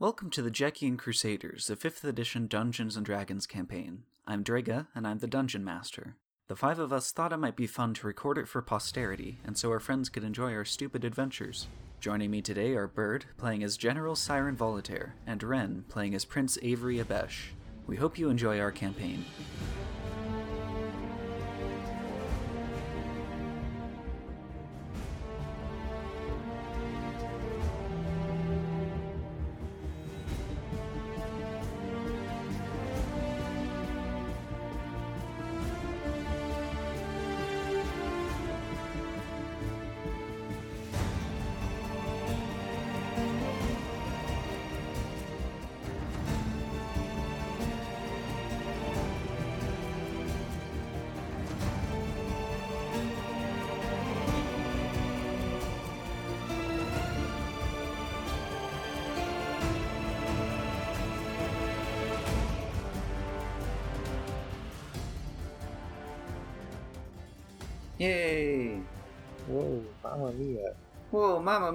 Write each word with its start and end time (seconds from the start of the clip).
Welcome 0.00 0.30
to 0.30 0.42
the 0.42 0.50
Djekian 0.52 0.96
Crusaders, 0.96 1.66
the 1.66 1.74
5th 1.74 2.04
edition 2.04 2.46
Dungeons 2.46 2.96
and 2.96 3.04
Dragons 3.04 3.48
campaign. 3.48 4.04
I'm 4.28 4.44
Drega, 4.44 4.86
and 4.94 5.04
I'm 5.04 5.18
the 5.18 5.26
Dungeon 5.26 5.64
Master. 5.64 6.14
The 6.46 6.54
five 6.54 6.78
of 6.78 6.92
us 6.92 7.10
thought 7.10 7.32
it 7.32 7.38
might 7.38 7.56
be 7.56 7.66
fun 7.66 7.94
to 7.94 8.06
record 8.06 8.38
it 8.38 8.46
for 8.46 8.62
posterity, 8.62 9.40
and 9.44 9.58
so 9.58 9.70
our 9.72 9.80
friends 9.80 10.08
could 10.08 10.22
enjoy 10.22 10.52
our 10.52 10.64
stupid 10.64 11.04
adventures. 11.04 11.66
Joining 11.98 12.30
me 12.30 12.40
today 12.42 12.76
are 12.76 12.86
Bird, 12.86 13.24
playing 13.38 13.64
as 13.64 13.76
General 13.76 14.14
Siren 14.14 14.54
Volataire, 14.56 15.14
and 15.26 15.42
Ren, 15.42 15.84
playing 15.88 16.14
as 16.14 16.24
Prince 16.24 16.58
Avery 16.62 16.98
Abesh. 16.98 17.46
We 17.88 17.96
hope 17.96 18.20
you 18.20 18.30
enjoy 18.30 18.60
our 18.60 18.70
campaign. 18.70 19.24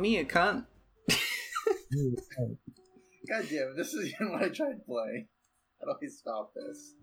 Whoa, 0.03 0.19
a 0.19 0.25
cunt! 0.25 0.65
God 3.29 3.45
damn 3.49 3.69
it, 3.69 3.77
this 3.77 3.93
is 3.93 4.13
even 4.13 4.33
what 4.33 4.43
I 4.43 4.49
tried 4.49 4.73
to 4.73 4.83
play. 4.85 5.27
How 5.79 5.93
do 5.93 5.93
I 6.03 6.07
stop 6.09 6.53
this? 6.53 6.95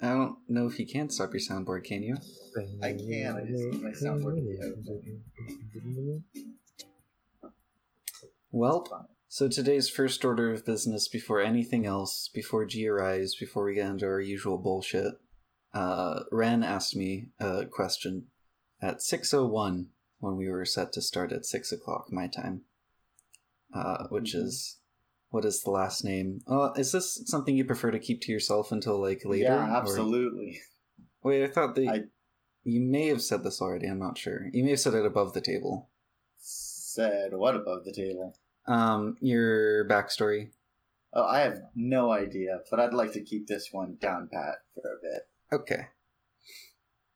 I 0.00 0.10
don't 0.10 0.36
know 0.48 0.66
if 0.68 0.78
you 0.78 0.86
can 0.86 1.10
stop 1.10 1.32
your 1.32 1.40
soundboard, 1.40 1.84
can 1.84 2.04
you? 2.04 2.16
I 2.82 2.92
can, 2.92 3.36
I 3.36 3.40
just 3.46 3.64
need 3.64 3.82
my 3.82 3.90
soundboard 3.90 4.40
Well, 8.52 9.10
so 9.26 9.48
today's 9.48 9.88
first 9.88 10.24
order 10.24 10.52
of 10.52 10.64
business 10.64 11.08
before 11.08 11.40
anything 11.40 11.84
else, 11.84 12.30
before 12.32 12.64
G 12.64 12.86
arrives, 12.86 13.34
before 13.34 13.64
we 13.64 13.74
get 13.74 13.90
into 13.90 14.06
our 14.06 14.20
usual 14.20 14.58
bullshit, 14.58 15.14
uh, 15.74 16.20
Ren 16.30 16.62
asked 16.62 16.94
me 16.94 17.30
a 17.40 17.66
question 17.66 18.26
at 18.80 18.98
6.01 18.98 19.86
when 20.20 20.36
we 20.36 20.48
were 20.48 20.64
set 20.64 20.92
to 20.92 21.02
start 21.02 21.32
at 21.32 21.44
6 21.46 21.72
o'clock 21.72 22.12
my 22.12 22.28
time, 22.28 22.62
uh, 23.74 24.06
which 24.08 24.34
Mhm. 24.34 24.44
is, 24.44 24.78
what 25.30 25.44
is 25.44 25.62
the 25.62 25.70
last 25.70 26.04
name? 26.04 26.40
Uh, 26.46 26.72
is 26.76 26.92
this 26.92 27.22
something 27.26 27.56
you 27.56 27.64
prefer 27.64 27.90
to 27.90 27.98
keep 27.98 28.20
to 28.22 28.32
yourself 28.32 28.70
until 28.70 28.98
like 29.00 29.24
later? 29.24 29.44
Yeah, 29.44 29.66
or- 29.66 29.76
absolutely. 29.76 30.60
Wait, 31.22 31.42
I 31.42 31.48
thought 31.48 31.74
that 31.74 31.88
I- 31.88 32.08
you 32.62 32.80
may 32.80 33.06
have 33.06 33.22
said 33.22 33.42
this 33.42 33.60
already, 33.60 33.86
I'm 33.86 33.98
not 33.98 34.18
sure. 34.18 34.48
You 34.52 34.62
may 34.64 34.70
have 34.70 34.80
said 34.80 34.94
it 34.94 35.06
above 35.06 35.32
the 35.32 35.40
table. 35.40 35.90
Said 36.36 37.32
what 37.34 37.56
above 37.56 37.84
the 37.84 37.92
table? 37.92 38.36
Um, 38.66 39.16
your 39.20 39.86
backstory. 39.88 40.52
Oh, 41.12 41.24
I 41.24 41.40
have 41.40 41.62
no 41.74 42.12
idea, 42.12 42.62
but 42.70 42.78
I'd 42.78 42.94
like 42.94 43.12
to 43.14 43.22
keep 43.24 43.46
this 43.46 43.72
one 43.72 43.96
down 43.96 44.28
pat 44.28 44.58
for 44.74 44.82
a 44.92 45.00
bit. 45.00 45.28
Okay. 45.52 45.88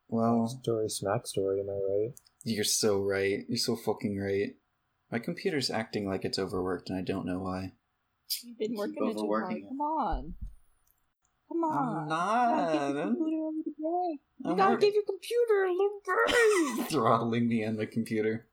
Well, 0.09 0.47
Story, 0.49 0.89
smack 0.89 1.27
story, 1.27 1.61
am 1.61 1.71
I 1.71 1.73
right? 1.75 2.15
You're 2.45 2.65
so 2.65 3.03
right. 3.03 3.45
You're 3.49 3.59
so 3.59 3.77
fucking 3.77 4.19
right. 4.19 4.55
My 5.11 5.19
computer's 5.19 5.71
acting 5.71 6.07
like 6.09 6.25
it's 6.25 6.39
overworked, 6.39 6.91
and 6.91 6.99
I 6.99 7.03
don't 7.03 7.27
know 7.27 7.41
why. 7.41 7.73
You've 8.43 8.59
been 8.59 8.75
working 8.77 8.95
it 8.97 8.99
too 8.99 9.05
hard. 9.05 9.17
overworking. 9.19 9.67
Come 9.69 9.81
on. 9.81 10.35
Come 11.49 11.65
on. 11.65 12.13
I'm 12.13 12.73
You 12.73 12.75
gotta 12.75 12.95
not. 12.95 12.95
your 12.95 13.13
computer 13.13 13.49
a 13.49 13.63
break. 13.81 14.21
You 14.39 14.51
I'm 14.51 14.57
gotta 14.57 14.77
give 14.79 14.95
your 14.95 15.05
computer 15.05 15.65
a 15.65 15.73
little 15.73 16.01
break. 16.05 16.89
throttling 16.91 17.49
me 17.49 17.63
and 17.63 17.79
the 17.79 17.87
computer. 17.87 18.47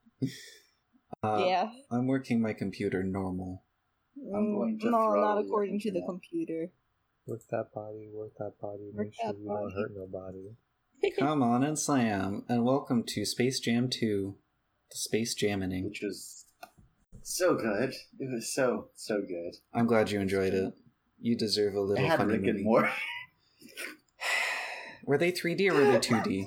Uh, 1.22 1.44
yeah. 1.46 1.70
I'm 1.90 2.06
working 2.06 2.40
my 2.40 2.52
computer 2.52 3.02
normal. 3.02 3.64
I'm 4.34 4.54
going 4.54 4.78
to 4.80 4.90
no, 4.90 5.14
not 5.14 5.38
according 5.38 5.80
to 5.80 5.90
the 5.90 6.02
computer. 6.06 6.68
computer. 6.68 6.72
Work 7.26 7.40
that 7.50 7.72
body, 7.74 8.08
work 8.12 8.32
that 8.38 8.52
body, 8.60 8.90
Work 8.92 9.06
make 9.06 9.14
sure 9.14 9.32
that 9.32 9.38
you 9.38 9.46
don't 9.48 9.72
hurt 9.72 9.92
nobody. 9.96 10.50
Come 11.18 11.42
on 11.42 11.62
and 11.64 11.78
slam, 11.78 12.44
and 12.48 12.64
welcome 12.64 13.02
to 13.08 13.24
Space 13.24 13.60
Jam 13.60 13.88
2, 13.88 14.34
the 14.90 14.96
Space 14.96 15.34
Jamming. 15.34 15.84
Which 15.84 16.00
was 16.02 16.44
so 17.22 17.54
good. 17.54 17.92
It 18.18 18.30
was 18.32 18.52
so, 18.54 18.88
so 18.94 19.20
good. 19.20 19.56
I'm 19.74 19.86
glad 19.86 20.10
you 20.10 20.20
enjoyed 20.20 20.54
it. 20.54 20.72
You 21.20 21.36
deserve 21.36 21.74
a 21.74 21.78
It 21.78 21.82
little 21.82 22.06
had 22.06 22.18
funny 22.18 22.38
movie. 22.38 22.50
and 22.50 22.64
Morty. 22.64 22.88
Were 25.04 25.18
they 25.18 25.32
3D 25.32 25.70
or 25.70 25.74
were 25.74 25.84
they 25.92 25.98
2D? 25.98 26.46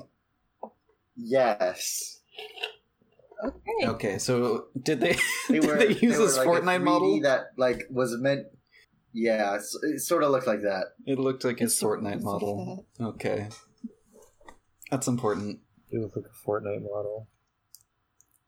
yes. 1.17 2.21
okay. 3.43 3.87
Okay, 3.87 4.17
so 4.17 4.67
did 4.81 5.01
they 5.01 5.17
They 5.49 5.59
did 5.59 5.65
were. 5.65 5.77
they 5.77 5.89
use 5.89 6.17
were 6.17 6.25
this 6.25 6.37
like 6.37 6.47
a 6.47 6.49
Fortnite 6.49 6.79
3D 6.79 6.83
model? 6.83 7.21
that 7.21 7.47
like 7.57 7.83
was 7.89 8.15
meant. 8.17 8.47
Yeah, 9.11 9.57
it 9.83 9.99
sort 10.01 10.23
of 10.23 10.31
looked 10.31 10.47
like 10.47 10.61
that. 10.63 10.87
It 11.05 11.19
looked 11.19 11.43
like 11.45 11.61
a 11.61 11.69
sort 11.69 11.99
of 11.99 12.05
Fortnite 12.05 12.21
model. 12.21 12.85
Okay. 12.99 13.47
That's 14.91 15.07
important. 15.07 15.59
You 15.89 16.01
look 16.01 16.15
like 16.15 16.25
a 16.25 16.49
Fortnite 16.49 16.83
model. 16.83 17.27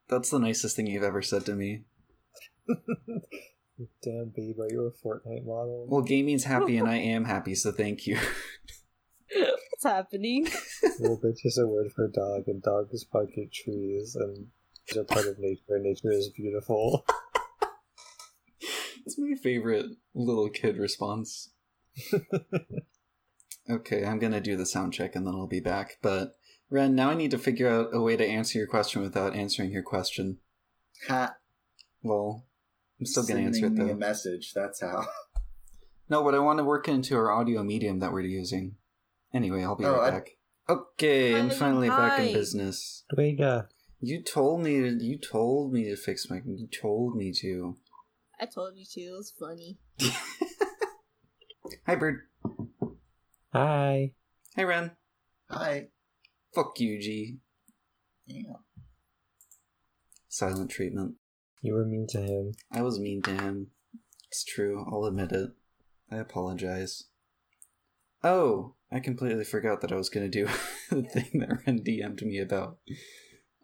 That's 0.09 0.29
the 0.29 0.39
nicest 0.39 0.75
thing 0.75 0.87
you've 0.87 1.03
ever 1.03 1.21
said 1.21 1.45
to 1.45 1.55
me. 1.55 1.83
Damn, 4.03 4.31
babe, 4.35 4.59
are 4.59 4.67
you 4.71 4.85
a 4.85 5.07
Fortnite 5.07 5.45
model? 5.45 5.87
Well, 5.89 6.01
gaming's 6.01 6.45
happy 6.45 6.77
and 6.77 6.87
I 6.87 6.95
am 6.97 7.25
happy, 7.25 7.55
so 7.55 7.71
thank 7.71 8.07
you. 8.07 8.17
What's 9.35 9.83
happening? 9.83 10.47
Little 10.99 11.19
bitch 11.19 11.45
is 11.45 11.57
a 11.57 11.67
word 11.67 11.91
for 11.95 12.07
dog, 12.07 12.43
and 12.47 12.63
dog 12.63 12.87
is 12.91 13.03
bucket 13.03 13.51
trees, 13.53 14.15
and 14.15 14.47
is 14.87 14.97
a 14.97 15.03
part 15.03 15.27
of 15.27 15.37
nature, 15.37 15.75
and 15.75 15.83
nature 15.83 16.11
is 16.11 16.29
beautiful. 16.35 17.05
It's 19.05 19.17
my 19.17 19.35
favorite 19.41 19.85
little 20.15 20.49
kid 20.49 20.77
response. 20.77 21.51
Okay, 23.69 24.05
I'm 24.05 24.19
gonna 24.19 24.39
do 24.41 24.55
the 24.55 24.66
sound 24.66 24.94
check 24.94 25.16
and 25.16 25.25
then 25.28 25.33
I'll 25.35 25.47
be 25.47 25.59
back. 25.59 25.97
But 26.01 26.38
Ren, 26.69 26.95
now 26.95 27.09
I 27.09 27.16
need 27.16 27.31
to 27.31 27.38
figure 27.38 27.69
out 27.69 27.89
a 27.94 28.01
way 28.01 28.16
to 28.17 28.25
answer 28.25 28.57
your 28.57 28.67
question 28.67 29.01
without 29.01 29.35
answering 29.35 29.72
your 29.72 29.83
question. 29.83 30.38
Ha. 31.07 31.35
Well, 32.01 32.45
I'm 33.00 33.06
still 33.06 33.23
gonna 33.25 33.41
answer 33.41 33.66
it 33.66 33.69
Sending 33.69 33.85
me 33.88 33.91
a 33.91 33.95
message. 33.95 34.53
That's 34.53 34.81
how. 34.81 35.06
No, 36.09 36.23
but 36.23 36.33
I 36.33 36.39
want 36.39 36.59
to 36.59 36.63
work 36.63 36.88
into 36.88 37.17
our 37.17 37.29
audio 37.33 37.63
medium 37.63 38.00
that 38.00 38.13
we're 38.13 38.22
using. 38.22 38.75
Anyway, 39.33 39.61
I'll 39.61 39.75
be 39.75 39.83
Oh, 39.83 39.91
right 39.97 40.07
I- 40.07 40.11
back. 40.11 40.29
Okay, 40.69 41.35
I'm 41.38 41.50
Hi, 41.50 41.56
finally 41.56 41.89
back 41.89 42.19
in 42.22 42.31
business. 42.33 43.03
Dwayga. 43.13 43.67
You 44.00 44.22
told 44.23 44.61
me 44.61 44.79
to, 44.79 45.03
you 45.03 45.17
told 45.17 45.73
me 45.73 45.83
to 45.89 45.97
fix 45.97 46.29
my 46.29 46.39
you 46.45 46.67
told 46.67 47.17
me 47.17 47.33
to. 47.41 47.75
I 48.39 48.45
told 48.45 48.77
you 48.77 48.85
to. 48.89 49.01
It 49.01 49.11
was 49.11 49.33
funny. 49.38 49.79
Hi 51.85 51.95
Bird. 51.95 52.22
Hi. 53.53 54.11
Hey, 54.55 54.65
Ren. 54.65 54.91
Hi. 55.49 55.87
Fuck 56.53 56.79
you, 56.79 56.99
G. 56.99 57.37
Yeah. 58.25 58.57
Silent 60.27 60.69
treatment. 60.69 61.15
You 61.61 61.73
were 61.73 61.85
mean 61.85 62.07
to 62.09 62.21
him. 62.21 62.51
I 62.71 62.81
was 62.81 62.99
mean 62.99 63.21
to 63.23 63.31
him. 63.31 63.67
It's 64.29 64.43
true, 64.43 64.85
I'll 64.91 65.05
admit 65.05 65.31
it. 65.31 65.51
I 66.11 66.17
apologize. 66.17 67.05
Oh, 68.23 68.75
I 68.91 68.99
completely 68.99 69.45
forgot 69.45 69.79
that 69.81 69.91
I 69.91 69.95
was 69.95 70.09
gonna 70.09 70.27
do 70.27 70.47
the 70.89 71.03
thing 71.03 71.39
that 71.39 71.65
Ren 71.65 71.79
DM'd 71.79 72.21
me 72.23 72.39
about. 72.39 72.79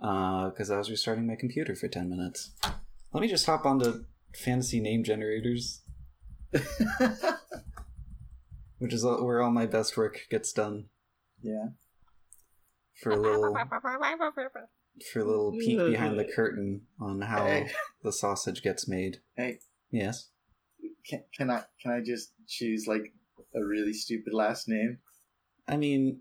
Uh, 0.02 0.50
because 0.50 0.72
I 0.72 0.78
was 0.78 0.90
restarting 0.90 1.28
my 1.28 1.36
computer 1.36 1.76
for 1.76 1.88
10 1.88 2.10
minutes. 2.10 2.52
Let 3.14 3.22
me 3.22 3.28
just 3.28 3.46
hop 3.46 3.66
onto 3.66 4.06
fantasy 4.34 4.80
name 4.80 5.04
generators, 5.04 5.82
which 8.84 8.94
is 8.94 9.06
where 9.06 9.42
all 9.42 9.50
my 9.50 9.66
best 9.66 9.96
work 9.96 10.28
gets 10.30 10.52
done. 10.52 10.88
yeah. 11.42 11.68
For 13.02 13.12
a 13.12 13.16
little, 13.16 13.56
for 15.12 15.20
a 15.22 15.24
little 15.24 15.54
peek 15.54 15.78
behind 15.78 16.20
the 16.20 16.26
curtain 16.26 16.82
on 17.00 17.22
how 17.22 17.46
Hey. 17.46 17.72
the 18.04 18.12
sausage 18.12 18.62
gets 18.62 18.86
made. 18.86 19.20
Hey. 19.38 19.60
Yes. 19.90 20.32
Can, 21.10 21.24
can 21.36 21.50
I 21.50 21.64
can 21.82 21.92
I 21.92 22.02
just 22.06 22.34
choose 22.46 22.86
like 22.86 23.14
a 23.56 23.64
really 23.64 23.94
stupid 23.94 24.34
last 24.34 24.68
name? 24.68 24.98
I 25.66 25.78
mean, 25.78 26.20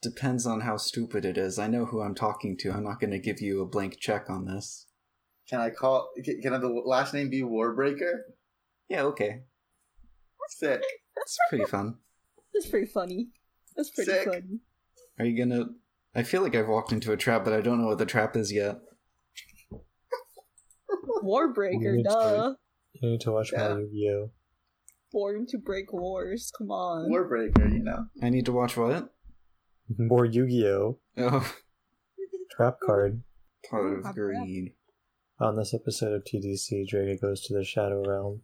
depends 0.00 0.46
on 0.46 0.62
how 0.62 0.78
stupid 0.78 1.26
it 1.26 1.36
is. 1.36 1.58
I 1.58 1.66
know 1.66 1.84
who 1.84 2.00
I'm 2.00 2.14
talking 2.14 2.56
to. 2.60 2.72
I'm 2.72 2.84
not 2.84 3.00
going 3.00 3.10
to 3.10 3.18
give 3.18 3.42
you 3.42 3.60
a 3.60 3.66
blank 3.66 3.98
check 4.00 4.30
on 4.30 4.46
this. 4.46 4.86
Can 5.48 5.60
I 5.60 5.68
call? 5.68 6.08
Can, 6.24 6.40
can 6.40 6.58
the 6.58 6.68
last 6.86 7.12
name 7.12 7.28
be 7.28 7.42
Warbreaker? 7.42 8.20
Yeah, 8.88 9.02
okay. 9.02 9.42
Sick. 10.48 10.82
It's 11.22 11.38
pretty 11.48 11.64
fun. 11.66 11.96
That's 12.54 12.66
pretty 12.68 12.86
funny. 12.86 13.28
That's 13.76 13.90
pretty 13.90 14.10
Sick. 14.10 14.24
funny. 14.24 14.60
Are 15.18 15.24
you 15.24 15.36
gonna? 15.38 15.66
I 16.14 16.22
feel 16.22 16.42
like 16.42 16.54
I've 16.54 16.68
walked 16.68 16.92
into 16.92 17.12
a 17.12 17.16
trap, 17.16 17.44
but 17.44 17.52
I 17.52 17.60
don't 17.60 17.80
know 17.80 17.88
what 17.88 17.98
the 17.98 18.06
trap 18.06 18.36
is 18.36 18.52
yet. 18.52 18.78
Warbreaker, 21.22 21.78
Weird 21.80 22.04
duh. 22.04 22.54
You 22.94 23.10
need 23.10 23.20
to 23.22 23.32
watch 23.32 23.52
Yeah. 23.52 23.68
more 23.68 23.80
Yu-Gi-Oh. 23.80 24.30
Born 25.12 25.46
to 25.48 25.58
break 25.58 25.92
wars. 25.92 26.50
Come 26.56 26.70
on. 26.70 27.10
Warbreaker, 27.10 27.70
you 27.72 27.82
know. 27.82 28.06
I 28.22 28.30
need 28.30 28.46
to 28.46 28.52
watch 28.52 28.76
what? 28.76 29.10
More 29.96 30.24
Yu-Gi-Oh. 30.24 30.98
Oh, 31.18 31.52
Trap 32.56 32.76
card. 32.84 33.22
part 33.70 33.98
of 34.00 34.06
I'm 34.06 34.12
greed. 34.14 34.74
On 35.40 35.56
this 35.56 35.72
episode 35.72 36.12
of 36.12 36.24
TDC, 36.24 36.86
Draga 36.92 37.20
goes 37.20 37.42
to 37.42 37.54
the 37.54 37.64
Shadow 37.64 38.02
Realm. 38.06 38.42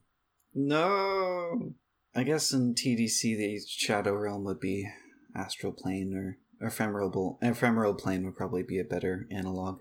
No. 0.55 1.75
I 2.15 2.23
guess 2.23 2.53
in 2.53 2.75
TDC 2.75 3.37
the 3.37 3.61
Shadow 3.67 4.15
Realm 4.15 4.45
would 4.45 4.61
be 4.61 4.89
astral 5.35 5.73
plane 5.73 6.15
or 6.15 6.39
ephemeral 6.65 7.39
ephemeral 7.43 7.95
plane 7.95 8.25
would 8.25 8.37
probably 8.37 8.63
be 8.63 8.79
a 8.79 8.85
better 8.85 9.27
analog. 9.31 9.81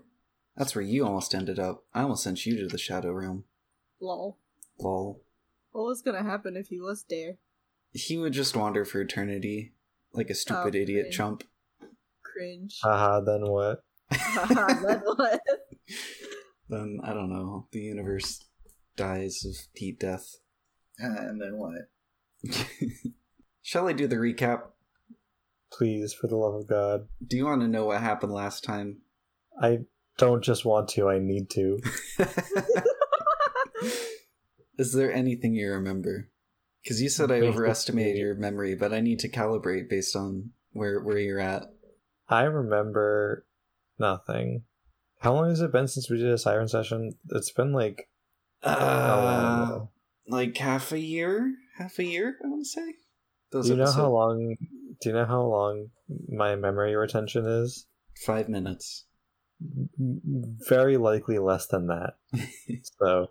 That's 0.56 0.74
where 0.74 0.84
you 0.84 1.04
almost 1.04 1.34
ended 1.34 1.58
up. 1.58 1.84
I 1.94 2.02
almost 2.02 2.24
sent 2.24 2.44
you 2.46 2.56
to 2.58 2.66
the 2.66 2.78
Shadow 2.78 3.12
Realm. 3.12 3.44
Lol. 4.00 4.38
Lol. 4.78 5.22
What 5.72 5.84
was 5.86 6.02
gonna 6.02 6.22
happen 6.22 6.56
if 6.56 6.68
he 6.68 6.80
was 6.80 7.04
there? 7.08 7.38
He 7.92 8.16
would 8.18 8.32
just 8.32 8.56
wander 8.56 8.84
for 8.84 9.00
eternity, 9.00 9.72
like 10.12 10.30
a 10.30 10.34
stupid 10.34 10.74
Oh, 10.74 10.78
idiot 10.78 11.04
great. 11.06 11.12
chump. 11.12 11.44
Cringe. 12.22 12.78
Haha, 12.82 13.20
then 13.20 13.42
what? 13.48 13.84
Then 14.10 14.18
what? 15.04 15.40
Then 16.68 16.98
I 17.04 17.12
don't 17.14 17.30
know. 17.30 17.68
The 17.70 17.80
universe 17.80 18.44
dies 18.96 19.44
of 19.44 19.54
heat 19.74 20.00
death. 20.00 20.36
Ah, 21.00 21.14
and 21.18 21.40
then 21.40 21.56
what? 21.58 21.88
Shall 23.62 23.88
I 23.88 23.92
do 23.92 24.06
the 24.06 24.16
recap? 24.16 24.62
Please, 25.72 26.12
for 26.12 26.26
the 26.28 26.36
love 26.36 26.54
of 26.54 26.66
God. 26.68 27.08
Do 27.26 27.36
you 27.36 27.46
want 27.46 27.62
to 27.62 27.68
know 27.68 27.86
what 27.86 28.00
happened 28.00 28.32
last 28.32 28.62
time? 28.64 28.98
I 29.60 29.80
don't 30.18 30.42
just 30.42 30.64
want 30.64 30.88
to, 30.90 31.08
I 31.08 31.18
need 31.18 31.50
to. 31.50 31.80
Is 34.78 34.92
there 34.92 35.12
anything 35.12 35.54
you 35.54 35.70
remember? 35.70 36.28
Because 36.82 37.00
you 37.00 37.08
said 37.08 37.30
I 37.30 37.40
overestimated 37.40 38.16
your 38.16 38.34
memory, 38.34 38.74
but 38.74 38.92
I 38.92 39.00
need 39.00 39.20
to 39.20 39.28
calibrate 39.28 39.88
based 39.88 40.14
on 40.14 40.50
where 40.72 41.00
where 41.00 41.18
you're 41.18 41.40
at. 41.40 41.72
I 42.28 42.42
remember 42.42 43.46
nothing. 43.98 44.64
How 45.20 45.32
long 45.32 45.48
has 45.48 45.60
it 45.60 45.72
been 45.72 45.88
since 45.88 46.10
we 46.10 46.18
did 46.18 46.28
a 46.28 46.36
siren 46.38 46.68
session? 46.68 47.16
It's 47.30 47.52
been 47.52 47.72
like 47.72 48.08
how 48.62 48.70
Uh, 48.70 49.86
like 50.28 50.56
half 50.58 50.92
a 50.92 50.98
year, 50.98 51.54
half 51.76 51.98
a 51.98 52.04
year. 52.04 52.36
I 52.44 52.48
want 52.48 52.62
to 52.62 52.68
say. 52.68 52.94
Those 53.52 53.66
Do 53.66 53.72
you 53.72 53.82
know 53.82 53.92
how 53.92 54.10
long? 54.10 54.56
Do 55.00 55.08
you 55.08 55.14
know 55.14 55.26
how 55.26 55.42
long 55.42 55.90
my 56.28 56.56
memory 56.56 56.94
retention 56.96 57.46
is? 57.46 57.86
Five 58.24 58.48
minutes. 58.48 59.04
Very 60.68 60.96
likely 60.96 61.38
less 61.38 61.66
than 61.66 61.86
that. 61.86 62.14
So 62.98 63.28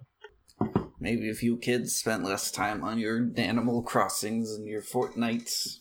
Maybe 0.99 1.29
if 1.29 1.43
you 1.43 1.57
kids 1.57 1.95
spent 1.95 2.23
less 2.23 2.49
time 2.49 2.81
on 2.81 2.97
your 2.97 3.29
Animal 3.35 3.83
Crossings 3.83 4.51
and 4.53 4.65
your 4.65 4.81
Fortnites. 4.81 5.79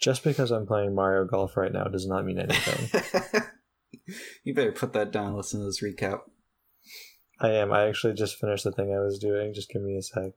just 0.00 0.24
because 0.24 0.50
I'm 0.50 0.66
playing 0.66 0.94
Mario 0.94 1.24
Golf 1.24 1.56
right 1.56 1.72
now 1.72 1.84
does 1.84 2.06
not 2.08 2.24
mean 2.24 2.40
anything. 2.40 3.02
you 4.42 4.52
better 4.52 4.72
put 4.72 4.92
that 4.94 5.12
down. 5.12 5.36
Listen 5.36 5.60
to 5.60 5.66
this 5.66 5.82
recap. 5.82 6.22
I 7.40 7.50
am. 7.50 7.72
I 7.72 7.86
actually 7.86 8.14
just 8.14 8.36
finished 8.38 8.64
the 8.64 8.72
thing 8.72 8.92
I 8.92 8.98
was 8.98 9.20
doing. 9.20 9.54
Just 9.54 9.70
give 9.70 9.82
me 9.82 9.96
a 9.96 10.02
sec. 10.02 10.32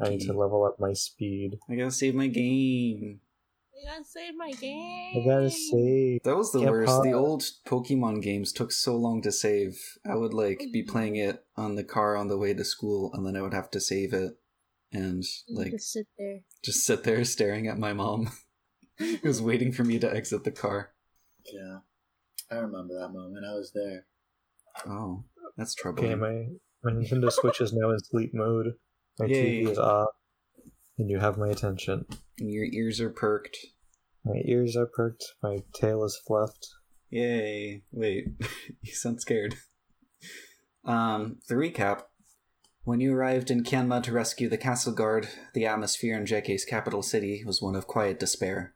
I 0.00 0.08
need 0.10 0.20
to 0.22 0.32
level 0.32 0.64
up 0.64 0.78
my 0.78 0.92
speed. 0.92 1.58
I 1.70 1.76
gotta 1.76 1.90
save 1.90 2.14
my 2.14 2.28
game. 2.28 3.20
I 3.78 3.90
gotta 3.92 4.04
save 4.04 4.36
my 4.36 4.50
game. 4.52 5.22
I 5.22 5.28
gotta 5.28 5.50
save. 5.50 6.22
That 6.24 6.36
was 6.36 6.52
the 6.52 6.60
Get 6.60 6.70
worst. 6.70 7.02
The 7.02 7.12
old 7.12 7.42
Pokemon 7.66 8.22
games 8.22 8.52
took 8.52 8.72
so 8.72 8.96
long 8.96 9.22
to 9.22 9.32
save. 9.32 9.78
I 10.08 10.16
would 10.16 10.34
like 10.34 10.58
be 10.72 10.82
mm-hmm. 10.82 10.90
playing 10.90 11.16
it 11.16 11.44
on 11.56 11.76
the 11.76 11.84
car 11.84 12.16
on 12.16 12.28
the 12.28 12.38
way 12.38 12.54
to 12.54 12.64
school, 12.64 13.12
and 13.14 13.26
then 13.26 13.36
I 13.36 13.42
would 13.42 13.54
have 13.54 13.70
to 13.72 13.80
save 13.80 14.12
it, 14.12 14.38
and 14.92 15.22
like 15.48 15.72
Just 15.72 15.92
sit 15.92 16.06
there. 16.18 16.40
just 16.64 16.84
sit 16.84 17.04
there 17.04 17.24
staring 17.24 17.68
at 17.68 17.78
my 17.78 17.92
mom, 17.92 18.30
who's 19.22 19.40
waiting 19.50 19.72
for 19.72 19.84
me 19.84 19.98
to 19.98 20.12
exit 20.12 20.44
the 20.44 20.50
car. 20.50 20.92
Yeah. 21.52 21.78
I 22.50 22.56
remember 22.56 22.98
that 22.98 23.10
moment. 23.10 23.44
I 23.44 23.54
was 23.54 23.72
there. 23.72 24.06
Oh, 24.86 25.24
that's 25.56 25.74
trouble. 25.74 25.98
Okay, 25.98 26.14
troubling. 26.14 26.58
my 26.82 26.90
my 26.90 26.96
Nintendo 26.96 27.30
Switch 27.30 27.60
is 27.60 27.72
now 27.72 27.90
in 27.90 27.98
sleep 28.00 28.32
mode. 28.32 28.74
My 29.18 29.26
Yay. 29.26 29.64
TV 29.64 29.70
is 29.70 29.78
off, 29.78 30.10
and 30.96 31.10
you 31.10 31.18
have 31.18 31.38
my 31.38 31.48
attention. 31.48 32.06
And 32.38 32.52
your 32.52 32.64
ears 32.64 33.00
are 33.00 33.10
perked. 33.10 33.58
My 34.24 34.40
ears 34.44 34.76
are 34.76 34.86
perked. 34.86 35.24
My 35.42 35.58
tail 35.74 36.04
is 36.04 36.20
fluffed. 36.26 36.68
Yay! 37.10 37.82
Wait, 37.90 38.26
you 38.82 38.92
sound 38.92 39.20
scared. 39.20 39.56
Um, 40.84 41.38
the 41.48 41.54
recap. 41.54 42.02
When 42.84 43.00
you 43.00 43.14
arrived 43.14 43.50
in 43.50 43.64
Kianma 43.64 44.02
to 44.04 44.12
rescue 44.12 44.48
the 44.48 44.56
castle 44.56 44.94
guard, 44.94 45.28
the 45.52 45.66
atmosphere 45.66 46.16
in 46.16 46.24
Jeke's 46.24 46.64
capital 46.64 47.02
city 47.02 47.42
was 47.44 47.60
one 47.60 47.76
of 47.76 47.86
quiet 47.86 48.18
despair. 48.18 48.74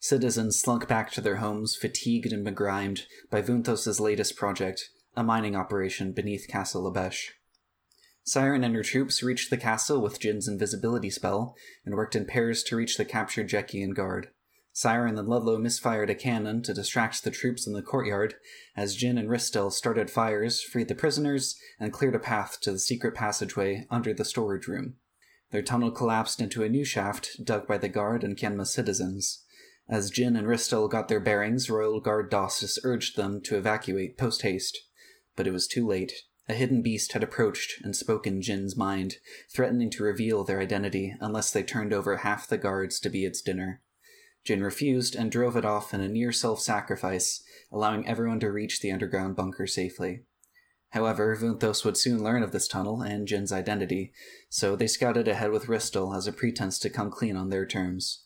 Citizens 0.00 0.58
slunk 0.58 0.88
back 0.88 1.12
to 1.12 1.20
their 1.20 1.36
homes, 1.36 1.76
fatigued 1.76 2.32
and 2.32 2.44
begrimed 2.44 3.06
by 3.30 3.40
Vunthos' 3.40 4.00
latest 4.00 4.36
project, 4.36 4.90
a 5.16 5.22
mining 5.22 5.54
operation 5.54 6.12
beneath 6.12 6.48
Castle 6.48 6.92
Abesh. 6.92 7.28
Siren 8.24 8.62
and 8.62 8.74
her 8.74 8.82
troops 8.82 9.22
reached 9.22 9.50
the 9.50 9.56
castle 9.56 10.00
with 10.00 10.20
Jinn's 10.20 10.46
invisibility 10.46 11.10
spell 11.10 11.56
and 11.84 11.94
worked 11.94 12.14
in 12.14 12.24
pairs 12.24 12.62
to 12.64 12.76
reach 12.76 12.96
the 12.96 13.04
captured 13.04 13.48
Djekian 13.48 13.94
guard. 13.94 14.28
Siren 14.72 15.18
and 15.18 15.28
Ludlow 15.28 15.58
misfired 15.58 16.08
a 16.08 16.14
cannon 16.14 16.62
to 16.62 16.72
distract 16.72 17.24
the 17.24 17.30
troops 17.30 17.66
in 17.66 17.74
the 17.74 17.82
courtyard 17.82 18.36
as 18.74 18.96
Jinn 18.96 19.18
and 19.18 19.28
Ristel 19.28 19.70
started 19.70 20.08
fires, 20.08 20.62
freed 20.62 20.88
the 20.88 20.94
prisoners, 20.94 21.58
and 21.78 21.92
cleared 21.92 22.14
a 22.14 22.18
path 22.18 22.58
to 22.62 22.72
the 22.72 22.78
secret 22.78 23.14
passageway 23.14 23.86
under 23.90 24.14
the 24.14 24.24
storage 24.24 24.66
room. 24.66 24.94
Their 25.50 25.62
tunnel 25.62 25.90
collapsed 25.90 26.40
into 26.40 26.62
a 26.62 26.70
new 26.70 26.84
shaft 26.84 27.44
dug 27.44 27.66
by 27.66 27.76
the 27.76 27.88
guard 27.88 28.24
and 28.24 28.36
Kenma 28.36 28.66
citizens. 28.66 29.44
As 29.88 30.10
Jinn 30.10 30.36
and 30.36 30.46
Ristel 30.46 30.88
got 30.88 31.08
their 31.08 31.20
bearings, 31.20 31.68
Royal 31.68 32.00
Guard 32.00 32.30
Dostus 32.30 32.78
urged 32.82 33.16
them 33.16 33.42
to 33.42 33.58
evacuate 33.58 34.16
post 34.16 34.40
haste. 34.40 34.78
But 35.36 35.46
it 35.46 35.52
was 35.52 35.66
too 35.66 35.86
late. 35.86 36.12
A 36.48 36.54
hidden 36.54 36.82
beast 36.82 37.12
had 37.12 37.22
approached 37.22 37.80
and 37.84 37.94
spoken 37.94 38.42
Jinn's 38.42 38.76
mind, 38.76 39.18
threatening 39.54 39.90
to 39.90 40.02
reveal 40.02 40.42
their 40.42 40.60
identity 40.60 41.14
unless 41.20 41.52
they 41.52 41.62
turned 41.62 41.92
over 41.92 42.18
half 42.18 42.48
the 42.48 42.58
guards 42.58 42.98
to 43.00 43.10
be 43.10 43.24
its 43.24 43.40
dinner. 43.40 43.80
Jinn 44.44 44.62
refused 44.62 45.14
and 45.14 45.30
drove 45.30 45.56
it 45.56 45.64
off 45.64 45.94
in 45.94 46.00
a 46.00 46.08
near 46.08 46.32
self 46.32 46.60
sacrifice, 46.60 47.42
allowing 47.70 48.06
everyone 48.08 48.40
to 48.40 48.50
reach 48.50 48.80
the 48.80 48.90
underground 48.90 49.36
bunker 49.36 49.66
safely. 49.68 50.24
However, 50.90 51.34
Vunthos 51.34 51.84
would 51.84 51.96
soon 51.96 52.22
learn 52.22 52.42
of 52.42 52.52
this 52.52 52.68
tunnel 52.68 53.02
and 53.02 53.26
Jinn's 53.26 53.52
identity, 53.52 54.12
so 54.50 54.76
they 54.76 54.88
scouted 54.88 55.28
ahead 55.28 55.52
with 55.52 55.66
Ristel 55.66 56.14
as 56.14 56.26
a 56.26 56.32
pretense 56.32 56.78
to 56.80 56.90
come 56.90 57.10
clean 57.10 57.36
on 57.36 57.50
their 57.50 57.64
terms. 57.64 58.24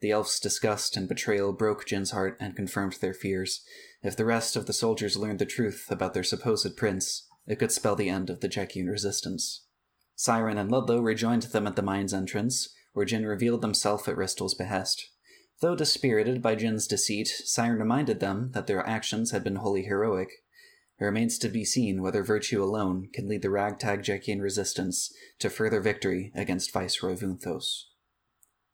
The 0.00 0.10
elf's 0.10 0.38
disgust 0.38 0.96
and 0.96 1.08
betrayal 1.08 1.52
broke 1.52 1.86
Jinn's 1.86 2.10
heart 2.10 2.36
and 2.38 2.54
confirmed 2.54 2.98
their 3.00 3.14
fears. 3.14 3.64
If 4.02 4.16
the 4.16 4.26
rest 4.26 4.54
of 4.54 4.66
the 4.66 4.72
soldiers 4.72 5.16
learned 5.16 5.38
the 5.38 5.46
truth 5.46 5.86
about 5.88 6.12
their 6.12 6.22
supposed 6.22 6.76
prince, 6.76 7.26
it 7.46 7.58
could 7.58 7.72
spell 7.72 7.96
the 7.96 8.08
end 8.08 8.30
of 8.30 8.40
the 8.40 8.48
Djekian 8.48 8.88
resistance. 8.88 9.66
Siren 10.14 10.58
and 10.58 10.70
Ludlow 10.70 11.00
rejoined 11.00 11.42
them 11.42 11.66
at 11.66 11.76
the 11.76 11.82
mine's 11.82 12.14
entrance, 12.14 12.74
where 12.92 13.04
Jinn 13.04 13.26
revealed 13.26 13.62
himself 13.62 14.08
at 14.08 14.16
Ristel's 14.16 14.54
behest. 14.54 15.10
Though 15.60 15.76
dispirited 15.76 16.42
by 16.42 16.54
Jinn's 16.54 16.86
deceit, 16.86 17.28
Siren 17.28 17.78
reminded 17.78 18.20
them 18.20 18.52
that 18.52 18.66
their 18.66 18.86
actions 18.86 19.30
had 19.30 19.44
been 19.44 19.56
wholly 19.56 19.84
heroic. 19.84 20.28
It 20.98 21.04
remains 21.04 21.38
to 21.38 21.48
be 21.48 21.64
seen 21.64 22.02
whether 22.02 22.22
virtue 22.22 22.62
alone 22.62 23.08
can 23.12 23.28
lead 23.28 23.42
the 23.42 23.50
ragtag 23.50 24.02
Djekian 24.02 24.40
resistance 24.40 25.12
to 25.40 25.50
further 25.50 25.80
victory 25.80 26.32
against 26.34 26.72
Viceroy 26.72 27.16
Vunthos. 27.16 27.86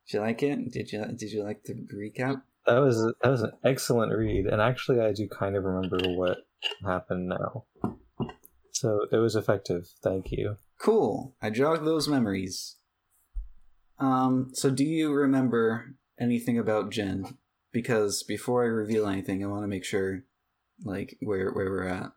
Did 0.07 0.15
you 0.15 0.21
like 0.21 0.43
it? 0.43 0.71
Did 0.73 0.93
you 0.93 1.05
did 1.17 1.33
you 1.33 1.43
like 1.43 1.65
the 1.65 1.75
recap? 1.95 2.43
That 2.67 2.79
was 2.79 3.01
that 3.23 3.31
was 3.31 3.43
an 3.43 3.53
excellent 3.65 4.13
read, 4.13 4.47
and 4.47 4.61
actually, 4.61 5.01
I 5.01 5.13
do 5.13 5.29
kind 5.29 5.57
of 5.57 5.65
remember 5.65 5.99
what 6.11 6.39
happened 6.85 7.29
now. 7.29 7.65
So 8.81 9.07
it 9.13 9.19
was 9.19 9.37
effective. 9.37 9.93
Thank 10.03 10.33
you. 10.33 10.57
Cool. 10.79 11.37
I 11.43 11.51
jogged 11.51 11.85
those 11.85 12.09
memories. 12.09 12.77
Um, 13.99 14.53
so 14.55 14.71
do 14.71 14.85
you 14.85 15.13
remember 15.13 15.97
anything 16.19 16.59
about 16.59 16.91
Jinn? 16.91 17.37
Because 17.73 18.23
before 18.23 18.63
I 18.63 18.69
reveal 18.69 19.07
anything, 19.07 19.45
I 19.45 19.49
want 19.49 19.65
to 19.65 19.69
make 19.69 19.85
sure 19.85 20.25
like 20.83 21.19
where 21.21 21.51
where 21.51 21.71
we're 21.71 21.89
at. 21.89 22.13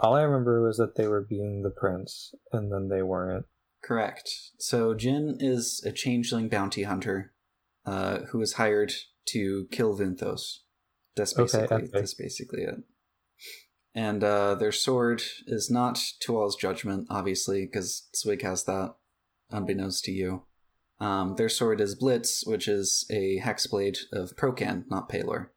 All 0.00 0.16
I 0.16 0.22
remember 0.22 0.60
was 0.60 0.78
that 0.78 0.96
they 0.96 1.06
were 1.06 1.22
being 1.22 1.62
the 1.62 1.70
prince, 1.70 2.34
and 2.52 2.72
then 2.72 2.88
they 2.88 3.02
weren't. 3.02 3.46
Correct. 3.84 4.28
So 4.58 4.94
Jinn 4.94 5.36
is 5.38 5.80
a 5.86 5.92
changeling 5.92 6.48
bounty 6.48 6.82
hunter, 6.82 7.32
uh, 7.86 8.22
who 8.30 8.40
is 8.40 8.54
hired 8.54 8.92
to 9.26 9.68
kill 9.70 9.96
Vunthos. 9.96 10.58
That's 11.14 11.38
Okay, 11.38 11.44
basically 11.44 11.76
okay. 11.76 11.88
that's 11.92 12.14
basically 12.14 12.62
it. 12.62 12.82
And 13.94 14.24
uh, 14.24 14.56
their 14.56 14.72
sword 14.72 15.22
is 15.46 15.70
not 15.70 16.02
Tual's 16.20 16.56
judgment, 16.56 17.06
obviously, 17.10 17.64
because 17.64 18.08
Swig 18.12 18.42
has 18.42 18.64
that. 18.64 18.94
unbeknownst 19.50 20.04
to 20.04 20.12
you. 20.12 20.42
Um, 21.00 21.36
their 21.36 21.48
sword 21.48 21.80
is 21.80 21.94
Blitz, 21.94 22.44
which 22.46 22.66
is 22.66 23.06
a 23.10 23.40
hexblade 23.40 23.98
of 24.12 24.34
Procan, 24.36 24.84
not 24.90 25.08
Pelor. 25.08 25.48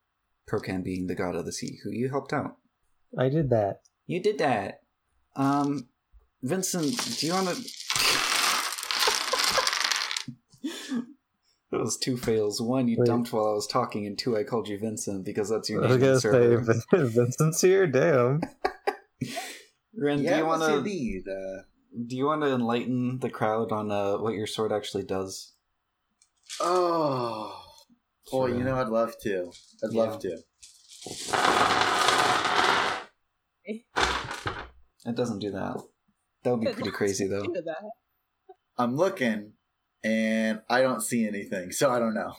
Procan 0.49 0.83
being 0.83 1.07
the 1.07 1.15
god 1.15 1.35
of 1.35 1.45
the 1.45 1.51
sea, 1.51 1.79
who 1.83 1.91
you 1.91 2.09
helped 2.09 2.33
out. 2.33 2.57
I 3.17 3.29
did 3.29 3.49
that. 3.49 3.81
You 4.05 4.21
did 4.21 4.37
that. 4.37 4.81
Um, 5.35 5.89
Vincent, 6.41 7.17
do 7.19 7.27
you 7.27 7.33
want 7.33 7.49
to? 7.49 8.06
That 11.71 11.79
was 11.79 11.97
two 11.97 12.17
fails. 12.17 12.61
One, 12.61 12.87
you 12.87 12.97
Wait. 12.99 13.07
dumped 13.07 13.31
while 13.33 13.47
I 13.47 13.53
was 13.53 13.67
talking, 13.67 14.05
and 14.05 14.17
two, 14.17 14.37
I 14.37 14.43
called 14.43 14.67
you 14.67 14.77
Vincent 14.79 15.25
because 15.25 15.49
that's 15.49 15.69
your 15.69 15.83
I 15.83 15.89
name. 15.89 15.89
was 15.89 15.95
on 15.95 15.99
gonna 16.01 16.13
the 16.13 16.21
say 16.21 16.29
server. 16.91 17.07
Vincent's 17.09 17.61
here. 17.61 17.87
Damn. 17.87 18.41
Ren, 19.99 20.19
do 20.23 20.35
you 20.35 20.45
want 20.45 20.61
to 20.61 20.77
indeed. 20.77 21.23
Uh, 21.27 21.63
do 22.05 22.15
you 22.15 22.25
want 22.25 22.41
to 22.43 22.53
enlighten 22.53 23.19
the 23.19 23.29
crowd 23.29 23.71
on 23.71 23.91
uh, 23.91 24.17
what 24.17 24.33
your 24.35 24.47
sword 24.47 24.71
actually 24.71 25.03
does? 25.03 25.53
oh, 26.61 27.61
boy, 28.31 28.47
Sure. 28.49 28.57
you 28.57 28.63
know 28.63 28.75
I'd 28.79 28.87
love 28.89 29.13
to. 29.23 29.51
I'd 29.83 29.91
Yeah. 29.91 30.01
love 30.03 30.19
to. 30.19 30.37
It 35.05 35.15
doesn't 35.15 35.39
do 35.39 35.51
that. 35.51 35.81
That 36.43 36.51
would 36.51 36.61
be 36.61 36.71
pretty 36.73 36.91
crazy, 36.91 37.27
though. 37.27 37.45
I'm 38.77 38.95
looking, 38.95 39.53
and 40.07 40.61
I 40.69 40.81
don't 40.81 41.01
see 41.01 41.27
anything, 41.27 41.71
so 41.71 41.91
I 41.91 41.99
don't 41.99 42.13
know. 42.13 42.33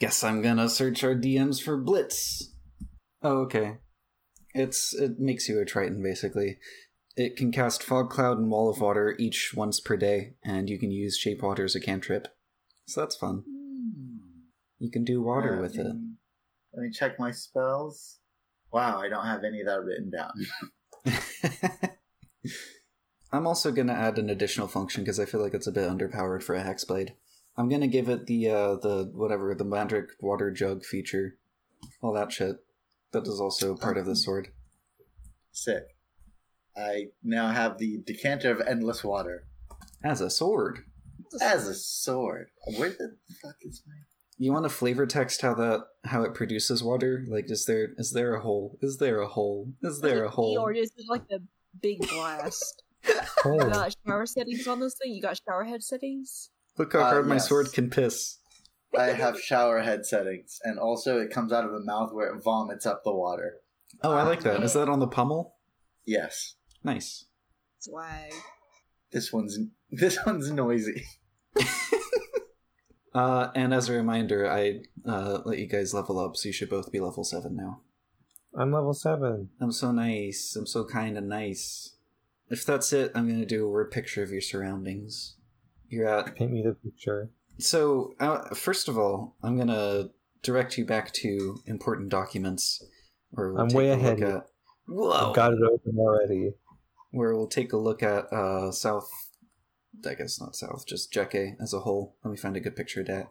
Guess 0.00 0.24
I'm 0.24 0.42
gonna 0.42 0.68
search 0.68 1.04
our 1.04 1.14
DMs 1.14 1.62
for 1.62 1.76
Blitz. 1.76 2.52
Oh, 3.22 3.38
okay. 3.42 3.78
It's 4.54 4.92
it 4.94 5.18
makes 5.18 5.48
you 5.48 5.60
a 5.60 5.64
Triton 5.64 6.02
basically. 6.02 6.58
It 7.16 7.36
can 7.36 7.52
cast 7.52 7.82
Fog 7.82 8.10
Cloud 8.10 8.38
and 8.38 8.50
Wall 8.50 8.70
of 8.70 8.80
Water 8.80 9.14
each 9.18 9.52
once 9.54 9.80
per 9.80 9.96
day, 9.96 10.34
and 10.42 10.68
you 10.68 10.78
can 10.78 10.90
use 10.90 11.16
Shape 11.16 11.42
Water 11.42 11.64
as 11.64 11.74
a 11.76 11.80
cantrip. 11.80 12.26
So 12.86 13.00
that's 13.00 13.16
fun. 13.16 13.44
You 14.78 14.90
can 14.90 15.04
do 15.04 15.22
water 15.22 15.58
Uh, 15.58 15.60
with 15.60 15.78
it. 15.78 15.86
Let 16.74 16.82
me 16.82 16.90
check 16.90 17.18
my 17.20 17.30
spells. 17.30 18.18
Wow, 18.72 18.98
I 18.98 19.08
don't 19.08 19.26
have 19.26 19.44
any 19.44 19.60
of 19.60 19.66
that 19.66 19.82
written 19.84 20.10
down. 20.10 20.32
I'm 23.32 23.46
also 23.46 23.72
gonna 23.72 23.92
add 23.94 24.18
an 24.18 24.28
additional 24.30 24.68
function 24.68 25.02
because 25.02 25.18
I 25.18 25.24
feel 25.24 25.40
like 25.42 25.54
it's 25.54 25.66
a 25.66 25.72
bit 25.72 25.88
underpowered 25.88 26.42
for 26.42 26.54
a 26.54 26.62
hexblade. 26.62 27.10
I'm 27.56 27.68
gonna 27.68 27.86
give 27.88 28.08
it 28.08 28.26
the 28.26 28.48
uh 28.50 28.74
the 28.76 29.10
whatever 29.14 29.54
the 29.54 29.64
magic 29.64 30.10
water 30.20 30.50
jug 30.50 30.84
feature, 30.84 31.36
all 32.02 32.12
that 32.12 32.32
shit. 32.32 32.56
That 33.12 33.26
is 33.26 33.40
also 33.40 33.74
part 33.76 33.98
of 33.98 34.06
the 34.06 34.16
sword. 34.16 34.48
Sick. 35.50 35.96
I 36.76 37.08
now 37.22 37.48
have 37.48 37.78
the 37.78 38.00
decanter 38.06 38.50
of 38.50 38.60
endless 38.62 39.04
water 39.04 39.44
As 40.02 40.20
a 40.22 40.30
sword. 40.30 40.84
as 41.42 41.68
a 41.68 41.74
sword. 41.74 42.48
Where 42.78 42.88
the 42.90 43.16
fuck 43.42 43.56
is 43.62 43.82
my? 43.86 43.94
You 44.38 44.52
want 44.52 44.64
to 44.64 44.70
flavor 44.70 45.06
text 45.06 45.42
how 45.42 45.54
that 45.54 45.84
how 46.04 46.22
it 46.22 46.34
produces 46.34 46.82
water? 46.82 47.24
Like, 47.28 47.50
is 47.50 47.66
there 47.66 47.90
is 47.98 48.12
there 48.12 48.34
a 48.34 48.40
hole? 48.40 48.78
Is 48.80 48.96
there 48.98 49.20
a 49.20 49.28
hole? 49.28 49.68
Is 49.82 50.00
there 50.00 50.24
a 50.24 50.30
hole? 50.30 50.58
Or 50.58 50.72
is 50.72 50.92
it 50.96 51.04
like 51.08 51.28
the 51.28 51.42
big 51.80 52.00
blast? 52.08 52.82
Oh, 53.44 53.54
You 53.54 53.70
got 53.70 53.96
shower 54.06 54.26
settings 54.26 54.66
on 54.68 54.80
this 54.80 54.94
thing? 54.94 55.12
You 55.12 55.22
got 55.22 55.40
shower 55.46 55.64
head 55.64 55.82
settings? 55.82 56.50
Look 56.78 56.92
how 56.92 57.00
Uh, 57.00 57.10
hard 57.10 57.26
my 57.26 57.38
sword 57.38 57.72
can 57.72 57.90
piss. 57.90 58.38
I 58.96 59.06
have 59.06 59.40
shower 59.40 59.80
head 59.80 60.04
settings, 60.06 60.60
and 60.62 60.78
also 60.78 61.18
it 61.18 61.30
comes 61.30 61.52
out 61.52 61.64
of 61.64 61.72
a 61.72 61.80
mouth 61.80 62.12
where 62.12 62.32
it 62.34 62.42
vomits 62.42 62.86
up 62.86 63.02
the 63.04 63.12
water. 63.12 63.56
Oh, 64.02 64.12
I 64.12 64.22
like 64.22 64.42
that. 64.42 64.62
Is 64.62 64.74
that 64.74 64.88
on 64.88 65.00
the 65.00 65.06
pommel? 65.08 65.56
Yes, 66.04 66.54
Nice. 66.84 67.24
Swag. 67.78 68.32
this 69.12 69.32
one's 69.32 69.58
this 69.90 70.18
one's 70.24 70.50
noisy. 70.50 71.04
Uh, 73.14 73.50
and 73.54 73.74
as 73.74 73.90
a 73.90 73.92
reminder, 73.92 74.50
I 74.50 74.80
uh, 75.06 75.40
let 75.44 75.58
you 75.58 75.66
guys 75.66 75.92
level 75.92 76.18
up, 76.18 76.34
so 76.34 76.48
you 76.48 76.52
should 76.54 76.70
both 76.70 76.90
be 76.90 76.98
level 76.98 77.24
seven 77.24 77.54
now. 77.54 77.80
I'm 78.56 78.72
level 78.72 78.94
seven. 78.94 79.50
I'm 79.60 79.70
so 79.72 79.92
nice. 79.92 80.56
I'm 80.56 80.66
so 80.66 80.86
kind 80.86 81.18
and 81.18 81.28
nice. 81.28 81.94
If 82.52 82.66
that's 82.66 82.92
it, 82.92 83.12
I'm 83.14 83.26
gonna 83.26 83.46
do 83.46 83.66
a 83.66 83.70
word 83.70 83.90
picture 83.90 84.22
of 84.22 84.30
your 84.30 84.42
surroundings. 84.42 85.36
You're 85.88 86.06
at 86.06 86.36
Paint 86.36 86.52
me 86.52 86.62
the 86.62 86.74
picture. 86.74 87.30
So, 87.58 88.14
uh, 88.20 88.54
first 88.54 88.88
of 88.88 88.98
all, 88.98 89.36
I'm 89.42 89.56
gonna 89.56 90.10
direct 90.42 90.76
you 90.76 90.84
back 90.84 91.12
to 91.14 91.62
important 91.64 92.10
documents. 92.10 92.84
Where 93.30 93.54
we'll 93.54 93.62
I'm 93.62 93.68
way 93.68 93.88
ahead 93.88 94.20
at. 94.20 94.44
Whoa! 94.86 95.30
I've 95.30 95.34
got 95.34 95.54
it 95.54 95.62
open 95.62 95.96
already. 95.98 96.52
Where 97.10 97.34
we'll 97.34 97.46
take 97.46 97.72
a 97.72 97.78
look 97.78 98.02
at 98.02 98.30
uh, 98.30 98.70
South. 98.70 99.08
I 100.06 100.12
guess 100.12 100.38
not 100.38 100.54
South, 100.54 100.84
just 100.86 101.10
Jeke 101.10 101.54
as 101.58 101.72
a 101.72 101.80
whole. 101.80 102.16
Let 102.22 102.32
me 102.32 102.36
find 102.36 102.56
a 102.56 102.60
good 102.60 102.76
picture 102.76 103.00
of 103.00 103.06
that. 103.06 103.28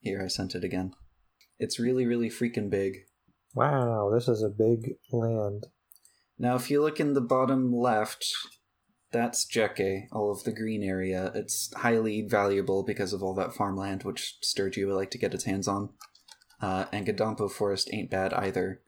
Here, 0.00 0.22
I 0.24 0.28
sent 0.28 0.54
it 0.54 0.64
again. 0.64 0.94
It's 1.58 1.78
really, 1.78 2.06
really 2.06 2.30
freaking 2.30 2.70
big. 2.70 3.04
Wow, 3.54 4.10
this 4.14 4.28
is 4.28 4.42
a 4.42 4.48
big 4.48 4.94
land. 5.12 5.66
Now, 6.38 6.54
if 6.54 6.70
you 6.70 6.82
look 6.82 7.00
in 7.00 7.14
the 7.14 7.20
bottom 7.20 7.72
left, 7.72 8.26
that's 9.10 9.46
Jeke, 9.46 10.08
all 10.12 10.30
of 10.30 10.44
the 10.44 10.52
green 10.52 10.82
area. 10.82 11.32
It's 11.34 11.72
highly 11.74 12.22
valuable 12.22 12.82
because 12.82 13.12
of 13.12 13.22
all 13.22 13.34
that 13.34 13.54
farmland, 13.54 14.02
which 14.02 14.36
Sturgio 14.42 14.88
would 14.88 14.96
like 14.96 15.10
to 15.12 15.18
get 15.18 15.32
its 15.32 15.44
hands 15.44 15.66
on. 15.66 15.90
Uh, 16.60 16.86
and 16.92 17.06
Gadampo 17.06 17.50
Forest 17.50 17.90
ain't 17.92 18.10
bad 18.10 18.32
either. 18.34 18.82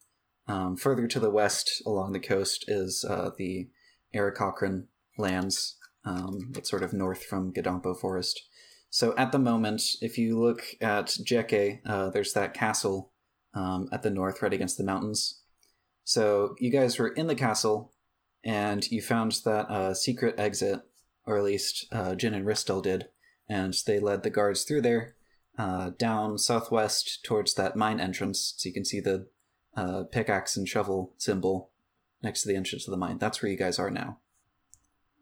Um, 0.47 0.77
further 0.77 1.07
to 1.07 1.21
the 1.21 1.31
west 1.31 1.83
along 1.87 2.13
the 2.13 2.21
coast 2.21 2.65
is 2.69 3.05
uh, 3.09 3.31
the 3.37 3.69
Aarakocran 4.15 4.87
lands, 5.19 5.77
um, 6.05 6.53
that's 6.53 6.71
sort 6.71 6.83
of 6.83 6.93
north 6.93 7.25
from 7.25 7.53
Gadampo 7.53 7.99
Forest. 7.99 8.43
So 8.91 9.15
at 9.17 9.33
the 9.33 9.39
moment, 9.39 9.83
if 10.01 10.17
you 10.17 10.41
look 10.41 10.63
at 10.81 11.07
Jeke, 11.07 11.81
uh, 11.85 12.09
there's 12.11 12.33
that 12.33 12.55
castle 12.55 13.13
um, 13.53 13.89
at 13.93 14.03
the 14.03 14.11
north, 14.11 14.41
right 14.41 14.53
against 14.53 14.79
the 14.79 14.85
mountains. 14.85 15.38
So 16.09 16.57
you 16.59 16.71
guys 16.71 16.99
were 16.99 17.09
in 17.09 17.27
the 17.27 17.35
castle, 17.35 17.93
and 18.43 18.91
you 18.91 19.03
found 19.03 19.33
that 19.45 19.69
uh, 19.69 19.93
secret 19.93 20.37
exit, 20.39 20.81
or 21.27 21.37
at 21.37 21.45
least 21.45 21.85
uh, 21.93 22.15
Jinn 22.15 22.33
and 22.33 22.47
Ristel 22.47 22.83
did, 22.83 23.09
and 23.47 23.75
they 23.87 24.01
led 24.01 24.23
the 24.23 24.31
guards 24.31 24.65
through 24.65 24.81
there, 24.81 25.17
uh, 25.59 25.91
down 25.99 26.39
southwest 26.39 27.23
towards 27.25 27.53
that 27.57 27.77
mine 27.77 28.01
entrance, 28.01 28.55
so 28.57 28.67
you 28.67 28.73
can 28.73 28.87
see 28.87 29.01
the 29.01 29.27
uh, 29.77 30.05
pickaxe 30.05 30.57
and 30.57 30.67
shovel 30.67 31.13
symbol 31.19 31.73
next 32.23 32.41
to 32.41 32.49
the 32.49 32.57
entrance 32.57 32.89
of 32.89 32.91
the 32.91 32.97
mine. 32.97 33.19
That's 33.19 33.43
where 33.43 33.53
you 33.53 33.59
guys 33.59 33.79
are 33.79 33.91
now. 33.91 34.17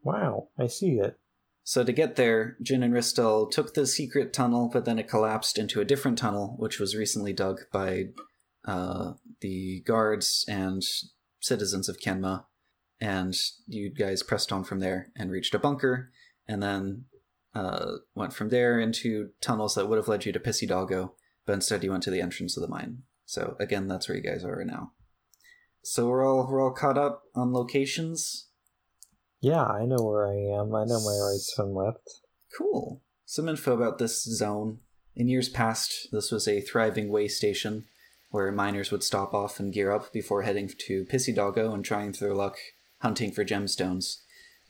Wow, 0.04 0.50
I 0.56 0.68
see 0.68 1.00
it. 1.00 1.18
So 1.64 1.82
to 1.82 1.92
get 1.92 2.14
there, 2.14 2.56
Jinn 2.62 2.84
and 2.84 2.94
Ristel 2.94 3.50
took 3.50 3.74
the 3.74 3.88
secret 3.88 4.32
tunnel, 4.32 4.70
but 4.72 4.84
then 4.84 5.00
it 5.00 5.08
collapsed 5.08 5.58
into 5.58 5.80
a 5.80 5.84
different 5.84 6.16
tunnel, 6.16 6.54
which 6.60 6.78
was 6.78 6.94
recently 6.94 7.32
dug 7.32 7.62
by 7.72 8.10
uh, 8.64 9.14
the 9.40 9.82
guards 9.86 10.44
and 10.48 10.82
citizens 11.40 11.88
of 11.88 11.98
Kenma. 11.98 12.44
And 13.00 13.34
you 13.66 13.92
guys 13.92 14.22
pressed 14.22 14.52
on 14.52 14.64
from 14.64 14.80
there 14.80 15.08
and 15.16 15.30
reached 15.30 15.54
a 15.54 15.58
bunker, 15.58 16.10
and 16.48 16.62
then 16.62 17.04
uh, 17.54 17.96
went 18.14 18.32
from 18.32 18.48
there 18.48 18.80
into 18.80 19.30
tunnels 19.40 19.74
that 19.74 19.88
would 19.88 19.98
have 19.98 20.08
led 20.08 20.24
you 20.24 20.32
to 20.32 20.40
Pissy 20.40 20.66
Doggo, 20.66 21.14
but 21.44 21.52
instead 21.52 21.84
you 21.84 21.90
went 21.90 22.02
to 22.04 22.10
the 22.10 22.20
entrance 22.20 22.56
of 22.56 22.62
the 22.62 22.68
mine. 22.68 23.02
So 23.26 23.56
again, 23.60 23.88
that's 23.88 24.08
where 24.08 24.16
you 24.16 24.22
guys 24.22 24.44
are 24.44 24.56
right 24.56 24.66
now. 24.66 24.92
So 25.82 26.08
we're 26.08 26.26
all 26.26 26.48
we're 26.50 26.62
all 26.62 26.72
caught 26.72 26.98
up 26.98 27.22
on 27.34 27.52
locations. 27.52 28.48
Yeah, 29.40 29.64
I 29.64 29.84
know 29.84 30.02
where 30.02 30.26
I 30.26 30.34
am. 30.34 30.74
I 30.74 30.84
know 30.84 31.00
my 31.00 31.16
rights 31.30 31.52
from 31.54 31.74
left. 31.74 32.20
Cool. 32.56 33.02
Some 33.24 33.48
info 33.48 33.74
about 33.74 33.98
this 33.98 34.22
zone. 34.22 34.80
In 35.14 35.28
years 35.28 35.48
past, 35.48 36.08
this 36.12 36.30
was 36.30 36.48
a 36.48 36.60
thriving 36.60 37.08
way 37.08 37.28
station 37.28 37.84
where 38.36 38.52
miners 38.52 38.90
would 38.90 39.02
stop 39.02 39.32
off 39.32 39.58
and 39.58 39.72
gear 39.72 39.90
up 39.90 40.12
before 40.12 40.42
heading 40.42 40.70
to 40.76 41.06
Pissy 41.06 41.34
Doggo 41.34 41.72
and 41.72 41.82
trying 41.82 42.12
their 42.12 42.34
luck 42.34 42.58
hunting 42.98 43.32
for 43.32 43.46
gemstones. 43.46 44.18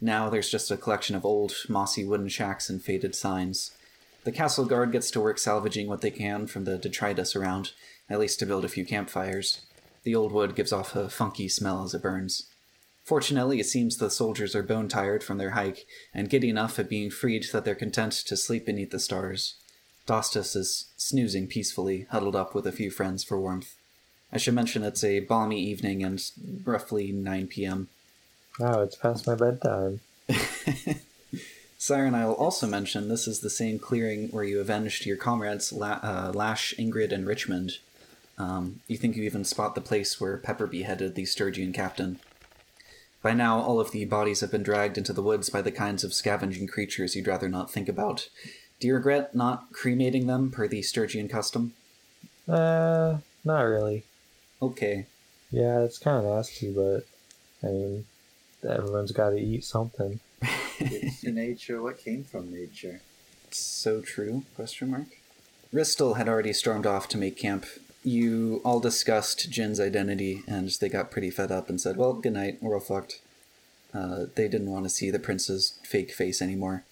Now 0.01 0.31
there's 0.31 0.49
just 0.49 0.71
a 0.71 0.77
collection 0.77 1.17
of 1.17 1.25
old, 1.25 1.53
mossy 1.69 2.05
wooden 2.05 2.29
shacks 2.29 2.71
and 2.71 2.81
faded 2.81 3.17
signs. 3.17 3.77
The 4.23 4.31
castle 4.31 4.67
guard 4.67 4.93
gets 4.93 5.11
to 5.11 5.21
work 5.21 5.39
salvaging 5.39 5.89
what 5.89 6.01
they 6.01 6.13
can 6.13 6.47
from 6.47 6.63
the 6.63 6.79
detritus 6.79 7.35
around, 7.35 7.73
at 8.09 8.21
least 8.21 8.39
to 8.39 8.47
build 8.47 8.65
a 8.65 8.69
few 8.69 8.85
campfires. 8.85 9.67
The 10.05 10.15
old 10.15 10.31
wood 10.31 10.55
gives 10.55 10.73
off 10.73 10.95
a 10.95 11.09
funky 11.09 11.49
smell 11.49 11.83
as 11.83 11.93
it 11.93 12.03
burns. 12.03 12.47
Fortunately, 13.03 13.59
it 13.59 13.67
seems 13.67 13.97
the 13.97 14.11
soldiers 14.11 14.55
are 14.55 14.63
bone 14.63 14.87
tired 14.87 15.25
from 15.25 15.39
their 15.39 15.51
hike 15.51 15.87
and 16.15 16.31
giddy 16.31 16.51
enough 16.51 16.79
at 16.79 16.89
being 16.89 17.11
freed 17.11 17.47
that 17.53 17.65
they're 17.65 17.75
content 17.75 18.13
to 18.13 18.37
sleep 18.37 18.65
beneath 18.65 18.93
the 18.93 19.01
stars. 19.01 19.57
Dostus 20.07 20.55
is 20.55 20.87
snoozing 20.97 21.47
peacefully, 21.47 22.07
huddled 22.11 22.37
up 22.37 22.55
with 22.55 22.67
a 22.67 22.73
few 22.73 22.91
friends 22.91 23.25
for 23.25 23.41
warmth. 23.41 23.75
I 24.33 24.39
should 24.39 24.55
mention 24.55 24.83
it's 24.83 25.05
a 25.05 25.21
balmy 25.21 25.61
evening 25.61 26.03
and 26.03 26.23
roughly 26.65 27.13
9 27.13 27.47
p.m. 27.49 27.89
Wow, 28.59 28.83
it's 28.83 28.97
past 28.97 29.27
my 29.27 29.35
bedtime. 29.35 30.01
Siren, 31.79 32.15
I 32.15 32.27
will 32.27 32.35
also 32.35 32.67
mention 32.67 33.09
this 33.09 33.29
is 33.29 33.41
the 33.41 33.51
same 33.51 33.79
clearing 33.79 34.29
where 34.29 34.45
you 34.45 34.61
avenged 34.61 35.07
your 35.07 35.17
comrades 35.17 35.73
La- 35.73 36.01
uh, 36.03 36.33
Lash, 36.35 36.75
Ingrid, 36.79 37.13
and 37.13 37.27
Richmond. 37.27 37.79
Um, 38.39 38.81
you 38.89 38.97
think 38.97 39.17
you 39.17 39.23
even 39.25 39.45
spot 39.45 39.75
the 39.75 39.81
place 39.81 40.21
where 40.21 40.37
Pepper 40.37 40.67
beheaded 40.67 41.15
the 41.15 41.25
Sturgian 41.25 41.73
captain. 41.73 42.19
by 43.23 43.33
now, 43.33 43.61
all 43.61 43.81
of 43.81 43.91
the 43.91 44.05
bodies 44.05 44.41
have 44.41 44.51
been 44.51 44.63
dragged 44.63 44.99
into 44.99 45.13
the 45.13 45.23
woods 45.23 45.51
by 45.51 45.63
the 45.63 45.73
kinds 45.73 46.05
of 46.05 46.15
scavenging 46.15 46.67
creatures 46.67 47.15
you'd 47.15 47.27
rather 47.27 47.49
not 47.49 47.71
think 47.71 47.89
about. 47.89 48.29
Do 48.80 48.88
you 48.88 48.95
regret 48.95 49.35
not 49.35 49.73
cremating 49.73 50.26
them 50.26 50.50
per 50.50 50.68
the 50.68 50.83
Sturgian 50.83 51.28
custom? 51.30 51.73
Uh, 52.49 53.18
not 53.45 53.62
really. 53.62 54.04
Okay. 54.61 55.06
Yeah, 55.50 55.80
it's 55.80 55.99
kind 55.99 56.18
of 56.18 56.33
nasty, 56.33 56.73
but 56.73 57.06
I 57.62 57.73
mean, 57.73 58.04
everyone's 58.68 59.12
got 59.12 59.30
to 59.30 59.40
eat 59.40 59.64
something. 59.64 60.21
It's 60.78 61.25
nature. 61.25 61.80
What 61.80 61.97
came 61.97 62.23
from 62.23 62.52
nature? 62.52 63.00
So 63.50 64.02
true? 64.02 64.42
Question 64.56 64.90
mark. 64.90 65.06
Ristel 65.73 66.18
had 66.18 66.28
already 66.28 66.52
stormed 66.52 66.85
off 66.85 67.09
to 67.09 67.18
make 67.18 67.38
camp. 67.38 67.64
You 68.04 68.61
all 68.62 68.78
discussed 68.78 69.50
Jinn's 69.50 69.80
identity, 69.80 70.42
and 70.47 70.68
they 70.68 70.90
got 70.90 71.11
pretty 71.11 71.30
fed 71.30 71.50
up 71.50 71.71
and 71.71 71.80
said, 71.80 71.97
"Well, 71.97 72.12
good 72.12 72.35
night. 72.35 72.59
We're 72.61 72.75
all 72.75 72.80
fucked." 72.80 73.23
Uh, 73.95 74.26
they 74.35 74.49
didn't 74.49 74.71
want 74.71 74.85
to 74.85 74.90
see 74.90 75.11
the 75.11 75.18
prince's 75.18 75.78
fake 75.83 76.12
face 76.12 76.42
anymore. 76.42 76.85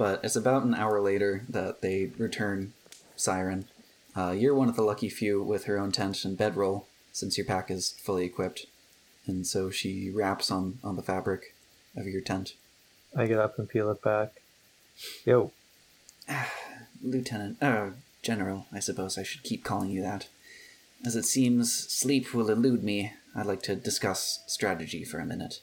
But 0.00 0.24
it's 0.24 0.34
about 0.34 0.62
an 0.62 0.74
hour 0.74 0.98
later 0.98 1.44
that 1.50 1.82
they 1.82 2.06
return. 2.16 2.72
Siren, 3.16 3.66
uh, 4.16 4.30
you're 4.30 4.54
one 4.54 4.70
of 4.70 4.76
the 4.76 4.82
lucky 4.82 5.10
few 5.10 5.42
with 5.42 5.64
her 5.64 5.78
own 5.78 5.92
tent 5.92 6.24
and 6.24 6.38
bedroll, 6.38 6.86
since 7.12 7.36
your 7.36 7.44
pack 7.44 7.70
is 7.70 7.90
fully 8.02 8.24
equipped. 8.24 8.64
And 9.26 9.46
so 9.46 9.68
she 9.68 10.08
wraps 10.08 10.50
on 10.50 10.78
on 10.82 10.96
the 10.96 11.02
fabric 11.02 11.54
of 11.98 12.06
your 12.06 12.22
tent. 12.22 12.54
I 13.14 13.26
get 13.26 13.38
up 13.38 13.58
and 13.58 13.68
peel 13.68 13.90
it 13.90 14.00
back. 14.00 14.40
Yo, 15.26 15.52
Lieutenant, 17.02 17.62
uh, 17.62 17.90
General, 18.22 18.64
I 18.72 18.80
suppose 18.80 19.18
I 19.18 19.22
should 19.22 19.42
keep 19.42 19.64
calling 19.64 19.90
you 19.90 20.00
that. 20.00 20.28
As 21.04 21.14
it 21.14 21.26
seems 21.26 21.74
sleep 21.74 22.32
will 22.32 22.48
elude 22.48 22.82
me, 22.82 23.12
I'd 23.36 23.44
like 23.44 23.62
to 23.64 23.76
discuss 23.76 24.44
strategy 24.46 25.04
for 25.04 25.18
a 25.18 25.26
minute. 25.26 25.60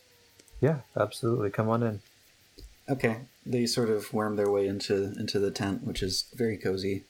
yeah, 0.62 0.82
absolutely. 0.96 1.50
Come 1.50 1.70
on 1.70 1.82
in. 1.82 2.02
Okay, 2.90 3.18
they 3.46 3.66
sort 3.66 3.90
of 3.90 4.14
worm 4.14 4.36
their 4.36 4.50
way 4.50 4.68
into 4.68 5.14
into 5.20 5.40
the 5.40 5.52
tent, 5.52 5.84
which 5.84 6.02
is 6.02 6.26
very 6.34 6.58
cozy. 6.58 7.04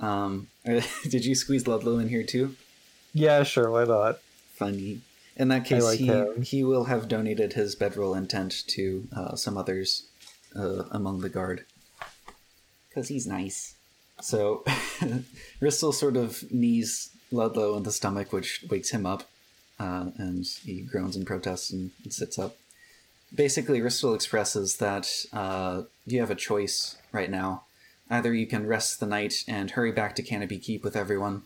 Um, 0.00 0.48
did 0.64 1.24
you 1.24 1.34
squeeze 1.34 1.66
Ludlow 1.66 1.98
in 1.98 2.08
here 2.08 2.24
too? 2.24 2.56
Yeah, 3.12 3.42
sure. 3.42 3.70
Why 3.70 3.84
not? 3.84 4.18
Funny. 4.54 5.00
In 5.36 5.48
that 5.48 5.64
case, 5.64 5.82
like 5.82 5.98
he 5.98 6.06
him. 6.06 6.42
he 6.42 6.62
will 6.62 6.84
have 6.84 7.08
donated 7.08 7.54
his 7.54 7.74
bedroll 7.74 8.14
and 8.14 8.28
tent 8.28 8.64
to 8.68 9.08
uh, 9.16 9.34
some 9.36 9.56
others 9.56 10.06
uh, 10.54 10.84
among 10.90 11.20
the 11.20 11.28
guard, 11.28 11.64
because 12.88 13.08
he's 13.08 13.26
nice. 13.26 13.74
So, 14.20 14.62
Ristel 15.60 15.92
sort 15.92 16.16
of 16.16 16.44
knees 16.52 17.10
Ludlow 17.32 17.76
in 17.76 17.82
the 17.82 17.90
stomach, 17.90 18.32
which 18.32 18.64
wakes 18.70 18.90
him 18.90 19.06
up, 19.06 19.24
uh, 19.80 20.10
and 20.16 20.46
he 20.64 20.82
groans 20.82 21.16
and 21.16 21.26
protests 21.26 21.72
and, 21.72 21.90
and 22.04 22.12
sits 22.12 22.38
up. 22.38 22.56
Basically, 23.34 23.80
Ristel 23.80 24.14
expresses 24.14 24.76
that 24.76 25.26
uh, 25.32 25.82
you 26.06 26.20
have 26.20 26.30
a 26.30 26.36
choice 26.36 26.96
right 27.10 27.30
now. 27.30 27.64
Either 28.08 28.32
you 28.32 28.46
can 28.46 28.66
rest 28.66 29.00
the 29.00 29.06
night 29.06 29.44
and 29.48 29.72
hurry 29.72 29.90
back 29.90 30.14
to 30.16 30.22
Canopy 30.22 30.58
Keep 30.58 30.84
with 30.84 30.94
everyone, 30.94 31.42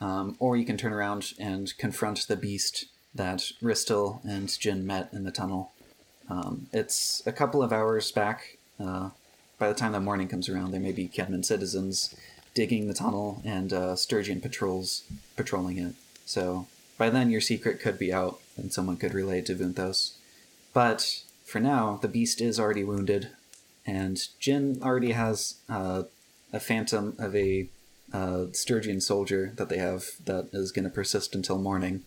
um, 0.00 0.36
or 0.40 0.56
you 0.56 0.64
can 0.64 0.76
turn 0.76 0.92
around 0.92 1.34
and 1.38 1.76
confront 1.78 2.26
the 2.26 2.36
beast 2.36 2.86
that 3.14 3.52
Ristel 3.62 4.24
and 4.24 4.48
Jin 4.58 4.86
met 4.86 5.10
in 5.12 5.24
the 5.24 5.30
tunnel. 5.30 5.70
Um, 6.28 6.66
it's 6.72 7.22
a 7.26 7.32
couple 7.32 7.62
of 7.62 7.72
hours 7.72 8.10
back. 8.10 8.58
Uh, 8.80 9.10
by 9.58 9.68
the 9.68 9.74
time 9.74 9.92
the 9.92 10.00
morning 10.00 10.28
comes 10.28 10.48
around, 10.48 10.72
there 10.72 10.80
may 10.80 10.92
be 10.92 11.08
Kedman 11.08 11.44
citizens 11.44 12.14
digging 12.54 12.88
the 12.88 12.94
tunnel 12.94 13.42
and 13.44 13.72
uh, 13.72 13.94
Sturgian 13.94 14.40
patrols 14.40 15.04
patrolling 15.36 15.78
it. 15.78 15.94
So 16.26 16.66
by 16.96 17.10
then, 17.10 17.30
your 17.30 17.40
secret 17.40 17.80
could 17.80 17.98
be 17.98 18.12
out 18.12 18.40
and 18.56 18.72
someone 18.72 18.96
could 18.96 19.14
relay 19.14 19.38
it 19.38 19.46
to 19.46 19.54
Vunthos. 19.54 20.14
But 20.72 21.22
for 21.48 21.60
now, 21.60 21.98
the 22.02 22.08
beast 22.08 22.42
is 22.42 22.60
already 22.60 22.84
wounded, 22.84 23.30
and 23.86 24.20
Jinn 24.38 24.80
already 24.82 25.12
has 25.12 25.60
uh, 25.66 26.02
a 26.52 26.60
phantom 26.60 27.16
of 27.18 27.34
a 27.34 27.70
uh, 28.12 28.46
Sturgian 28.52 29.00
soldier 29.00 29.54
that 29.56 29.70
they 29.70 29.78
have 29.78 30.04
that 30.26 30.50
is 30.52 30.72
going 30.72 30.84
to 30.84 30.90
persist 30.90 31.34
until 31.34 31.58
morning. 31.58 32.04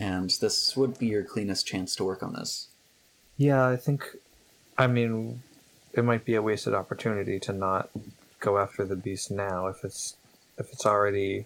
And 0.00 0.30
this 0.40 0.74
would 0.74 0.98
be 0.98 1.08
your 1.08 1.22
cleanest 1.22 1.66
chance 1.66 1.94
to 1.96 2.04
work 2.04 2.22
on 2.22 2.32
this. 2.32 2.68
Yeah, 3.36 3.68
I 3.68 3.76
think. 3.76 4.16
I 4.78 4.86
mean, 4.86 5.42
it 5.92 6.04
might 6.04 6.24
be 6.24 6.34
a 6.34 6.42
wasted 6.42 6.72
opportunity 6.72 7.38
to 7.40 7.52
not 7.52 7.90
go 8.40 8.56
after 8.56 8.86
the 8.86 8.96
beast 8.96 9.30
now 9.30 9.66
if 9.66 9.84
it's 9.84 10.16
if 10.56 10.72
it's 10.72 10.86
already, 10.86 11.44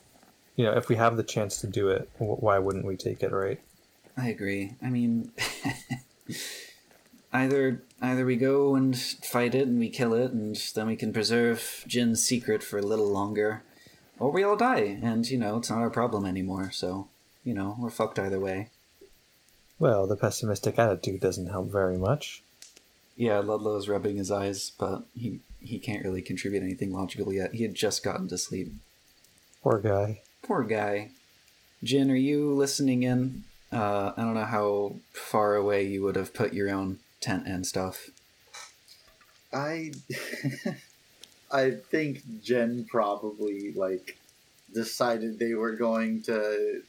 you 0.55 0.65
know, 0.65 0.73
if 0.75 0.89
we 0.89 0.95
have 0.95 1.17
the 1.17 1.25
chance 1.25 1.61
to 1.63 1.67
do 1.67 1.89
it. 1.89 2.09
Why 2.19 2.61
wouldn't 2.61 2.85
we 2.85 2.97
take 2.97 3.23
it, 3.23 3.33
right? 3.33 3.61
I 4.17 4.29
agree. 4.29 4.75
I 4.83 4.91
mean, 4.91 5.33
either 7.33 7.83
either 8.01 8.25
we 8.25 8.37
go 8.37 8.75
and 8.75 8.99
fight 8.99 9.55
it 9.55 9.69
and 9.69 9.79
we 9.79 9.89
kill 9.89 10.15
it, 10.15 10.33
and 10.33 10.57
then 10.75 10.87
we 10.87 10.97
can 10.97 11.13
preserve 11.13 11.85
Jinn's 11.87 12.23
secret 12.23 12.63
for 12.63 12.79
a 12.79 12.83
little 12.83 13.09
longer, 13.09 13.63
or 14.19 14.31
we 14.31 14.43
all 14.43 14.57
die, 14.57 14.99
and 15.03 15.29
you 15.29 15.39
know 15.39 15.59
it's 15.59 15.71
not 15.71 15.81
our 15.81 15.91
problem 15.91 16.27
anymore. 16.27 16.71
So 16.73 17.09
you 17.45 17.55
know 17.55 17.77
we're 17.79 17.91
fucked 17.91 18.19
either 18.19 18.41
way. 18.41 18.71
Well, 19.79 20.07
the 20.07 20.17
pessimistic 20.17 20.79
attitude 20.79 21.21
doesn't 21.21 21.49
help 21.49 21.71
very 21.71 21.99
much. 21.99 22.43
Yeah, 23.17 23.39
Ludlow 23.39 23.77
is 23.77 23.89
rubbing 23.89 24.17
his 24.17 24.31
eyes, 24.31 24.73
but 24.79 25.05
he 25.15 25.41
he 25.61 25.79
can't 25.79 26.05
really 26.05 26.23
contribute 26.23 26.63
anything 26.63 26.93
logical 26.93 27.33
yet. 27.33 27.55
He 27.55 27.63
had 27.63 27.75
just 27.75 28.03
gotten 28.03 28.29
to 28.29 28.39
sleep. 28.39 28.73
Poor 29.63 29.79
guy. 29.79 30.21
Poor 30.43 30.65
guy. 30.65 31.11
Jinn, 31.83 32.11
are 32.11 32.17
you 32.17 32.53
listening 32.53 33.03
in? 33.03 33.45
Uh, 33.73 34.13
I 34.17 34.23
don't 34.23 34.35
know 34.35 34.45
how 34.45 34.97
far 35.13 35.55
away 35.55 35.87
you 35.87 36.03
would 36.03 36.17
have 36.17 36.35
put 36.35 36.53
your 36.53 36.71
own 36.71 36.99
tent 37.23 37.47
and 37.47 37.67
stuff. 37.67 38.11
I 39.53 39.93
I 41.53 41.71
think 41.91 42.23
Jinn 42.43 42.87
probably 42.91 43.73
like 43.73 44.19
decided 44.73 45.39
they 45.39 45.55
were 45.55 45.77
going 45.77 46.23
to 46.23 46.83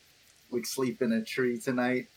like 0.52 0.66
sleep 0.66 1.02
in 1.02 1.12
a 1.12 1.24
tree 1.24 1.60
tonight. 1.60 2.08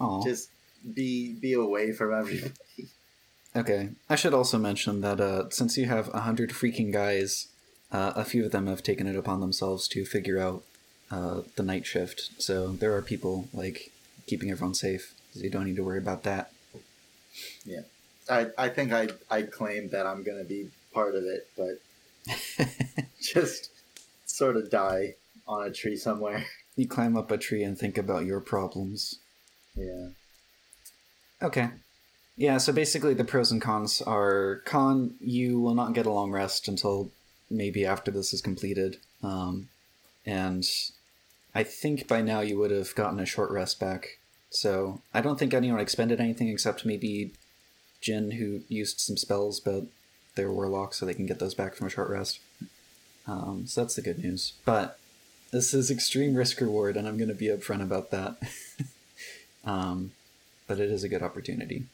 Oh, 0.00 0.22
Just 0.24 0.50
be 0.94 1.32
be 1.34 1.52
away 1.54 1.92
from 1.92 2.14
everybody. 2.14 2.54
okay. 3.56 3.90
I 4.08 4.14
should 4.14 4.34
also 4.34 4.58
mention 4.58 5.00
that 5.00 5.20
uh, 5.20 5.50
since 5.50 5.76
you 5.76 5.86
have 5.86 6.08
a 6.14 6.20
hundred 6.20 6.50
freaking 6.50 6.92
guys, 6.92 7.48
uh, 7.90 8.12
a 8.14 8.24
few 8.24 8.44
of 8.44 8.52
them 8.52 8.66
have 8.66 8.82
taken 8.82 9.06
it 9.06 9.16
upon 9.16 9.40
themselves 9.40 9.88
to 9.88 10.04
figure 10.04 10.38
out 10.38 10.62
uh, 11.10 11.42
the 11.56 11.62
night 11.62 11.86
shift. 11.86 12.30
So 12.38 12.68
there 12.68 12.94
are 12.96 13.02
people 13.02 13.48
like 13.52 13.90
keeping 14.26 14.50
everyone 14.50 14.74
safe. 14.74 15.14
So 15.34 15.40
you 15.40 15.50
don't 15.50 15.64
need 15.64 15.76
to 15.76 15.84
worry 15.84 15.98
about 15.98 16.22
that. 16.24 16.51
I 18.28 18.46
I 18.58 18.68
think 18.68 18.92
I 18.92 19.08
I 19.30 19.42
claim 19.42 19.88
that 19.90 20.06
I'm 20.06 20.22
gonna 20.22 20.44
be 20.44 20.70
part 20.92 21.14
of 21.14 21.24
it, 21.24 21.48
but 21.56 22.66
just 23.20 23.70
sort 24.26 24.56
of 24.56 24.70
die 24.70 25.14
on 25.46 25.66
a 25.66 25.70
tree 25.70 25.96
somewhere. 25.96 26.44
you 26.76 26.86
climb 26.86 27.16
up 27.16 27.30
a 27.30 27.38
tree 27.38 27.62
and 27.62 27.78
think 27.78 27.98
about 27.98 28.24
your 28.24 28.40
problems. 28.40 29.18
Yeah. 29.74 30.08
Okay. 31.42 31.70
Yeah, 32.36 32.58
so 32.58 32.72
basically 32.72 33.14
the 33.14 33.24
pros 33.24 33.52
and 33.52 33.60
cons 33.60 34.00
are 34.02 34.62
con, 34.64 35.14
you 35.20 35.60
will 35.60 35.74
not 35.74 35.92
get 35.92 36.06
a 36.06 36.12
long 36.12 36.30
rest 36.30 36.66
until 36.66 37.10
maybe 37.50 37.84
after 37.84 38.10
this 38.10 38.32
is 38.32 38.40
completed. 38.40 38.96
Um, 39.22 39.68
and 40.24 40.64
I 41.54 41.62
think 41.62 42.08
by 42.08 42.22
now 42.22 42.40
you 42.40 42.58
would 42.58 42.70
have 42.70 42.94
gotten 42.94 43.20
a 43.20 43.26
short 43.26 43.50
rest 43.50 43.78
back. 43.78 44.18
So 44.52 45.00
I 45.14 45.22
don't 45.22 45.38
think 45.38 45.54
anyone 45.54 45.80
expended 45.80 46.20
anything 46.20 46.48
except 46.48 46.84
maybe 46.84 47.32
Jinn, 48.02 48.32
who 48.32 48.60
used 48.68 49.00
some 49.00 49.16
spells, 49.16 49.60
but 49.60 49.84
they're 50.34 50.52
warlocks, 50.52 50.98
so 50.98 51.06
they 51.06 51.14
can 51.14 51.26
get 51.26 51.38
those 51.38 51.54
back 51.54 51.74
from 51.74 51.86
a 51.86 51.90
short 51.90 52.10
rest. 52.10 52.38
Um, 53.26 53.66
so 53.66 53.80
that's 53.80 53.94
the 53.94 54.02
good 54.02 54.22
news. 54.22 54.52
But 54.64 54.98
this 55.52 55.72
is 55.72 55.90
extreme 55.90 56.34
risk 56.34 56.60
reward, 56.60 56.96
and 56.96 57.08
I'm 57.08 57.16
going 57.16 57.28
to 57.28 57.34
be 57.34 57.46
upfront 57.46 57.82
about 57.82 58.10
that. 58.10 58.36
um, 59.64 60.12
but 60.66 60.80
it 60.80 60.90
is 60.90 61.02
a 61.02 61.08
good 61.08 61.22
opportunity. 61.22 61.84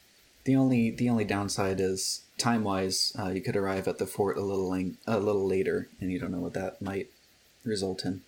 The 0.44 0.56
only 0.56 0.90
the 0.90 1.10
only 1.10 1.24
downside 1.24 1.80
is 1.80 2.22
time 2.38 2.64
wise, 2.64 3.12
uh, 3.18 3.28
you 3.28 3.40
could 3.40 3.56
arrive 3.56 3.86
at 3.86 3.98
the 3.98 4.06
fort 4.06 4.36
a 4.36 4.42
little 4.42 4.68
lang- 4.68 4.96
a 5.06 5.20
little 5.20 5.46
later, 5.46 5.88
and 6.00 6.10
you 6.10 6.18
don't 6.18 6.32
know 6.32 6.40
what 6.40 6.54
that 6.54 6.80
might 6.82 7.08
result 7.64 8.04
in. 8.04 8.22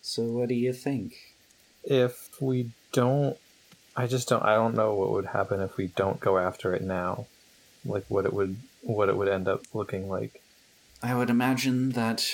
So 0.00 0.22
what 0.22 0.48
do 0.48 0.54
you 0.54 0.72
think? 0.72 1.34
If 1.82 2.40
we 2.40 2.70
don't, 2.92 3.36
I 3.96 4.06
just 4.06 4.28
don't. 4.28 4.42
I 4.42 4.54
don't 4.54 4.74
know 4.74 4.94
what 4.94 5.10
would 5.10 5.26
happen 5.26 5.60
if 5.60 5.76
we 5.76 5.86
don't 5.88 6.20
go 6.20 6.38
after 6.38 6.74
it 6.74 6.82
now. 6.82 7.26
Like 7.84 8.04
what 8.08 8.26
it 8.26 8.32
would, 8.32 8.56
what 8.82 9.08
it 9.08 9.16
would 9.16 9.28
end 9.28 9.48
up 9.48 9.62
looking 9.72 10.08
like. 10.08 10.42
I 11.02 11.14
would 11.14 11.30
imagine 11.30 11.90
that 11.90 12.28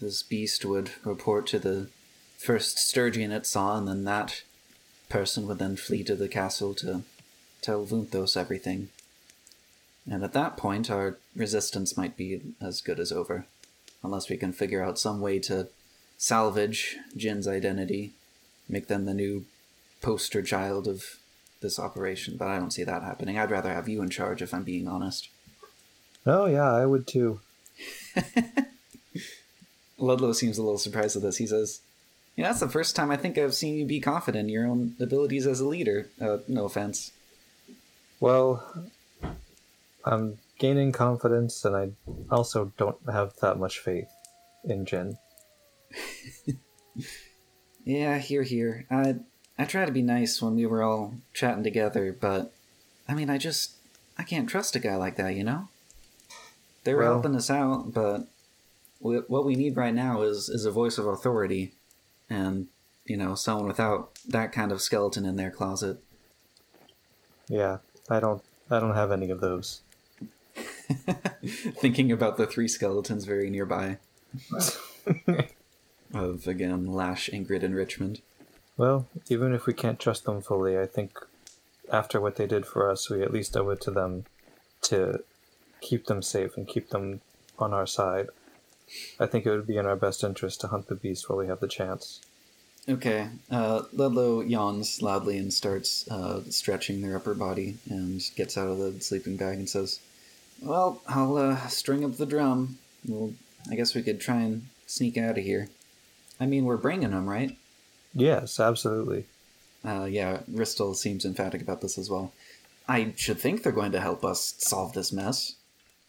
this 0.00 0.22
beast 0.22 0.64
would 0.64 0.90
report 1.04 1.46
to 1.48 1.58
the 1.58 1.88
first 2.38 2.76
Sturgian 2.76 3.32
it 3.32 3.46
saw, 3.46 3.76
and 3.78 3.88
then 3.88 4.04
that 4.04 4.42
person 5.08 5.46
would 5.46 5.58
then 5.58 5.76
flee 5.76 6.04
to 6.04 6.14
the 6.14 6.28
castle 6.28 6.74
to 6.74 7.02
tell 7.60 7.84
Vunthos 7.84 8.36
everything. 8.36 8.88
And 10.10 10.24
at 10.24 10.32
that 10.32 10.56
point, 10.56 10.90
our 10.90 11.18
resistance 11.34 11.96
might 11.96 12.16
be 12.16 12.40
as 12.60 12.80
good 12.80 12.98
as 12.98 13.12
over. 13.12 13.46
Unless 14.02 14.28
we 14.28 14.36
can 14.36 14.52
figure 14.52 14.82
out 14.82 14.98
some 14.98 15.20
way 15.20 15.38
to 15.40 15.68
salvage 16.18 16.96
Jinn's 17.16 17.46
identity, 17.46 18.12
make 18.68 18.88
them 18.88 19.04
the 19.04 19.14
new 19.14 19.44
poster 20.02 20.42
child 20.42 20.86
of 20.86 21.18
this 21.60 21.78
operation, 21.78 22.36
but 22.36 22.48
I 22.48 22.58
don't 22.58 22.72
see 22.72 22.84
that 22.84 23.02
happening. 23.02 23.38
I'd 23.38 23.50
rather 23.50 23.72
have 23.72 23.88
you 23.88 24.02
in 24.02 24.10
charge 24.10 24.42
if 24.42 24.52
I'm 24.52 24.64
being 24.64 24.88
honest. 24.88 25.28
Oh 26.26 26.46
yeah, 26.46 26.70
I 26.72 26.84
would 26.84 27.06
too. 27.06 27.40
Ludlow 29.98 30.32
seems 30.32 30.58
a 30.58 30.62
little 30.62 30.78
surprised 30.78 31.16
at 31.16 31.22
this. 31.22 31.38
He 31.38 31.46
says, 31.46 31.80
"Yeah, 32.36 32.48
that's 32.48 32.60
the 32.60 32.68
first 32.68 32.94
time 32.96 33.10
I 33.10 33.16
think 33.16 33.38
I've 33.38 33.54
seen 33.54 33.76
you 33.76 33.86
be 33.86 34.00
confident 34.00 34.48
in 34.48 34.52
your 34.52 34.66
own 34.66 34.96
abilities 35.00 35.46
as 35.46 35.60
a 35.60 35.66
leader. 35.66 36.08
Uh, 36.20 36.38
no 36.48 36.64
offense." 36.64 37.12
Well, 38.20 38.90
I'm 40.04 40.38
gaining 40.58 40.92
confidence, 40.92 41.64
and 41.64 41.76
I 41.76 41.90
also 42.30 42.72
don't 42.76 42.98
have 43.10 43.34
that 43.40 43.58
much 43.58 43.78
faith 43.78 44.10
in 44.64 44.84
Jinn. 44.84 45.18
Yeah, 47.84 48.18
here, 48.18 48.42
here. 48.42 48.86
I 48.90 49.16
I 49.62 49.64
try 49.64 49.84
to 49.84 49.92
be 49.92 50.02
nice 50.02 50.42
when 50.42 50.56
we 50.56 50.66
were 50.66 50.82
all 50.82 51.14
chatting 51.32 51.62
together, 51.62 52.16
but 52.18 52.52
I 53.08 53.14
mean, 53.14 53.30
I 53.30 53.38
just 53.38 53.72
I 54.18 54.24
can't 54.24 54.48
trust 54.48 54.74
a 54.74 54.80
guy 54.80 54.96
like 54.96 55.14
that, 55.16 55.36
you 55.36 55.44
know. 55.44 55.68
They 56.84 56.94
were 56.94 57.02
Well- 57.02 57.12
helping 57.14 57.36
us 57.36 57.48
out, 57.48 57.92
but 57.94 58.26
wh- 59.00 59.28
what 59.30 59.44
we 59.44 59.54
need 59.54 59.76
right 59.76 59.94
now 59.94 60.22
is 60.22 60.48
is 60.48 60.64
a 60.64 60.72
voice 60.72 60.98
of 60.98 61.06
authority, 61.06 61.74
and 62.28 62.66
you 63.04 63.16
know, 63.16 63.36
someone 63.36 63.66
without 63.68 64.10
that 64.28 64.50
kind 64.52 64.72
of 64.72 64.80
skeleton 64.82 65.24
in 65.24 65.36
their 65.36 65.50
closet. 65.50 65.98
Yeah, 67.48 67.78
I 68.10 68.18
don't. 68.18 68.42
I 68.68 68.80
don't 68.80 68.94
have 68.94 69.12
any 69.12 69.30
of 69.30 69.40
those. 69.40 69.82
Thinking 71.44 72.10
about 72.10 72.36
the 72.36 72.46
three 72.46 72.68
skeletons 72.68 73.24
very 73.26 73.48
nearby. 73.48 73.98
of 76.14 76.46
again 76.48 76.86
Lash, 76.86 77.30
Ingrid, 77.30 77.62
and 77.62 77.74
Richmond. 77.76 78.22
Well, 78.76 79.06
even 79.28 79.52
if 79.52 79.66
we 79.66 79.74
can't 79.74 80.00
trust 80.00 80.24
them 80.24 80.40
fully, 80.40 80.78
I 80.78 80.86
think 80.86 81.18
after 81.90 82.20
what 82.20 82.36
they 82.36 82.46
did 82.46 82.66
for 82.66 82.90
us, 82.90 83.10
we 83.10 83.22
at 83.22 83.32
least 83.32 83.56
owe 83.56 83.70
it 83.70 83.80
to 83.82 83.90
them 83.90 84.24
to 84.82 85.22
keep 85.80 86.06
them 86.06 86.22
safe 86.22 86.56
and 86.56 86.66
keep 86.66 86.88
them 86.90 87.20
on 87.58 87.74
our 87.74 87.86
side. 87.86 88.28
I 89.20 89.26
think 89.26 89.46
it 89.46 89.50
would 89.50 89.66
be 89.66 89.76
in 89.76 89.86
our 89.86 89.96
best 89.96 90.24
interest 90.24 90.60
to 90.60 90.68
hunt 90.68 90.88
the 90.88 90.94
beast 90.94 91.28
while 91.28 91.38
we 91.38 91.46
have 91.46 91.60
the 91.60 91.68
chance. 91.68 92.20
Okay. 92.88 93.28
Uh, 93.50 93.82
Ludlow 93.92 94.40
yawns 94.40 95.02
loudly 95.02 95.38
and 95.38 95.52
starts 95.52 96.08
uh, 96.10 96.42
stretching 96.48 97.00
their 97.00 97.16
upper 97.16 97.34
body 97.34 97.76
and 97.88 98.22
gets 98.34 98.58
out 98.58 98.68
of 98.68 98.78
the 98.78 99.00
sleeping 99.00 99.36
bag 99.36 99.58
and 99.58 99.68
says, 99.68 100.00
Well, 100.60 101.00
I'll 101.06 101.36
uh, 101.36 101.68
string 101.68 102.04
up 102.04 102.16
the 102.16 102.26
drum. 102.26 102.78
Well, 103.06 103.34
I 103.70 103.76
guess 103.76 103.94
we 103.94 104.02
could 104.02 104.20
try 104.20 104.40
and 104.40 104.66
sneak 104.86 105.16
out 105.16 105.38
of 105.38 105.44
here. 105.44 105.68
I 106.40 106.46
mean, 106.46 106.64
we're 106.64 106.76
bringing 106.76 107.10
them, 107.10 107.28
right? 107.28 107.56
Yes, 108.14 108.60
absolutely. 108.60 109.26
Uh, 109.84 110.04
yeah, 110.04 110.40
Ristel 110.50 110.94
seems 110.94 111.24
emphatic 111.24 111.60
about 111.60 111.80
this 111.80 111.98
as 111.98 112.10
well. 112.10 112.32
I 112.88 113.14
should 113.16 113.40
think 113.40 113.62
they're 113.62 113.72
going 113.72 113.92
to 113.92 114.00
help 114.00 114.24
us 114.24 114.54
solve 114.58 114.92
this 114.92 115.12
mess. 115.12 115.56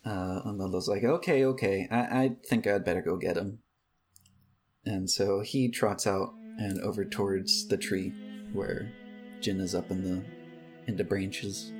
Uh, 0.06 0.42
and 0.44 0.60
Ludlow's 0.60 0.88
like, 0.88 1.04
okay, 1.04 1.46
okay, 1.46 1.88
I, 1.90 1.98
I 2.00 2.32
think 2.46 2.68
I'd 2.68 2.84
better 2.84 3.02
go 3.02 3.16
get 3.16 3.38
him. 3.38 3.60
And 4.86 5.10
so 5.10 5.40
he 5.40 5.70
trots 5.70 6.06
out 6.06 6.34
and 6.58 6.82
over 6.82 7.06
towards 7.06 7.68
the 7.68 7.78
tree 7.78 8.14
where 8.52 8.92
Jinn 9.40 9.62
is 9.62 9.74
up 9.74 9.90
in 9.92 10.04
the 10.04 10.24
in 10.88 10.98
the 10.98 11.04
branches. 11.04 11.72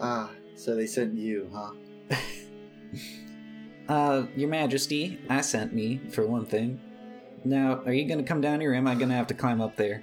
Ah, 0.00 0.30
so 0.54 0.76
they 0.76 0.86
sent 0.86 1.14
you, 1.14 1.50
huh? 1.52 1.70
Uh, 3.86 4.24
Your 4.34 4.48
Majesty, 4.48 5.18
I 5.28 5.42
sent 5.42 5.74
me 5.74 6.00
for 6.08 6.26
one 6.26 6.46
thing. 6.46 6.80
Now, 7.44 7.82
are 7.84 7.92
you 7.92 8.08
gonna 8.08 8.22
come 8.22 8.40
down 8.40 8.60
here, 8.60 8.72
or 8.72 8.74
am 8.74 8.86
I 8.86 8.94
gonna 8.94 9.14
have 9.14 9.26
to 9.28 9.34
climb 9.34 9.60
up 9.60 9.76
there? 9.76 10.02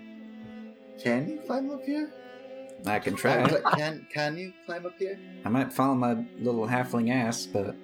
Can 1.01 1.27
you 1.27 1.39
climb 1.39 1.71
up 1.71 1.83
here? 1.83 2.13
I 2.85 2.99
can 2.99 3.15
try. 3.15 3.47
can 3.75 4.07
can 4.11 4.37
you 4.37 4.53
climb 4.65 4.85
up 4.85 4.97
here? 4.97 5.19
I 5.43 5.49
might 5.49 5.73
fall 5.73 5.91
on 5.91 5.99
my 5.99 6.23
little 6.39 6.67
halfling 6.67 7.11
ass, 7.11 7.45
but 7.45 7.75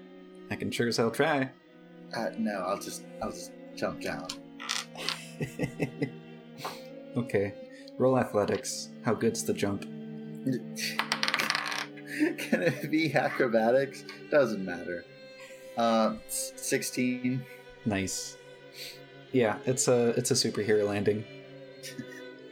I 0.52 0.56
can 0.56 0.72
sure 0.72 0.88
as 0.88 0.98
hell 0.98 1.12
try. 1.12 1.50
Uh, 2.15 2.30
no, 2.38 2.63
I'll 2.67 2.80
just 2.80 3.04
I'll 3.22 3.32
just 3.32 3.52
jump 3.76 4.02
down. 4.02 4.28
okay. 7.17 7.54
Roll 7.98 8.17
athletics. 8.20 8.89
How 9.04 9.13
good's 9.13 9.43
the 9.43 9.54
jump? 9.54 9.82
Can 12.38 12.63
it 12.63 12.89
be 12.89 13.13
acrobatics? 13.13 14.04
Doesn't 14.32 14.63
matter. 14.63 15.04
Uh, 15.76 16.15
sixteen. 16.28 17.43
Nice. 17.86 18.38
Yeah, 19.38 19.58
it's 19.67 19.88
a 19.88 20.15
it's 20.17 20.32
a 20.32 20.34
superhero 20.34 20.88
landing. 20.88 21.23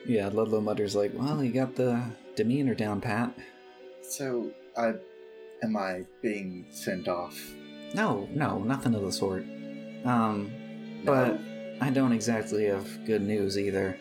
yeah, 0.05 0.27
Ludlow 0.27 0.61
mutters 0.61 0.95
like, 0.95 1.11
"Well, 1.15 1.43
you 1.43 1.51
got 1.51 1.75
the 1.75 1.99
demeanor 2.35 2.75
down, 2.75 3.01
Pat." 3.01 3.35
So, 4.03 4.51
I 4.77 4.93
am 5.63 5.75
I 5.75 6.05
being 6.21 6.67
sent 6.69 7.07
off? 7.07 7.35
No, 7.95 8.29
no, 8.31 8.59
nothing 8.59 8.93
of 8.93 9.01
the 9.01 9.11
sort. 9.11 9.45
Um, 10.05 10.51
but 11.03 11.39
I 11.81 11.89
don't 11.89 12.11
exactly 12.11 12.65
have 12.65 13.03
good 13.07 13.23
news 13.23 13.57
either. 13.57 13.97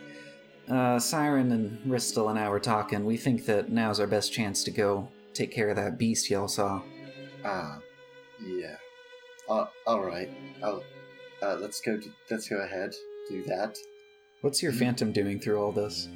Uh, 0.69 0.99
Siren 0.99 1.53
and 1.53 1.79
Ristel 1.91 2.29
and 2.29 2.39
I 2.39 2.51
were 2.51 2.61
talking. 2.61 3.07
We 3.07 3.17
think 3.17 3.47
that 3.47 3.71
now's 3.71 3.99
our 3.99 4.07
best 4.07 4.31
chance 4.31 4.63
to 4.65 4.71
go 4.71 5.09
take 5.33 5.53
care 5.53 5.71
of 5.71 5.77
that 5.77 5.97
beast 5.97 6.29
y'all 6.29 6.49
saw. 6.49 6.83
Ah, 7.47 7.79
yeah. 8.47 8.77
Uh, 9.49 9.69
all 9.87 10.05
right. 10.05 10.29
Oh, 10.63 10.83
uh, 11.45 11.57
let's 11.61 11.81
go. 11.81 11.97
Do, 11.97 12.11
let's 12.31 12.49
go 12.49 12.59
ahead. 12.59 12.95
Do 13.29 13.43
that. 13.45 13.79
What's 14.41 14.63
your 14.63 14.73
phantom 14.73 15.13
doing 15.13 15.39
through 15.39 15.61
all 15.61 15.73
this? 15.73 16.09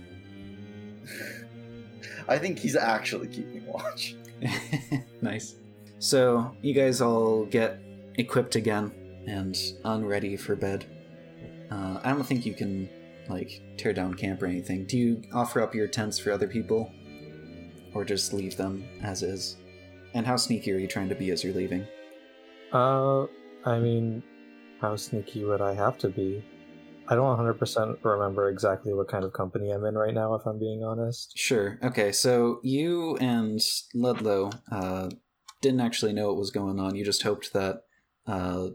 I 2.28 2.38
think 2.38 2.58
he's 2.58 2.76
actually 2.76 3.28
keeping 3.28 3.66
watch. 3.66 4.16
nice. 5.22 5.56
So, 5.98 6.54
you 6.62 6.74
guys 6.74 7.00
all 7.00 7.44
get 7.46 7.80
equipped 8.16 8.56
again 8.56 8.92
and 9.26 9.56
unready 9.84 10.36
for 10.36 10.54
bed. 10.54 10.84
Uh, 11.70 12.00
I 12.02 12.10
don't 12.10 12.24
think 12.24 12.46
you 12.46 12.54
can, 12.54 12.88
like, 13.28 13.60
tear 13.76 13.92
down 13.92 14.14
camp 14.14 14.42
or 14.42 14.46
anything. 14.46 14.84
Do 14.84 14.98
you 14.98 15.22
offer 15.32 15.60
up 15.60 15.74
your 15.74 15.86
tents 15.88 16.18
for 16.18 16.32
other 16.32 16.46
people? 16.46 16.92
Or 17.94 18.04
just 18.04 18.32
leave 18.32 18.56
them 18.56 18.84
as 19.02 19.22
is? 19.22 19.56
And 20.14 20.26
how 20.26 20.36
sneaky 20.36 20.72
are 20.72 20.78
you 20.78 20.86
trying 20.86 21.08
to 21.08 21.14
be 21.14 21.30
as 21.30 21.42
you're 21.42 21.54
leaving? 21.54 21.86
Uh, 22.72 23.24
I 23.64 23.78
mean, 23.78 24.22
how 24.80 24.96
sneaky 24.96 25.44
would 25.44 25.60
I 25.60 25.74
have 25.74 25.98
to 25.98 26.08
be? 26.08 26.44
I 27.08 27.14
don't 27.14 27.38
100% 27.38 28.04
remember 28.04 28.50
exactly 28.50 28.92
what 28.92 29.08
kind 29.08 29.24
of 29.24 29.32
company 29.32 29.70
I'm 29.70 29.84
in 29.84 29.94
right 29.96 30.12
now, 30.12 30.34
if 30.34 30.44
I'm 30.46 30.58
being 30.58 30.84
honest. 30.84 31.32
Sure. 31.36 31.78
Okay, 31.82 32.12
so 32.12 32.60
you 32.62 33.16
and 33.16 33.60
Ludlow 33.94 34.50
uh, 34.70 35.08
didn't 35.62 35.80
actually 35.80 36.12
know 36.12 36.28
what 36.28 36.36
was 36.36 36.50
going 36.50 36.78
on. 36.78 36.94
You 36.94 37.04
just 37.04 37.22
hoped 37.22 37.54
that 37.54 37.84
uh, 38.26 38.68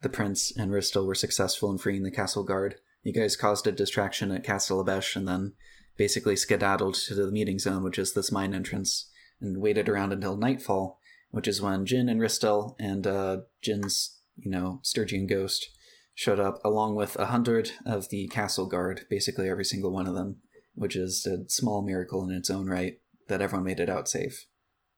the 0.00 0.08
prince 0.08 0.50
and 0.56 0.70
Ristel 0.70 1.06
were 1.06 1.14
successful 1.14 1.70
in 1.70 1.78
freeing 1.78 2.04
the 2.04 2.10
castle 2.10 2.42
guard. 2.42 2.76
You 3.02 3.12
guys 3.12 3.36
caused 3.36 3.66
a 3.66 3.72
distraction 3.72 4.30
at 4.30 4.44
Castle 4.44 4.82
Abesh 4.82 5.14
and 5.14 5.28
then 5.28 5.52
basically 5.96 6.36
skedaddled 6.36 6.94
to 6.94 7.14
the 7.14 7.30
meeting 7.30 7.58
zone, 7.58 7.82
which 7.82 7.98
is 7.98 8.14
this 8.14 8.32
mine 8.32 8.54
entrance, 8.54 9.10
and 9.40 9.60
waited 9.60 9.88
around 9.88 10.12
until 10.12 10.36
nightfall, 10.36 10.98
which 11.30 11.46
is 11.46 11.60
when 11.60 11.84
Jinn 11.84 12.08
and 12.08 12.20
Ristel 12.20 12.74
and 12.78 13.06
uh, 13.06 13.38
Jinn's, 13.62 14.20
you 14.36 14.50
know, 14.50 14.80
Sturgian 14.82 15.28
ghost 15.28 15.68
showed 16.14 16.40
up 16.40 16.60
along 16.64 16.94
with 16.94 17.16
a 17.16 17.26
hundred 17.26 17.72
of 17.84 18.08
the 18.08 18.28
castle 18.28 18.66
guard, 18.66 19.06
basically 19.10 19.48
every 19.48 19.64
single 19.64 19.92
one 19.92 20.06
of 20.06 20.14
them 20.14 20.36
which 20.74 20.96
is 20.96 21.26
a 21.26 21.48
small 21.48 21.82
miracle 21.82 22.28
in 22.28 22.34
its 22.34 22.50
own 22.50 22.66
right 22.66 22.98
that 23.28 23.40
everyone 23.40 23.64
made 23.64 23.80
it 23.80 23.88
out 23.88 24.08
safe. 24.08 24.46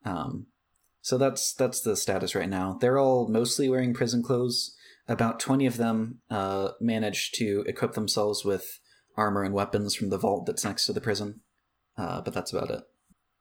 Um, 0.04 0.46
so 1.00 1.18
that's 1.18 1.54
that's 1.54 1.80
the 1.80 1.96
status 1.96 2.34
right 2.34 2.48
now. 2.48 2.78
They're 2.80 2.98
all 2.98 3.28
mostly 3.28 3.68
wearing 3.68 3.94
prison 3.94 4.22
clothes. 4.22 4.74
About 5.08 5.38
twenty 5.38 5.66
of 5.66 5.76
them 5.76 6.20
uh, 6.30 6.70
managed 6.80 7.34
to 7.36 7.64
equip 7.68 7.92
themselves 7.92 8.44
with 8.44 8.80
armor 9.16 9.44
and 9.44 9.54
weapons 9.54 9.94
from 9.94 10.10
the 10.10 10.18
vault 10.18 10.46
that's 10.46 10.64
next 10.64 10.86
to 10.86 10.92
the 10.92 11.00
prison, 11.00 11.40
uh, 11.96 12.20
but 12.22 12.34
that's 12.34 12.52
about 12.52 12.70
it. 12.70 12.82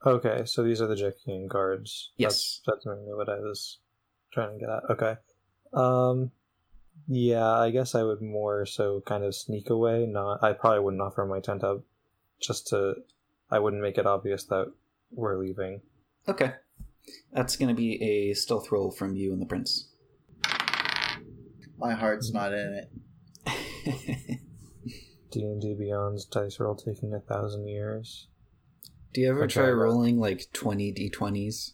Okay, 0.05 0.43
so 0.45 0.63
these 0.63 0.81
are 0.81 0.87
the 0.87 0.95
Djekian 0.95 1.47
guards. 1.47 2.11
Yes. 2.15 2.61
That's, 2.65 2.83
that's 2.83 2.85
mainly 2.85 3.13
what 3.15 3.27
I 3.27 3.39
was 3.39 3.79
trying 4.31 4.53
to 4.53 4.59
get 4.59 4.69
at. 4.69 4.83
Okay. 4.91 5.15
Um, 5.75 6.31
yeah, 7.07 7.51
I 7.51 7.69
guess 7.69 7.93
I 7.93 8.03
would 8.03 8.21
more 8.21 8.65
so 8.65 9.01
kind 9.05 9.23
of 9.23 9.35
sneak 9.35 9.69
away. 9.69 10.05
Not, 10.05 10.43
I 10.43 10.53
probably 10.53 10.79
wouldn't 10.79 11.01
offer 11.01 11.25
my 11.25 11.39
tent 11.39 11.63
up 11.63 11.83
just 12.41 12.67
to, 12.67 12.95
I 13.51 13.59
wouldn't 13.59 13.81
make 13.81 13.97
it 13.97 14.07
obvious 14.07 14.43
that 14.45 14.71
we're 15.11 15.37
leaving. 15.37 15.81
Okay, 16.27 16.53
that's 17.31 17.55
going 17.55 17.69
to 17.69 17.75
be 17.75 18.01
a 18.01 18.33
stealth 18.33 18.71
roll 18.71 18.89
from 18.91 19.15
you 19.15 19.31
and 19.33 19.41
the 19.41 19.45
prince. 19.45 19.89
My 21.77 21.93
heart's 21.93 22.31
not 22.31 22.53
in 22.53 22.81
it. 22.83 22.91
D&D 25.31 25.75
Beyond's 25.77 26.25
dice 26.25 26.59
roll 26.59 26.75
taking 26.75 27.13
a 27.13 27.19
thousand 27.19 27.67
years. 27.67 28.27
Do 29.13 29.21
you 29.21 29.29
ever 29.29 29.43
Okay, 29.43 29.53
try 29.53 29.69
rolling 29.69 30.17
like 30.19 30.47
twenty 30.53 30.91
d20s? 30.93 31.71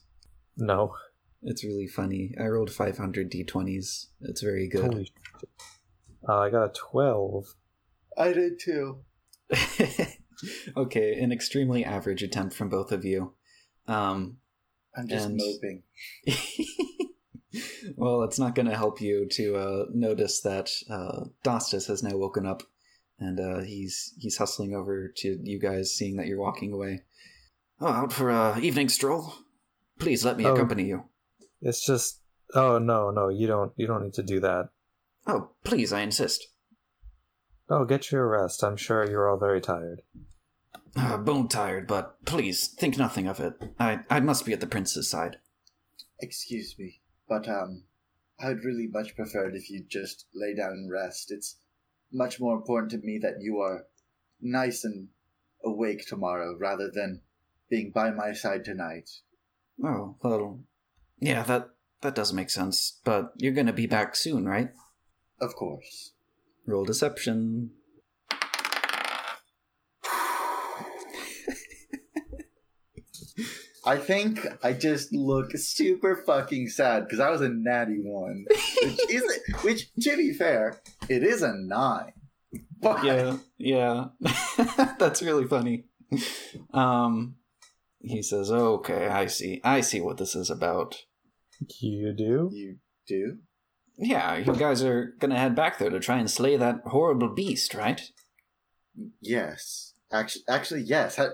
No. 0.58 0.96
It's 1.43 1.63
really 1.63 1.88
funny. 1.88 2.34
I 2.39 2.45
rolled 2.47 2.71
five 2.71 2.97
hundred 2.97 3.32
d20s. 3.32 4.08
It's 4.21 4.41
very 4.41 4.67
good. 4.67 5.10
Uh, 6.27 6.38
I 6.39 6.49
got 6.51 6.65
a 6.65 6.73
12. 6.73 7.56
I 8.17 8.32
did 8.32 8.60
too. 8.60 8.99
okay, 10.77 11.13
an 11.19 11.32
extremely 11.32 11.84
average 11.84 12.21
attempt 12.21 12.56
from 12.56 12.69
both 12.69 12.91
of 12.91 13.04
you. 13.04 13.34
Um, 13.88 14.38
I'm 14.95 15.08
just 15.08 15.25
And- 15.27 15.38
moping. 15.38 15.84
well, 17.95 18.21
it's 18.23 18.38
not 18.39 18.54
going 18.56 18.67
to 18.67 18.75
help 18.77 19.01
you 19.01 19.27
to 19.32 19.56
uh, 19.56 19.86
notice 19.93 20.41
that 20.41 20.69
uh, 20.89 21.25
Dostus 21.43 21.88
has 21.88 22.04
now 22.04 22.15
woken 22.17 22.45
up, 22.45 22.63
and 23.19 23.39
uh, 23.39 23.60
he's 23.62 24.13
he's 24.19 24.38
hustling 24.38 24.75
over 24.75 25.12
to 25.17 25.39
you 25.41 25.60
guys, 25.60 25.91
seeing 25.93 26.17
that 26.17 26.27
you're 26.27 26.39
walking 26.39 26.71
away. 26.71 27.01
Oh, 27.80 27.88
out 27.88 28.13
for 28.13 28.30
a 28.30 28.60
evening 28.60 28.89
stroll. 28.89 29.34
Please 29.99 30.23
let 30.23 30.38
me 30.38 30.45
Oh. 30.45 30.54
accompany 30.54 30.86
you. 30.86 31.06
It's 31.62 31.86
just 31.86 32.21
oh 32.54 32.80
no, 32.80 33.12
no, 33.12 33.30
you 33.30 33.47
don't 33.47 33.74
you 33.76 33.88
don't 33.88 34.04
need 34.04 34.13
to 34.15 34.24
do 34.24 34.39
that. 34.39 34.69
Oh, 35.28 35.52
please, 35.63 35.93
I 35.93 36.02
insist. 36.02 36.47
Oh, 37.69 37.86
get 37.86 38.12
your 38.12 38.28
rest. 38.28 38.63
I'm 38.63 38.78
sure 38.78 39.10
you're 39.10 39.30
all 39.30 39.38
very 39.38 39.62
tired. 39.62 40.02
Uh, 40.95 41.17
bone 41.17 41.47
tired, 41.47 41.88
but 41.88 42.26
please 42.26 42.67
think 42.67 42.97
nothing 42.97 43.28
of 43.28 43.39
it. 43.39 43.54
I 43.80 44.00
I 44.10 44.19
must 44.19 44.45
be 44.45 44.54
at 44.54 44.60
the 44.60 44.67
prince's 44.67 45.10
side. 45.10 45.38
Excuse 46.19 46.76
me, 46.78 47.02
but 47.30 47.47
um, 47.47 47.84
I 48.39 48.50
would 48.50 48.63
really 48.63 48.88
much 48.88 49.15
prefer 49.15 49.50
it 49.50 49.56
if 49.56 49.69
you'd 49.69 49.89
just 49.89 50.26
lay 50.34 50.54
down 50.56 50.71
and 50.71 50.91
rest. 50.91 51.32
It's 51.32 51.58
much 52.12 52.39
more 52.39 52.56
important 52.56 52.91
to 52.91 52.97
me 52.97 53.19
that 53.19 53.41
you 53.41 53.60
are 53.60 53.86
nice 54.41 54.84
and 54.84 55.10
awake 55.63 56.06
tomorrow 56.08 56.58
rather 56.58 56.89
than 56.91 57.21
being 57.69 57.91
by 57.91 58.12
my 58.12 58.34
side 58.34 58.65
tonight. 58.65 59.10
Oh, 59.84 60.15
well, 60.21 60.60
yeah, 61.21 61.43
that 61.43 61.69
that 62.01 62.15
does 62.15 62.34
make 62.34 62.49
sense. 62.49 62.99
But 63.05 63.31
you're 63.38 63.53
gonna 63.53 63.71
be 63.71 63.88
back 63.88 64.15
soon, 64.15 64.45
right? 64.45 64.71
Of 65.39 65.55
course. 65.55 66.12
Roll 66.65 66.84
deception. 66.84 67.71
I 73.84 73.97
think 73.97 74.45
I 74.63 74.73
just 74.73 75.12
look 75.12 75.51
super 75.57 76.15
fucking 76.15 76.67
sad 76.67 77.05
because 77.05 77.19
I 77.19 77.31
was 77.31 77.41
a 77.41 77.49
natty 77.49 77.99
one, 78.03 78.45
which 78.49 78.99
is 79.10 79.23
which 79.63 79.93
to 80.01 80.17
be 80.17 80.34
fair, 80.34 80.81
it 81.10 81.23
is 81.23 81.41
a 81.41 81.53
nine. 81.53 82.13
But 82.79 83.03
yeah, 83.03 83.38
yeah. 83.57 84.05
That's 84.99 85.21
really 85.21 85.45
funny. 85.45 85.86
Um 86.73 87.36
he 88.03 88.21
says, 88.21 88.51
"Okay, 88.51 89.07
I 89.07 89.27
see. 89.27 89.62
I 89.63 89.81
see 89.81 90.01
what 90.01 90.17
this 90.17 90.36
is 90.36 90.49
about. 90.49 91.05
You 91.80 92.13
do? 92.13 92.50
you 92.52 92.78
do. 93.08 93.38
Yeah, 93.97 94.38
you 94.38 94.56
guys 94.56 94.84
are 94.84 95.13
going 95.19 95.32
to 95.32 95.38
head 95.38 95.56
back 95.56 95.78
there 95.78 95.89
to 95.89 96.00
try 96.00 96.17
and 96.17 96.30
slay 96.30 96.58
that 96.58 96.82
horrible 96.86 97.30
beast, 97.30 97.74
right?" 97.74 98.02
Yes, 99.21 99.93
actually, 100.12 100.43
actually, 100.50 100.82
yes. 100.82 101.15
How, 101.15 101.30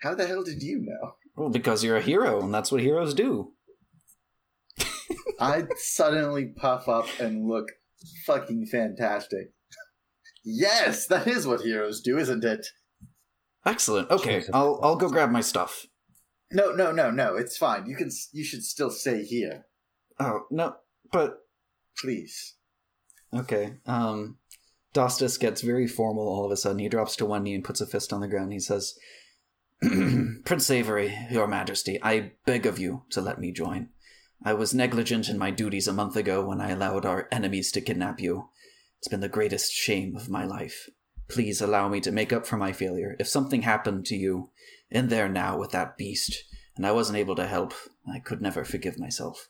how 0.00 0.14
the 0.14 0.26
hell 0.26 0.42
did 0.42 0.62
you 0.62 0.80
know? 0.80 1.12
Well, 1.36 1.48
because 1.48 1.82
you're 1.82 1.96
a 1.96 2.02
hero 2.02 2.42
and 2.42 2.52
that's 2.52 2.70
what 2.70 2.82
heroes 2.82 3.14
do. 3.14 3.52
I 5.40 5.64
suddenly 5.76 6.46
puff 6.46 6.88
up 6.88 7.06
and 7.18 7.48
look 7.48 7.68
fucking 8.26 8.66
fantastic. 8.66 9.52
Yes, 10.44 11.06
that 11.06 11.26
is 11.26 11.46
what 11.46 11.62
heroes 11.62 12.00
do, 12.00 12.18
isn't 12.18 12.44
it? 12.44 12.66
Excellent. 13.64 14.10
Okay, 14.10 14.44
I'll 14.52 14.80
I'll 14.82 14.96
go 14.96 15.08
grab 15.08 15.30
my 15.30 15.40
stuff. 15.40 15.86
No, 16.52 16.72
no, 16.72 16.92
no, 16.92 17.10
no. 17.10 17.36
It's 17.36 17.56
fine. 17.56 17.86
You 17.86 17.96
can. 17.96 18.10
You 18.32 18.44
should 18.44 18.64
still 18.64 18.90
stay 18.90 19.24
here, 19.24 19.66
Oh, 20.20 20.46
no, 20.50 20.76
but 21.10 21.38
please. 21.98 22.56
Okay. 23.34 23.74
Um, 23.86 24.36
Dostus 24.94 25.40
gets 25.40 25.62
very 25.62 25.86
formal 25.86 26.28
all 26.28 26.44
of 26.44 26.52
a 26.52 26.56
sudden. 26.56 26.78
He 26.78 26.88
drops 26.88 27.16
to 27.16 27.26
one 27.26 27.44
knee 27.44 27.54
and 27.54 27.64
puts 27.64 27.80
a 27.80 27.86
fist 27.86 28.12
on 28.12 28.20
the 28.20 28.28
ground. 28.28 28.52
He 28.52 28.60
says, 28.60 28.94
Prince 30.44 30.70
Avery, 30.70 31.16
Your 31.30 31.46
Majesty, 31.46 31.98
I 32.02 32.32
beg 32.44 32.66
of 32.66 32.78
you 32.78 33.02
to 33.10 33.20
let 33.20 33.40
me 33.40 33.52
join. 33.52 33.88
I 34.44 34.54
was 34.54 34.74
negligent 34.74 35.28
in 35.28 35.38
my 35.38 35.50
duties 35.50 35.88
a 35.88 35.92
month 35.92 36.16
ago 36.16 36.44
when 36.44 36.60
I 36.60 36.70
allowed 36.70 37.06
our 37.06 37.28
enemies 37.32 37.72
to 37.72 37.80
kidnap 37.80 38.20
you. 38.20 38.48
It's 38.98 39.08
been 39.08 39.20
the 39.20 39.28
greatest 39.28 39.72
shame 39.72 40.14
of 40.16 40.28
my 40.28 40.44
life. 40.44 40.88
Please 41.32 41.62
allow 41.62 41.88
me 41.88 41.98
to 42.00 42.12
make 42.12 42.30
up 42.32 42.46
for 42.46 42.58
my 42.58 42.72
failure. 42.72 43.16
If 43.18 43.26
something 43.26 43.62
happened 43.62 44.04
to 44.06 44.14
you 44.14 44.50
in 44.90 45.08
there 45.08 45.30
now 45.30 45.58
with 45.58 45.70
that 45.70 45.96
beast, 45.96 46.44
and 46.76 46.86
I 46.86 46.92
wasn't 46.92 47.16
able 47.16 47.36
to 47.36 47.46
help, 47.46 47.72
I 48.06 48.18
could 48.18 48.42
never 48.42 48.64
forgive 48.64 48.98
myself. 48.98 49.48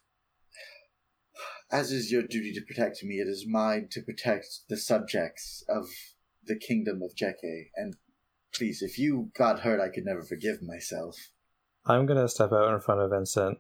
As 1.73 1.91
is 1.91 2.13
your 2.13 2.23
duty 2.23 2.53
to 2.53 2.61
protect 2.61 3.03
me, 3.03 3.17
it 3.17 3.27
is 3.27 3.47
mine 3.49 3.89
to 3.91 4.01
protect 4.01 4.47
the 4.69 4.77
subjects 4.77 5.65
of 5.69 5.89
the 6.45 6.57
kingdom 6.57 7.03
of 7.03 7.17
Jeke. 7.17 7.71
And 7.75 7.97
please, 8.55 8.81
if 8.81 8.97
you 8.97 9.33
got 9.37 9.61
hurt, 9.61 9.81
I 9.81 9.89
could 9.89 10.05
never 10.05 10.23
forgive 10.23 10.63
myself. 10.63 11.17
I'm 11.85 12.07
gonna 12.07 12.29
step 12.29 12.53
out 12.53 12.73
in 12.73 12.79
front 12.81 13.01
of 13.01 13.11
Vincent. 13.11 13.59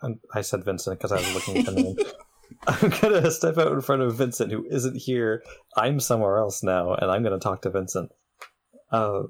And 0.00 0.20
I 0.32 0.40
said 0.40 0.64
Vincent 0.64 0.98
because 0.98 1.12
I 1.12 1.16
was 1.16 1.34
looking 1.34 1.58
at 1.58 1.66
the 1.66 1.72
name. 1.72 1.96
I'm 2.66 2.90
gonna 3.00 3.30
step 3.30 3.58
out 3.58 3.72
in 3.72 3.80
front 3.80 4.02
of 4.02 4.14
Vincent, 4.16 4.52
who 4.52 4.66
isn't 4.70 4.96
here. 4.96 5.42
I'm 5.76 6.00
somewhere 6.00 6.38
else 6.38 6.62
now, 6.62 6.94
and 6.94 7.10
I'm 7.10 7.22
gonna 7.22 7.38
talk 7.38 7.62
to 7.62 7.70
Vincent. 7.70 8.10
Uh, 8.90 9.22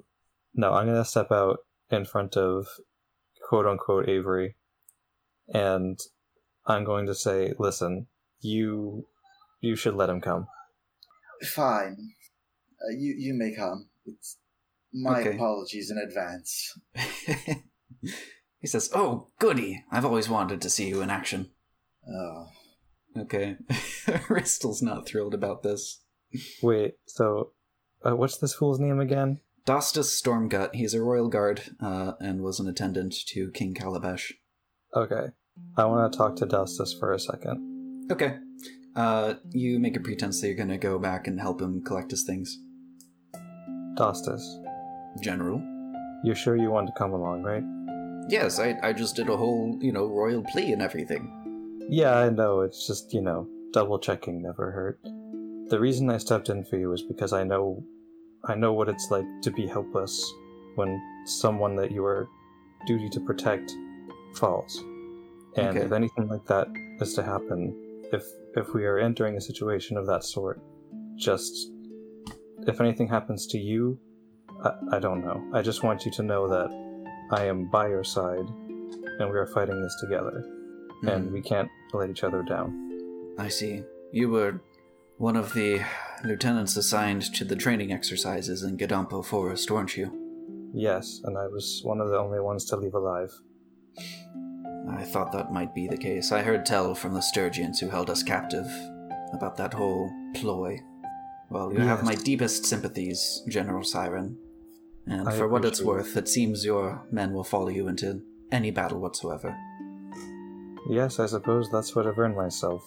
no, 0.55 0.73
I'm 0.73 0.87
gonna 0.87 1.05
step 1.05 1.31
out 1.33 1.59
in 1.91 2.05
front 2.05 2.37
of 2.37 2.67
quote 3.49 3.67
unquote 3.67 4.09
Avery, 4.09 4.57
and 5.53 5.99
I'm 6.67 6.85
going 6.85 7.07
to 7.07 7.15
say, 7.15 7.55
"Listen, 7.59 8.07
you, 8.41 9.07
you 9.61 9.75
should 9.77 9.95
let 9.95 10.11
him 10.11 10.21
come." 10.21 10.47
Fine. 11.45 11.97
Uh, 12.83 12.97
you 12.97 13.15
you 13.17 13.35
may 13.35 13.55
come. 13.55 13.89
It's 14.07 14.37
my 14.93 15.21
Okay. 15.21 15.35
apologies 15.35 15.91
in 15.91 15.99
advance. 15.99 16.79
he 18.61 18.67
says, 18.67 18.91
Oh, 18.95 19.29
goody. 19.39 19.85
I've 19.91 20.05
always 20.05 20.29
wanted 20.29 20.61
to 20.63 20.71
see 20.71 20.89
you 20.89 21.03
in 21.03 21.11
action. 21.11 21.51
Oh, 22.09 22.47
Okay. 23.21 23.57
Ristel's 24.29 24.83
not 24.83 25.07
thrilled 25.07 25.35
about 25.35 25.63
this. 25.63 26.03
Wait, 26.63 26.95
so 27.07 27.53
uh, 28.05 28.17
what's 28.17 28.39
this 28.39 28.55
fool's 28.55 28.81
name 28.81 29.01
again? 29.01 29.41
Dostus 29.67 30.21
Stormgut, 30.21 30.75
he's 30.75 30.95
a 30.95 31.03
royal 31.03 31.29
guard 31.29 31.63
uh, 31.81 32.13
and 32.21 32.43
was 32.43 32.61
an 32.61 32.69
attendant 32.69 33.15
to 33.29 33.51
King 33.51 33.75
Calabash. 33.75 34.33
Okay, 34.95 35.29
I 35.77 35.85
want 35.85 36.13
to 36.13 36.17
talk 36.17 36.37
to 36.37 36.47
Dostus 36.47 36.99
for 36.99 37.13
a 37.13 37.19
second. 37.19 38.09
Okay. 38.11 38.37
Uh, 38.97 39.35
you 39.51 39.79
make 39.79 39.97
a 39.97 40.01
pretense 40.01 40.41
that 40.41 40.49
you're 40.49 40.57
going 40.57 40.69
to 40.71 40.79
go 40.79 40.99
back 40.99 41.27
and 41.27 41.41
help 41.41 41.61
him 41.61 41.83
collect 41.85 42.11
his 42.11 42.25
things. 42.25 42.59
Dostus, 43.97 44.43
General? 45.23 45.63
you're 46.23 46.35
sure 46.35 46.57
you 46.57 46.71
want 46.71 46.87
to 46.87 46.93
come 46.95 47.13
along, 47.13 47.43
right? 47.43 47.63
Yes, 48.29 48.59
I, 48.59 48.77
I 48.83 48.93
just 48.93 49.17
did 49.17 49.29
a 49.29 49.37
whole, 49.37 49.79
you 49.81 49.93
know, 49.93 50.07
royal 50.07 50.43
plea 50.43 50.73
and 50.73 50.83
everything. 50.83 51.38
Yeah, 51.89 52.17
I 52.19 52.29
know. 52.31 52.61
It's 52.61 52.87
just, 52.87 53.15
you 53.15 53.23
know, 53.23 53.49
double 53.73 53.99
checking 53.99 54.43
never 54.43 54.71
hurt. 54.71 55.01
The 55.71 55.79
reason 55.81 56.11
I 56.11 56.19
stepped 56.19 56.49
in 56.49 56.65
for 56.65 56.77
you 56.77 56.93
is 56.93 57.03
because 57.03 57.33
I 57.33 57.45
know 57.45 57.83
I 58.45 58.55
know 58.55 58.73
what 58.73 58.89
it's 58.89 59.09
like 59.11 59.27
to 59.43 59.51
be 59.51 59.67
helpless 59.67 60.25
when 60.77 61.01
someone 61.27 61.77
that 61.77 61.91
you 61.91 62.05
are 62.05 62.29
duty 62.87 63.09
to 63.11 63.21
protect 63.21 63.73
falls. 64.37 64.79
And 65.57 65.77
Okay. 65.77 65.87
if 65.87 65.93
anything 65.93 66.29
like 66.29 66.45
that 66.47 66.69
is 67.01 67.15
to 67.15 67.23
happen, 67.23 67.75
if 68.13 68.25
if 68.57 68.75
we 68.75 68.85
are 68.85 68.99
entering 68.99 69.37
a 69.37 69.41
situation 69.41 69.97
of 69.97 70.07
that 70.07 70.25
sort, 70.25 70.61
just 71.17 71.71
if 72.67 72.81
anything 72.81 73.09
happens 73.09 73.47
to 73.49 73.59
you, 73.59 73.99
I, 74.63 74.97
I 74.97 74.99
don't 74.99 75.25
know. 75.25 75.43
I 75.53 75.63
just 75.63 75.83
want 75.83 76.05
you 76.05 76.13
to 76.13 76.23
know 76.23 76.49
that 76.49 76.71
I 77.33 77.47
am 77.47 77.71
by 77.71 77.89
your 77.89 78.05
side 78.05 78.47
and 79.19 79.31
we 79.31 79.37
are 79.39 79.47
fighting 79.47 79.83
this 79.83 79.97
together 80.01 80.45
and 81.07 81.27
Hmm, 81.27 81.33
we 81.33 81.43
can't 81.43 81.69
let 81.97 82.11
each 82.11 82.25
other 82.25 82.43
down. 82.43 83.35
I 83.39 83.49
see. 83.49 83.83
You 84.13 84.31
were 84.31 84.61
one 85.17 85.37
of 85.37 85.53
the 85.55 85.83
lieutenants 86.25 86.77
assigned 86.77 87.35
to 87.35 87.45
the 87.45 87.57
training 87.57 87.93
exercises 87.93 88.63
in 88.63 88.77
Gadampo 88.77 89.25
Forest, 89.25 89.71
weren't 89.71 89.97
you? 89.97 90.71
Yes, 90.75 91.21
and 91.25 91.37
I 91.39 91.47
was 91.47 91.81
one 91.85 92.01
of 92.01 92.09
the 92.09 92.19
only 92.19 92.41
ones 92.41 92.65
to 92.67 92.77
leave 92.77 92.95
alive. 92.95 93.33
I 94.91 95.05
thought 95.05 95.33
that 95.33 95.53
might 95.53 95.75
be 95.75 95.87
the 95.87 95.97
case. 95.97 96.33
I 96.33 96.43
heard 96.43 96.65
tell 96.65 96.95
from 96.95 97.15
the 97.15 97.21
Sturgians 97.21 97.79
who 97.79 97.89
held 97.89 98.11
us 98.11 98.23
captive 98.23 98.67
about 99.33 99.57
that 99.57 99.75
whole 99.75 100.11
ploy. 100.35 100.81
Well, 101.51 101.73
you 101.73 101.81
have 101.81 102.05
my 102.05 102.15
deepest 102.15 102.67
sympathies, 102.67 103.43
General 103.49 103.85
Siren. 103.85 104.39
And 105.07 105.29
I 105.29 105.37
for 105.37 105.49
what 105.49 105.65
it's 105.65 105.81
worth, 105.81 106.17
it 106.17 106.29
seems 106.29 106.65
your 106.65 107.07
men 107.11 107.33
will 107.33 107.45
follow 107.45 107.69
you 107.69 107.89
into 107.89 108.23
any 108.53 108.71
battle 108.71 109.01
whatsoever. 109.01 109.57
Yes, 110.89 111.21
I 111.21 111.27
suppose 111.27 111.71
that's 111.71 111.95
what 111.95 112.07
I've 112.07 112.19
earned 112.19 112.37
myself 112.37 112.83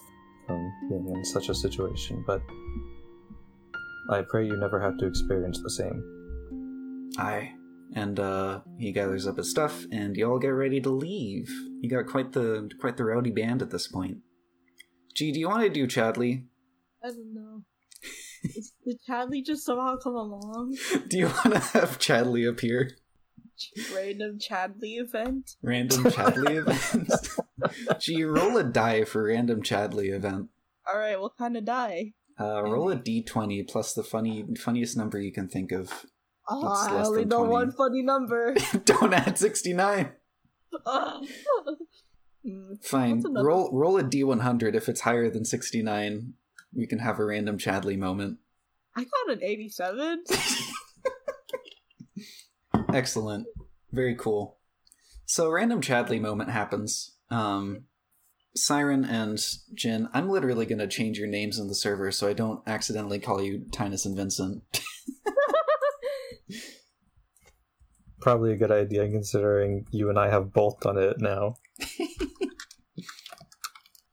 from 0.46 0.72
being 0.88 1.08
in 1.14 1.24
such 1.24 1.48
a 1.48 1.54
situation, 1.54 2.24
but 2.26 2.42
I 4.10 4.22
pray 4.22 4.46
you 4.46 4.56
never 4.56 4.80
have 4.80 4.98
to 4.98 5.06
experience 5.06 5.60
the 5.62 5.70
same. 5.70 7.12
Aye. 7.18 7.52
And 7.94 8.18
uh 8.18 8.60
he 8.78 8.90
gathers 8.90 9.26
up 9.26 9.36
his 9.36 9.50
stuff 9.50 9.84
and 9.92 10.16
you 10.16 10.28
all 10.28 10.38
get 10.38 10.48
ready 10.48 10.80
to 10.80 10.90
leave. 10.90 11.48
You 11.80 11.90
got 11.90 12.06
quite 12.06 12.32
the 12.32 12.70
quite 12.80 12.96
the 12.96 13.04
rowdy 13.04 13.30
band 13.30 13.62
at 13.62 13.70
this 13.70 13.86
point. 13.86 14.18
Gee, 15.14 15.30
do 15.30 15.38
you 15.38 15.48
want 15.48 15.62
to 15.62 15.68
do 15.68 15.86
Chadley? 15.86 16.46
I 17.04 17.08
don't 17.08 17.34
know. 17.34 17.62
Did 18.84 18.98
Chadley 19.08 19.44
just 19.44 19.64
somehow 19.64 19.96
come 19.96 20.14
along? 20.14 20.76
Do 21.08 21.18
you 21.18 21.26
want 21.26 21.52
to 21.52 21.58
have 21.78 21.98
Chadley 21.98 22.48
appear? 22.48 22.90
Random 23.94 24.38
Chadley 24.38 24.98
event? 25.00 25.56
Random 25.62 26.04
Chadley 26.04 26.56
event. 26.66 28.00
Gee, 28.00 28.24
roll 28.24 28.56
a 28.56 28.64
die 28.64 29.04
for 29.04 29.24
random 29.24 29.62
Chadley 29.62 30.12
event. 30.12 30.48
Alright, 30.88 31.20
what 31.20 31.36
kind 31.38 31.56
of 31.56 31.64
die? 31.64 32.14
Uh, 32.40 32.62
roll 32.62 32.90
a 32.90 32.96
d20 32.96 33.68
plus 33.68 33.92
the 33.94 34.02
funny 34.02 34.44
funniest 34.58 34.96
number 34.96 35.20
you 35.20 35.32
can 35.32 35.48
think 35.48 35.70
of. 35.70 36.06
Oh, 36.48 36.66
I 36.66 37.04
only 37.04 37.24
know 37.24 37.38
20. 37.44 37.52
one 37.52 37.72
funny 37.72 38.02
number. 38.02 38.54
Don't 38.84 39.14
add 39.14 39.38
69. 39.38 40.12
Mm, 42.44 42.84
Fine. 42.84 43.22
Roll 43.32 43.70
roll 43.72 43.96
a 43.98 44.02
d100. 44.02 44.74
If 44.74 44.88
it's 44.88 45.02
higher 45.02 45.30
than 45.30 45.44
69, 45.44 46.32
we 46.74 46.86
can 46.86 46.98
have 46.98 47.18
a 47.18 47.24
random 47.24 47.58
Chadley 47.58 47.96
moment. 47.96 48.38
I 48.96 49.04
got 49.04 49.36
an 49.36 49.42
87. 49.42 50.24
Excellent. 52.94 53.46
Very 53.90 54.14
cool. 54.14 54.58
So 55.24 55.50
random 55.50 55.80
Chadley 55.80 56.20
moment 56.20 56.50
happens. 56.50 57.16
Um 57.30 57.84
Siren 58.54 59.04
and 59.04 59.42
Jinn, 59.74 60.08
I'm 60.12 60.28
literally 60.28 60.66
gonna 60.66 60.86
change 60.86 61.18
your 61.18 61.28
names 61.28 61.58
in 61.58 61.68
the 61.68 61.74
server 61.74 62.12
so 62.12 62.28
I 62.28 62.34
don't 62.34 62.60
accidentally 62.66 63.18
call 63.18 63.42
you 63.42 63.64
Tinus 63.72 64.04
and 64.04 64.16
Vincent. 64.16 64.62
Probably 68.20 68.52
a 68.52 68.56
good 68.56 68.70
idea 68.70 69.08
considering 69.08 69.86
you 69.90 70.10
and 70.10 70.18
I 70.18 70.28
have 70.28 70.52
both 70.52 70.80
done 70.80 70.98
it 70.98 71.18
now. 71.18 71.54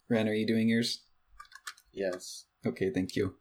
Ren, 0.10 0.28
are 0.28 0.34
you 0.34 0.48
doing 0.48 0.70
yours? 0.70 1.04
Yes. 1.92 2.46
Okay, 2.66 2.92
thank 2.92 3.16
you. 3.16 3.36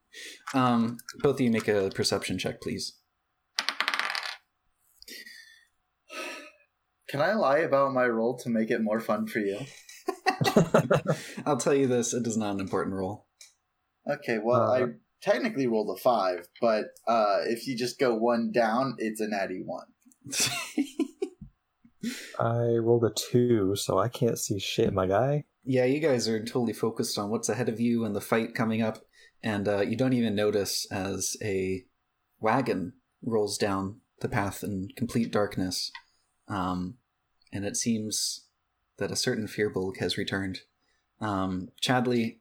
Um 0.52 0.98
both 1.20 1.36
of 1.36 1.40
you 1.40 1.50
make 1.50 1.68
a 1.68 1.90
perception 1.94 2.38
check, 2.38 2.60
please. 2.60 2.94
Can 7.08 7.20
I 7.20 7.34
lie 7.34 7.58
about 7.58 7.92
my 7.94 8.06
role 8.06 8.36
to 8.38 8.50
make 8.50 8.70
it 8.70 8.82
more 8.82 9.00
fun 9.00 9.26
for 9.26 9.38
you? 9.38 9.58
I'll 11.46 11.56
tell 11.56 11.74
you 11.74 11.86
this, 11.86 12.12
it 12.12 12.26
is 12.26 12.36
not 12.36 12.54
an 12.54 12.60
important 12.60 12.94
role. 12.96 13.26
Okay, 14.08 14.38
well, 14.42 14.70
I 14.70 14.82
Uh, 14.82 14.86
technically 15.22 15.66
rolled 15.66 15.96
a 15.96 16.00
five, 16.00 16.48
but 16.60 16.86
uh, 17.06 17.38
if 17.46 17.66
you 17.66 17.76
just 17.76 17.98
go 17.98 18.14
one 18.14 18.52
down, 18.52 18.94
it's 18.98 19.20
a 19.20 19.28
natty 19.28 19.62
one. 19.64 19.86
I 22.38 22.76
rolled 22.76 23.04
a 23.04 23.10
two, 23.10 23.74
so 23.76 23.98
I 23.98 24.08
can't 24.08 24.38
see 24.38 24.58
shit, 24.58 24.92
my 24.92 25.06
guy. 25.06 25.44
yeah, 25.64 25.84
you 25.84 26.00
guys 26.00 26.28
are 26.28 26.38
totally 26.44 26.72
focused 26.72 27.18
on 27.18 27.30
what's 27.30 27.48
ahead 27.48 27.68
of 27.68 27.80
you 27.80 28.04
and 28.04 28.14
the 28.14 28.20
fight 28.20 28.54
coming 28.54 28.80
up, 28.82 28.98
and 29.42 29.66
uh, 29.66 29.80
you 29.80 29.96
don't 29.96 30.12
even 30.12 30.34
notice 30.34 30.86
as 30.92 31.36
a 31.42 31.84
wagon 32.40 32.92
rolls 33.22 33.58
down 33.58 34.00
the 34.20 34.28
path 34.28 34.62
in 34.62 34.88
complete 34.96 35.32
darkness. 35.32 35.90
Um, 36.48 36.94
and 37.52 37.64
it 37.64 37.76
seems 37.76 38.46
that 38.98 39.10
a 39.10 39.16
certain 39.16 39.46
Firbolg 39.46 39.98
has 39.98 40.18
returned. 40.18 40.60
Um, 41.20 41.68
Chadley, 41.82 42.38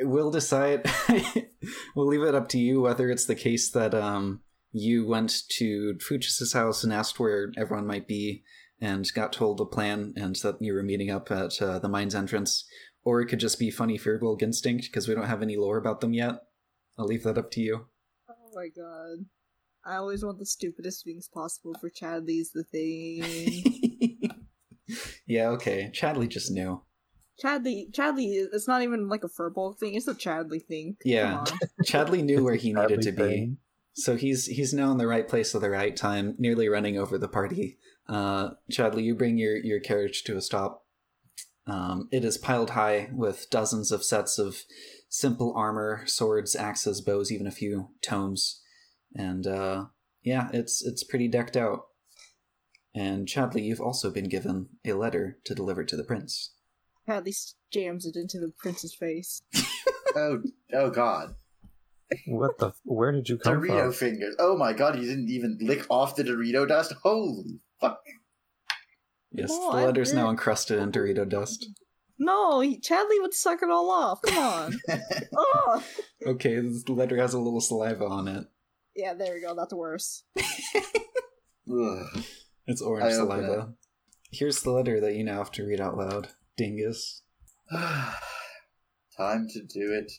we'll 0.00 0.30
decide. 0.30 0.90
we'll 1.96 2.06
leave 2.06 2.22
it 2.22 2.34
up 2.34 2.48
to 2.50 2.58
you 2.58 2.80
whether 2.80 3.10
it's 3.10 3.26
the 3.26 3.34
case 3.34 3.70
that 3.70 3.94
um, 3.94 4.40
you 4.72 5.06
went 5.06 5.42
to 5.50 5.96
Fuchs's 5.98 6.52
house 6.52 6.84
and 6.84 6.92
asked 6.92 7.18
where 7.18 7.52
everyone 7.56 7.86
might 7.86 8.08
be 8.08 8.42
and 8.80 9.10
got 9.14 9.32
told 9.32 9.58
the 9.58 9.66
plan 9.66 10.12
and 10.16 10.36
that 10.36 10.60
you 10.60 10.74
were 10.74 10.82
meeting 10.82 11.10
up 11.10 11.30
at 11.30 11.60
uh, 11.62 11.78
the 11.78 11.88
mine's 11.88 12.14
entrance, 12.14 12.64
or 13.04 13.20
it 13.20 13.26
could 13.26 13.40
just 13.40 13.58
be 13.58 13.70
funny 13.70 13.98
Firbolg 13.98 14.42
instinct 14.42 14.86
because 14.86 15.08
we 15.08 15.14
don't 15.14 15.26
have 15.26 15.42
any 15.42 15.56
lore 15.56 15.78
about 15.78 16.00
them 16.00 16.12
yet. 16.12 16.40
I'll 16.98 17.06
leave 17.06 17.22
that 17.24 17.38
up 17.38 17.50
to 17.52 17.60
you. 17.60 17.86
Oh 18.28 18.50
my 18.54 18.68
god. 18.68 19.26
I 19.86 19.96
always 19.96 20.24
want 20.24 20.38
the 20.38 20.46
stupidest 20.46 21.04
things 21.04 21.28
possible 21.28 21.74
for 21.80 21.90
Chadley's 21.90 22.52
the 22.52 22.64
thing. 22.64 24.30
yeah, 25.26 25.48
okay. 25.50 25.90
Chadley 25.94 26.28
just 26.28 26.50
knew. 26.50 26.82
Chadley, 27.42 27.92
Chadley, 27.92 28.46
it's 28.52 28.68
not 28.68 28.82
even 28.82 29.08
like 29.08 29.24
a 29.24 29.28
firbolg 29.28 29.78
thing. 29.78 29.94
It's 29.94 30.08
a 30.08 30.14
Chadley 30.14 30.64
thing. 30.64 30.96
Yeah. 31.04 31.44
Chadley 31.84 32.22
knew 32.22 32.44
where 32.44 32.54
he 32.54 32.72
needed 32.72 33.02
to 33.02 33.12
be. 33.12 33.22
Everything. 33.22 33.56
So 33.96 34.16
he's 34.16 34.46
he's 34.46 34.74
now 34.74 34.90
in 34.90 34.98
the 34.98 35.06
right 35.06 35.28
place 35.28 35.54
at 35.54 35.60
the 35.60 35.70
right 35.70 35.96
time, 35.96 36.34
nearly 36.38 36.68
running 36.68 36.98
over 36.98 37.16
the 37.16 37.28
party. 37.28 37.78
Uh, 38.08 38.50
Chadley, 38.70 39.02
you 39.02 39.14
bring 39.14 39.38
your, 39.38 39.56
your 39.56 39.80
carriage 39.80 40.24
to 40.24 40.36
a 40.36 40.40
stop. 40.40 40.84
Um, 41.66 42.08
it 42.10 42.24
is 42.24 42.36
piled 42.36 42.70
high 42.70 43.08
with 43.12 43.48
dozens 43.50 43.90
of 43.90 44.04
sets 44.04 44.38
of 44.38 44.62
simple 45.08 45.54
armor, 45.56 46.02
swords, 46.06 46.54
axes, 46.54 47.00
bows, 47.00 47.32
even 47.32 47.46
a 47.46 47.52
few 47.52 47.90
tomes, 48.02 48.60
and 49.14 49.46
uh, 49.46 49.84
yeah, 50.22 50.48
it's 50.52 50.84
it's 50.84 51.04
pretty 51.04 51.28
decked 51.28 51.56
out. 51.56 51.86
And 52.94 53.26
Chadley, 53.26 53.64
you've 53.64 53.80
also 53.80 54.10
been 54.10 54.28
given 54.28 54.68
a 54.84 54.92
letter 54.92 55.38
to 55.44 55.54
deliver 55.54 55.84
to 55.84 55.96
the 55.96 56.04
prince. 56.04 56.52
Chadley 57.08 57.34
jams 57.72 58.06
it 58.06 58.16
into 58.16 58.38
the 58.38 58.52
prince's 58.56 58.94
face. 58.94 59.42
Oh, 60.16 60.42
oh 60.72 60.90
God! 60.90 61.34
What 62.28 62.58
the? 62.58 62.72
Where 62.84 63.10
did 63.10 63.28
you 63.28 63.36
come 63.36 63.56
Dorito 63.56 63.86
from? 63.86 63.92
fingers. 63.92 64.36
Oh 64.38 64.56
my 64.56 64.72
God! 64.72 64.94
You 64.94 65.06
didn't 65.08 65.28
even 65.28 65.58
lick 65.60 65.84
off 65.90 66.14
the 66.14 66.22
Dorito 66.22 66.68
dust. 66.68 66.92
Holy 67.02 67.58
fuck! 67.80 67.98
Yes, 69.32 69.50
Oh, 69.52 69.76
the 69.76 69.86
letter's 69.86 70.12
now 70.14 70.30
encrusted 70.30 70.78
in 70.78 70.92
Dorito 70.92 71.28
dust. 71.28 71.66
No, 72.16 72.60
he, 72.60 72.78
Chadley 72.78 73.20
would 73.20 73.34
suck 73.34 73.60
it 73.60 73.70
all 73.70 73.90
off. 73.90 74.22
Come 74.22 74.38
on. 74.38 74.80
oh. 75.36 75.82
Okay, 76.24 76.60
this 76.60 76.88
letter 76.88 77.16
has 77.16 77.34
a 77.34 77.40
little 77.40 77.60
saliva 77.60 78.06
on 78.06 78.28
it. 78.28 78.46
Yeah, 78.94 79.14
there 79.14 79.34
we 79.34 79.40
go. 79.40 79.54
That's 79.54 79.74
worse. 79.74 80.24
It's 82.66 82.80
orange 82.80 83.12
I 83.12 83.16
open 83.16 83.44
saliva. 83.44 83.72
Here's 84.30 84.62
the 84.62 84.70
letter 84.70 85.00
that 85.00 85.14
you 85.14 85.24
now 85.24 85.38
have 85.38 85.50
to 85.52 85.66
read 85.66 85.80
out 85.80 85.96
loud. 85.98 86.28
Dingus. 86.56 87.22
Time 87.72 89.46
to 89.50 89.60
do 89.62 89.92
it, 89.92 90.10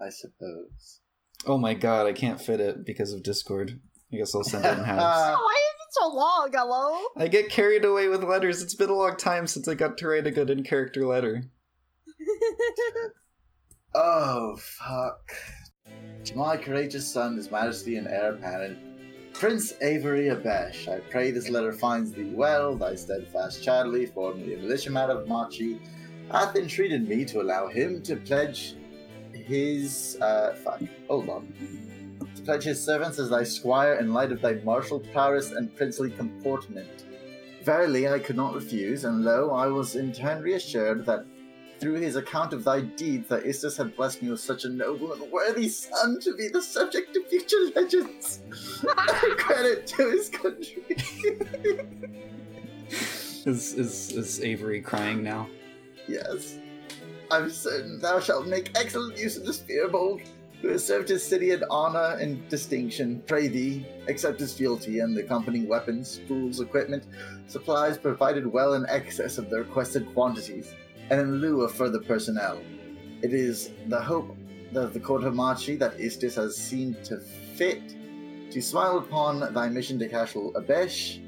I 0.00 0.08
suppose. 0.10 1.00
Oh 1.46 1.58
my 1.58 1.74
god, 1.74 2.06
I 2.06 2.12
can't 2.12 2.40
fit 2.40 2.60
it 2.60 2.84
because 2.86 3.12
of 3.12 3.22
Discord. 3.22 3.80
I 4.12 4.16
guess 4.16 4.34
I'll 4.34 4.44
send 4.44 4.64
it 4.64 4.78
in 4.78 4.84
halves. 4.84 5.02
Uh, 5.02 5.36
Why 5.38 5.56
is 5.56 5.86
it 5.86 5.92
so 5.92 6.08
long? 6.08 6.50
Hello? 6.52 7.00
I 7.16 7.28
get 7.28 7.50
carried 7.50 7.84
away 7.84 8.08
with 8.08 8.24
letters. 8.24 8.62
It's 8.62 8.74
been 8.74 8.90
a 8.90 8.94
long 8.94 9.16
time 9.16 9.46
since 9.46 9.68
I 9.68 9.74
got 9.74 9.98
to 9.98 10.08
write 10.08 10.26
a 10.26 10.30
good 10.30 10.50
in 10.50 10.64
character 10.64 11.06
letter. 11.06 11.44
Oh, 13.92 14.56
fuck. 14.56 15.32
To 16.24 16.36
my 16.36 16.56
courageous 16.56 17.06
son, 17.06 17.36
His 17.36 17.50
Majesty 17.50 17.96
and 17.96 18.06
heir 18.06 18.34
apparent, 18.34 18.78
Prince 19.32 19.72
Avery 19.80 20.26
Abesh, 20.26 20.86
I 20.86 21.00
pray 21.10 21.30
this 21.30 21.48
letter 21.48 21.72
finds 21.72 22.12
thee 22.12 22.30
well. 22.34 22.76
Thy 22.76 22.94
steadfast 22.94 23.62
Chadley, 23.62 24.12
formerly 24.12 24.54
a 24.54 24.58
militiaman 24.58 25.08
of 25.08 25.26
Machi, 25.26 25.80
hath 26.30 26.56
entreated 26.56 27.08
me 27.08 27.24
to 27.24 27.40
allow 27.40 27.68
him 27.68 28.02
to 28.02 28.16
pledge 28.16 28.74
his. 29.32 30.18
Uh, 30.20 30.54
fuck. 30.62 30.82
Hold 31.08 31.30
on. 31.30 31.54
To 32.36 32.42
pledge 32.42 32.64
his 32.64 32.84
servants 32.84 33.18
as 33.18 33.30
thy 33.30 33.42
squire 33.42 33.94
in 33.94 34.12
light 34.12 34.30
of 34.30 34.42
thy 34.42 34.54
martial 34.62 35.00
prowess 35.00 35.52
and 35.52 35.74
princely 35.74 36.10
comportment. 36.10 37.06
Verily, 37.64 38.08
I 38.08 38.18
could 38.18 38.36
not 38.36 38.54
refuse, 38.54 39.04
and 39.04 39.24
lo, 39.24 39.50
I 39.50 39.68
was 39.68 39.96
in 39.96 40.12
turn 40.12 40.42
reassured 40.42 41.06
that 41.06 41.24
through 41.80 41.94
his 41.94 42.16
account 42.16 42.52
of 42.52 42.62
thy 42.64 42.80
deeds, 42.82 43.28
thy 43.28 43.40
Istus 43.40 43.76
had 43.78 43.96
blessed 43.96 44.22
me 44.22 44.30
with 44.30 44.40
such 44.40 44.64
a 44.64 44.68
noble 44.68 45.12
and 45.12 45.32
worthy 45.32 45.68
son 45.68 46.20
to 46.20 46.34
be 46.36 46.48
the 46.48 46.60
subject 46.62 47.16
of 47.16 47.26
future 47.28 47.56
legends. 47.74 48.40
Credit 49.38 49.86
to 49.86 50.10
his 50.10 50.28
country. 50.28 50.82
Is 53.46 53.72
is 53.72 54.12
is 54.12 54.42
Avery 54.42 54.82
crying 54.82 55.22
now? 55.22 55.48
yes. 56.06 56.58
I'm 57.30 57.48
certain 57.48 57.98
thou 58.00 58.20
shalt 58.20 58.46
make 58.46 58.76
excellent 58.76 59.16
use 59.16 59.36
of 59.38 59.46
this 59.46 59.60
Firbolg, 59.62 60.20
who 60.60 60.68
has 60.68 60.84
served 60.84 61.08
his 61.08 61.26
city 61.26 61.52
in 61.52 61.62
honor 61.70 62.18
and 62.20 62.46
distinction. 62.50 63.22
Pray 63.26 63.46
thee, 63.48 63.86
accept 64.08 64.40
his 64.40 64.52
fealty 64.52 64.98
and 64.98 65.16
the 65.16 65.22
accompanying 65.24 65.68
weapons, 65.68 66.20
tools, 66.28 66.60
equipment, 66.60 67.04
supplies 67.46 67.96
provided 67.96 68.44
well 68.46 68.74
in 68.74 68.84
excess 68.90 69.38
of 69.38 69.48
the 69.48 69.58
requested 69.60 70.12
quantities, 70.12 70.74
and 71.10 71.20
in 71.20 71.40
lieu 71.40 71.62
of 71.62 71.72
further 71.74 72.00
personnel. 72.00 72.60
It 73.22 73.34
is 73.34 73.70
the 73.88 74.00
hope 74.00 74.36
that 74.72 74.94
the 74.94 75.00
court 75.00 75.24
of 75.24 75.34
Machi 75.34 75.76
that 75.76 75.98
Istus 75.98 76.36
has 76.36 76.56
seen 76.56 76.96
to 77.04 77.18
fit 77.56 77.82
to 78.52 78.62
smile 78.62 78.98
upon 78.98 79.52
thy 79.52 79.68
mission 79.68 79.98
to 79.98 80.08
Castle 80.08 80.52
Abesh, 80.54 81.18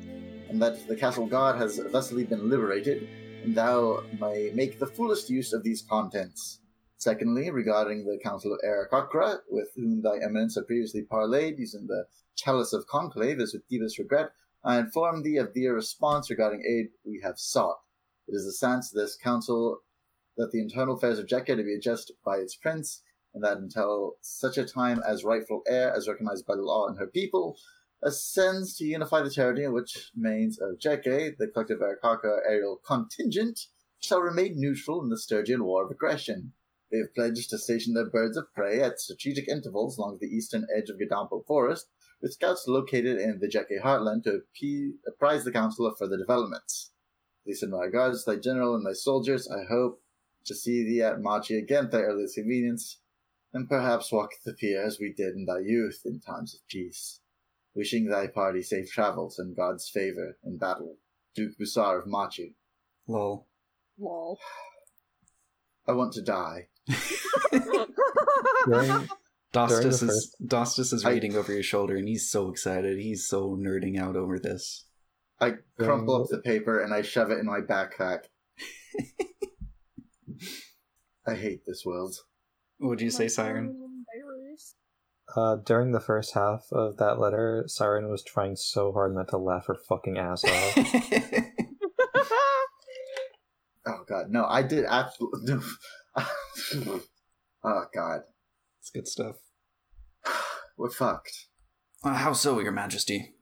and 0.49 0.61
that 0.62 0.87
the 0.89 0.97
castle 0.97 1.26
guard 1.26 1.57
has 1.57 1.76
thusly 1.76 2.24
been 2.24 2.49
liberated, 2.49 3.09
and 3.45 3.55
thou 3.55 4.03
may 4.20 4.51
make 4.55 4.78
the 4.78 4.87
fullest 4.87 5.28
use 5.28 5.53
of 5.53 5.62
these 5.62 5.83
contents. 5.83 6.61
Secondly, 6.97 7.51
regarding 7.51 8.05
the 8.05 8.18
Council 8.22 8.53
of 8.53 8.61
Aarakocra, 8.64 9.39
with 9.51 9.68
whom 9.74 10.03
thy 10.03 10.16
eminence 10.22 10.55
had 10.55 10.66
previously 10.66 11.03
parleyed 11.03 11.59
using 11.59 11.87
the 11.87 12.05
chalice 12.37 12.72
of 12.72 12.87
conclave, 12.87 13.41
as 13.41 13.53
with 13.53 13.68
deepest 13.68 13.99
regret, 13.99 14.30
I 14.64 14.78
inform 14.78 15.22
thee 15.22 15.39
of 15.39 15.53
their 15.55 15.74
response 15.74 16.30
regarding 16.30 16.62
aid 16.64 16.91
we 17.05 17.20
have 17.24 17.39
sought. 17.39 17.82
It 18.29 18.35
is 18.35 18.45
the 18.45 18.53
sense 18.53 18.93
of 18.93 19.01
this 19.01 19.16
council 19.16 19.81
that 20.37 20.51
the 20.53 20.61
internal 20.61 20.97
affairs 20.97 21.18
of 21.18 21.27
Jekka 21.27 21.57
to 21.57 21.62
be 21.62 21.75
adjusted 21.75 22.16
by 22.25 22.37
its 22.37 22.57
prince, 22.57 23.03
and 23.35 23.43
that 23.43 23.59
until 23.59 24.14
such 24.20 24.59
a 24.59 24.64
time 24.64 25.01
as 25.07 25.25
rightful 25.25 25.62
heir, 25.66 25.93
as 25.93 26.09
recognized 26.09 26.47
by 26.47 26.55
the 26.55 26.62
law 26.62 26.87
and 26.87 26.99
her 26.99 27.07
people, 27.07 27.57
ascends 28.03 28.77
to 28.77 28.85
unify 28.85 29.23
the 29.23 29.31
territory 29.31 29.68
which 29.68 30.11
remains 30.16 30.61
of 30.61 30.79
Jeke, 30.79 31.37
the 31.39 31.49
collective 31.49 31.81
Aarakocra 31.81 32.41
aerial 32.47 32.81
contingent, 32.87 33.61
shall 34.01 34.20
remain 34.20 34.55
neutral 34.57 35.03
in 35.03 35.09
the 35.09 35.16
Sturgian 35.16 35.64
War 35.64 35.85
of 35.85 35.91
Aggression. 35.91 36.53
They 36.91 36.99
have 36.99 37.14
pledged 37.14 37.51
to 37.51 37.59
station 37.59 37.95
their 37.95 38.11
birds 38.11 38.37
of 38.37 38.53
prey 38.55 38.81
at 38.81 39.01
strategic 39.01 39.49
intervals 39.49 39.97
along 39.97 40.18
the 40.20 40.29
eastern 40.29 40.66
edge 40.77 40.91
of 40.91 40.99
Gadampo 40.99 41.47
Forest, 41.47 41.89
with 42.20 42.35
scouts 42.35 42.66
located 42.68 43.18
in 43.18 43.39
the 43.41 43.49
Jeke 43.49 43.81
heartland 43.83 44.25
to 44.25 44.43
apprise 45.07 45.45
the 45.45 45.53
council 45.53 45.87
of 45.87 45.97
further 45.99 46.18
developments. 46.18 46.91
Please 47.45 47.61
send 47.61 47.72
my 47.72 47.84
regards 47.84 48.24
thy 48.24 48.36
general 48.36 48.74
and 48.74 48.86
thy 48.86 48.93
soldiers. 48.93 49.49
I 49.51 49.64
hope 49.68 50.01
to 50.45 50.55
see 50.55 50.84
thee 50.84 51.03
at 51.03 51.20
Machi 51.20 51.57
again 51.59 51.86
at 51.86 51.90
thy 51.93 52.01
earliest 52.03 52.34
convenience, 52.36 53.01
and 53.53 53.68
perhaps 53.68 54.12
walk 54.12 54.30
the 54.45 54.53
pier 54.55 54.82
as 54.82 54.99
we 55.01 55.12
did 55.12 55.34
in 55.34 55.45
thy 55.47 55.59
youth 55.61 56.03
in 56.05 56.20
times 56.20 56.55
of 56.55 56.61
peace. 56.68 57.20
Wishing 57.74 58.07
thy 58.07 58.26
party 58.26 58.62
safe 58.62 58.90
travels 58.90 59.38
and 59.38 59.57
God's 59.57 59.88
favor 59.88 60.36
in 60.45 60.59
battle. 60.59 60.97
Duke 61.34 61.53
Busar 61.59 61.99
of 62.01 62.07
Machi. 62.07 62.55
Lol. 63.09 63.47
Lol. 63.99 64.38
I 65.88 65.93
want 65.93 66.12
to 66.12 66.22
die. 66.22 66.68
During, 68.66 69.09
Dostus 69.53 70.01
the 70.01 70.07
is 70.07 70.36
Dostus 70.45 70.93
is 70.93 71.05
I- 71.05 71.11
reading 71.11 71.36
over 71.36 71.53
your 71.53 71.62
shoulder, 71.62 71.97
and 71.97 72.07
he's 72.09 72.30
so 72.30 72.49
excited. 72.51 72.99
He's 72.99 73.26
so 73.26 73.57
nerding 73.57 73.99
out 74.01 74.16
over 74.16 74.38
this. 74.38 74.84
I 75.43 75.55
crumple 75.78 76.14
Um, 76.16 76.22
up 76.22 76.28
the 76.30 76.38
paper 76.38 76.80
and 76.80 76.95
I 76.95 77.03
shove 77.03 77.30
it 77.30 77.38
in 77.38 77.47
my 77.47 77.61
backpack. 77.61 78.24
I 81.26 81.34
hate 81.34 81.64
this 81.66 81.82
world. 81.84 82.14
What 82.78 82.88
would 82.90 83.01
you 83.01 83.11
say, 83.11 83.28
Siren? 83.28 83.78
uh, 85.36 85.57
during 85.57 85.93
the 85.93 86.01
first 86.01 86.34
half 86.34 86.66
of 86.72 86.97
that 86.99 87.18
letter, 87.18 87.64
Siren 87.66 88.11
was 88.11 88.22
trying 88.22 88.57
so 88.57 88.93
hard 88.93 89.14
not 89.14 89.28
to 89.28 89.38
laugh 89.38 89.66
her 89.66 89.76
fucking 89.88 90.18
ass 90.18 90.45
off. 90.45 90.76
Oh 93.84 94.05
god, 94.09 94.26
no, 94.30 94.45
I 94.45 94.62
did 94.62 94.84
absolutely. 94.88 95.55
No. 96.76 97.01
oh 97.64 97.84
god, 97.93 98.20
it's 98.80 98.90
good 98.90 99.09
stuff. 99.09 99.34
we're 100.76 100.88
fucked. 100.88 101.49
Uh, 102.05 102.14
how 102.14 102.32
so, 102.32 102.61
Your 102.61 102.70
Majesty? 102.70 103.34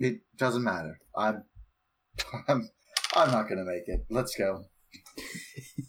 It 0.00 0.22
doesn't 0.36 0.64
matter. 0.64 0.98
I'm, 1.16 1.44
I'm, 2.48 2.68
I'm 3.14 3.30
not 3.30 3.48
gonna 3.48 3.64
make 3.64 3.84
it. 3.86 4.06
Let's 4.10 4.34
go. 4.34 4.64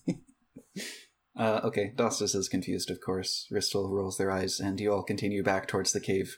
Uh, 1.41 1.61
okay, 1.63 1.91
Dostus 1.95 2.35
is 2.35 2.49
confused, 2.49 2.91
of 2.91 2.99
course. 3.01 3.47
Ristel 3.51 3.89
rolls 3.89 4.17
their 4.17 4.29
eyes, 4.29 4.59
and 4.59 4.79
you 4.79 4.93
all 4.93 5.01
continue 5.01 5.41
back 5.41 5.67
towards 5.67 5.91
the 5.91 5.99
cave, 5.99 6.37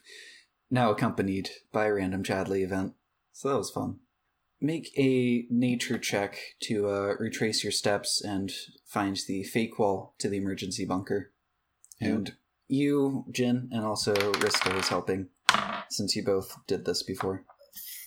now 0.71 0.91
accompanied 0.91 1.49
by 1.73 1.87
a 1.87 1.93
random 1.93 2.23
Chadley 2.23 2.63
event. 2.63 2.93
So 3.33 3.49
that 3.49 3.57
was 3.57 3.71
fun. 3.71 3.99
Make 4.61 4.97
a 4.97 5.45
nature 5.49 5.97
check 5.97 6.37
to 6.63 6.87
uh, 6.87 7.15
retrace 7.19 7.63
your 7.63 7.71
steps 7.71 8.21
and 8.23 8.49
find 8.85 9.17
the 9.27 9.43
fake 9.43 9.77
wall 9.77 10.15
to 10.19 10.29
the 10.29 10.37
emergency 10.37 10.85
bunker. 10.85 11.33
And 11.99 12.35
you, 12.69 13.25
Jinn, 13.31 13.69
and 13.71 13.83
also 13.83 14.13
Ristel 14.13 14.79
is 14.79 14.87
helping, 14.87 15.27
since 15.89 16.15
you 16.15 16.23
both 16.23 16.55
did 16.65 16.85
this 16.85 17.03
before. 17.03 17.43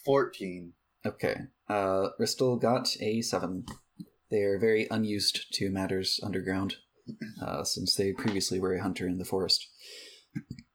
Fourteen. 0.07 0.73
Okay. 1.05 1.37
Uh, 1.69 2.09
got 2.57 2.97
a 3.01 3.21
7. 3.21 3.65
They 4.31 4.43
are 4.43 4.59
very 4.59 4.89
unused 4.91 5.53
to 5.55 5.71
matters 5.71 6.19
underground, 6.23 6.77
uh, 7.41 7.63
since 7.65 7.95
they 7.95 8.13
previously 8.13 8.59
were 8.59 8.75
a 8.75 8.83
hunter 8.83 9.07
in 9.07 9.19
the 9.19 9.25
forest. 9.25 9.69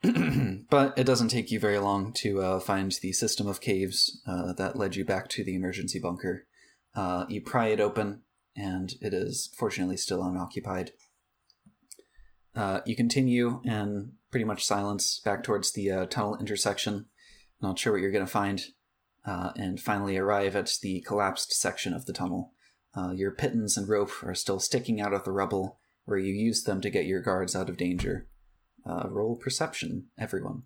but 0.70 0.98
it 0.98 1.04
doesn't 1.04 1.28
take 1.28 1.52
you 1.52 1.60
very 1.60 1.80
long 1.80 2.14
to 2.14 2.42
uh, 2.42 2.60
find 2.60 2.94
the 3.02 3.12
system 3.12 3.48
of 3.48 3.62
caves 3.62 4.22
uh, 4.26 4.54
that 4.54 4.78
led 4.78 4.96
you 4.96 5.04
back 5.04 5.28
to 5.30 5.44
the 5.44 5.56
emergency 5.56 6.00
bunker. 6.00 6.48
Uh, 6.96 7.26
you 7.28 7.42
pry 7.42 7.68
it 7.68 7.80
open, 7.80 8.22
and 8.56 8.94
it 9.02 9.14
is 9.14 9.54
fortunately 9.58 9.98
still 9.98 10.24
unoccupied. 10.24 10.92
Uh, 12.56 12.82
you 12.86 12.96
continue 12.96 13.62
in 13.64 14.14
pretty 14.30 14.46
much 14.46 14.66
silence 14.66 15.22
back 15.24 15.44
towards 15.44 15.74
the 15.74 15.92
uh, 15.92 16.06
tunnel 16.06 16.38
intersection. 16.38 17.06
Not 17.62 17.78
sure 17.78 17.94
what 17.94 18.02
you're 18.02 18.12
going 18.12 18.26
to 18.26 18.32
find 18.32 18.62
uh, 19.26 19.52
and 19.56 19.80
finally 19.80 20.18
arrive 20.18 20.56
at 20.56 20.74
the 20.82 21.02
collapsed 21.02 21.54
section 21.54 21.94
of 21.94 22.06
the 22.06 22.14
tunnel. 22.14 22.54
Uh, 22.96 23.12
your 23.12 23.32
pitons 23.32 23.78
and 23.78 23.88
rope 23.88 24.12
are 24.24 24.36
still 24.36 24.60
sticking 24.60 25.00
out 25.00 25.14
of 25.14 25.24
the 25.24 25.32
rubble, 25.32 25.80
where 26.06 26.18
you 26.18 26.34
used 26.34 26.66
them 26.66 26.82
to 26.82 26.90
get 26.90 27.06
your 27.06 27.22
guards 27.22 27.56
out 27.56 27.70
of 27.70 27.78
danger. 27.78 28.28
Uh, 28.86 29.08
roll 29.10 29.36
perception, 29.36 30.08
everyone. 30.18 30.64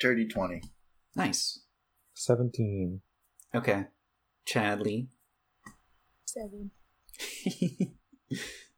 Dirty 0.00 0.26
twenty. 0.28 0.60
Nice. 1.16 1.60
17. 2.14 3.00
Okay. 3.54 3.86
Chadley. 4.46 5.08
Seven. 6.24 6.70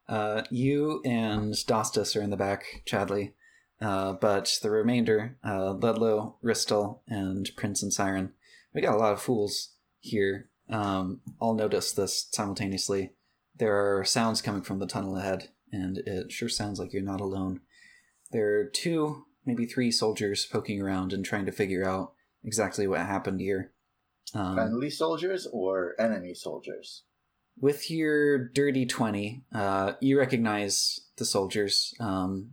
uh, 0.08 0.42
you 0.50 1.00
and 1.04 1.54
Dostus 1.54 2.16
are 2.16 2.22
in 2.22 2.30
the 2.30 2.36
back, 2.36 2.64
Chadley. 2.86 3.32
Uh, 3.80 4.12
but 4.14 4.58
the 4.62 4.70
remainder, 4.70 5.36
uh, 5.44 5.72
Ludlow, 5.72 6.36
Ristel, 6.42 7.00
and 7.08 7.50
Prince 7.56 7.82
and 7.82 7.92
Siren, 7.92 8.32
we 8.74 8.80
got 8.80 8.94
a 8.94 8.98
lot 8.98 9.12
of 9.12 9.20
fools 9.20 9.74
here. 10.00 10.48
Um, 10.68 11.20
all 11.38 11.54
notice 11.54 11.92
this 11.92 12.28
simultaneously. 12.32 13.12
There 13.54 13.98
are 13.98 14.04
sounds 14.04 14.42
coming 14.42 14.62
from 14.62 14.78
the 14.78 14.86
tunnel 14.86 15.16
ahead, 15.16 15.50
and 15.72 15.98
it 15.98 16.32
sure 16.32 16.48
sounds 16.48 16.78
like 16.78 16.92
you're 16.92 17.02
not 17.02 17.20
alone. 17.20 17.60
There 18.32 18.60
are 18.60 18.64
two, 18.64 19.24
maybe 19.44 19.66
three 19.66 19.90
soldiers 19.90 20.46
poking 20.46 20.80
around 20.80 21.12
and 21.12 21.24
trying 21.24 21.46
to 21.46 21.52
figure 21.52 21.88
out 21.88 22.12
exactly 22.44 22.86
what 22.86 23.00
happened 23.00 23.40
here. 23.40 23.72
Um, 24.34 24.54
Friendly 24.54 24.90
soldiers 24.90 25.46
or 25.52 25.94
enemy 25.98 26.34
soldiers? 26.34 27.02
with 27.60 27.90
your 27.90 28.38
dirty 28.48 28.86
20 28.86 29.44
uh, 29.54 29.92
you 30.00 30.18
recognize 30.18 31.00
the 31.16 31.24
soldiers 31.24 31.94
um, 32.00 32.50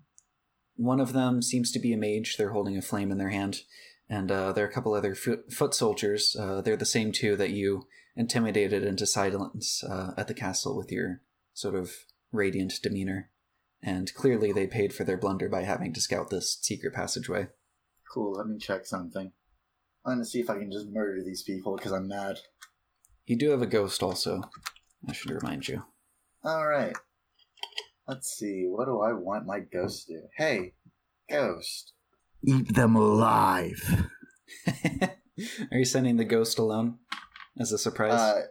one 0.76 1.00
of 1.00 1.14
them 1.14 1.42
seems 1.42 1.72
to 1.72 1.80
be 1.80 1.94
a 1.94 1.98
mage 1.98 2.36
they're 2.38 2.52
holding 2.52 2.78
a 2.78 2.82
flame 2.82 3.12
in 3.12 3.18
their 3.18 3.30
hand 3.30 3.62
and 4.10 4.32
uh, 4.32 4.52
there 4.52 4.66
are 4.66 4.70
a 4.70 4.72
couple 4.74 4.94
other 4.94 5.16
foot, 5.16 5.52
foot 5.52 5.74
soldiers 5.74 6.36
uh, 6.40 6.62
they're 6.62 6.76
the 6.78 6.86
same 6.86 7.12
two 7.12 7.36
that 7.36 7.52
you 7.52 7.84
intimidated 8.16 8.84
into 8.84 9.06
silence 9.06 9.84
uh, 9.84 10.12
at 10.18 10.28
the 10.28 10.34
castle 10.34 10.76
with 10.78 10.92
your 10.92 11.22
sort 11.54 11.76
of 11.76 11.92
radiant 12.32 12.74
demeanor 12.82 13.30
and 13.82 14.14
clearly 14.14 14.52
they 14.52 14.66
paid 14.68 14.94
for 14.94 15.04
their 15.04 15.18
blunder 15.18 15.50
by 15.50 15.64
having 15.64 15.94
to 15.94 16.02
scout 16.02 16.30
this 16.30 16.58
secret 16.62 16.94
passageway 16.94 17.48
Cool. 18.14 18.34
Let 18.34 18.46
me 18.46 18.60
check 18.60 18.86
something. 18.86 19.32
I'm 20.06 20.14
gonna 20.14 20.26
see 20.26 20.40
if 20.40 20.48
I 20.48 20.60
can 20.60 20.72
just 20.72 20.88
murder 20.88 21.24
these 21.24 21.42
people 21.42 21.76
because 21.76 21.92
I'm 21.92 22.08
mad. 22.08 22.38
you 23.26 23.36
do 23.36 23.50
have 23.50 23.62
a 23.64 23.66
ghost 23.66 24.04
also 24.04 24.42
i 25.10 25.14
should 25.14 25.32
remind 25.32 25.68
you 25.68 25.84
All 26.44 26.68
right. 26.68 26.96
Let's 28.08 28.30
see. 28.32 28.66
What 28.68 28.86
do 28.86 29.01
I 29.01 29.14
want 29.14 29.45
my 29.45 29.60
ghost 29.60 30.08
to 30.08 30.14
do? 30.14 30.22
Hey, 30.38 30.74
ghost. 31.30 31.93
Eat 32.45 32.74
them 32.74 32.95
alive. 32.95 34.10
are 35.72 35.78
you 35.78 35.86
sending 35.86 36.18
the 36.18 36.26
ghost 36.26 36.60
alone 36.60 36.99
as 37.60 37.72
a 37.72 37.78
surprise 37.78 38.20
Uh, 38.20 38.41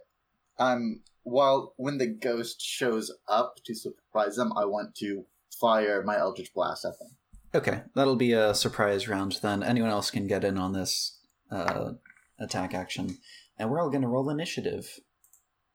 I'm 0.59 1.03
while 1.23 1.75
when 1.77 1.99
the 1.99 2.07
ghost 2.07 2.61
shows 2.61 3.13
up 3.29 3.57
to 3.65 3.75
surprise 3.75 4.37
them, 4.37 4.53
I 4.57 4.65
want 4.65 4.95
to 4.97 5.25
fire 5.61 6.03
my 6.03 6.19
Eldritch 6.19 6.53
Blast 6.55 6.85
at 6.85 6.99
them. 6.99 7.17
Okay, 7.55 7.83
that'll 7.95 8.17
be 8.17 8.33
a 8.33 8.55
surprise 8.55 9.07
round 9.07 9.39
then. 9.43 9.63
Anyone 9.63 9.91
else 9.91 10.11
can 10.11 10.27
get 10.27 10.43
in 10.43 10.59
on 10.59 10.73
this 10.73 11.19
uh, 11.51 11.93
attack 12.41 12.75
action. 12.75 13.19
And 13.59 13.71
we're 13.71 13.81
all 13.81 13.91
going 13.91 14.03
to 14.03 14.09
roll 14.09 14.31
initiative. 14.31 14.99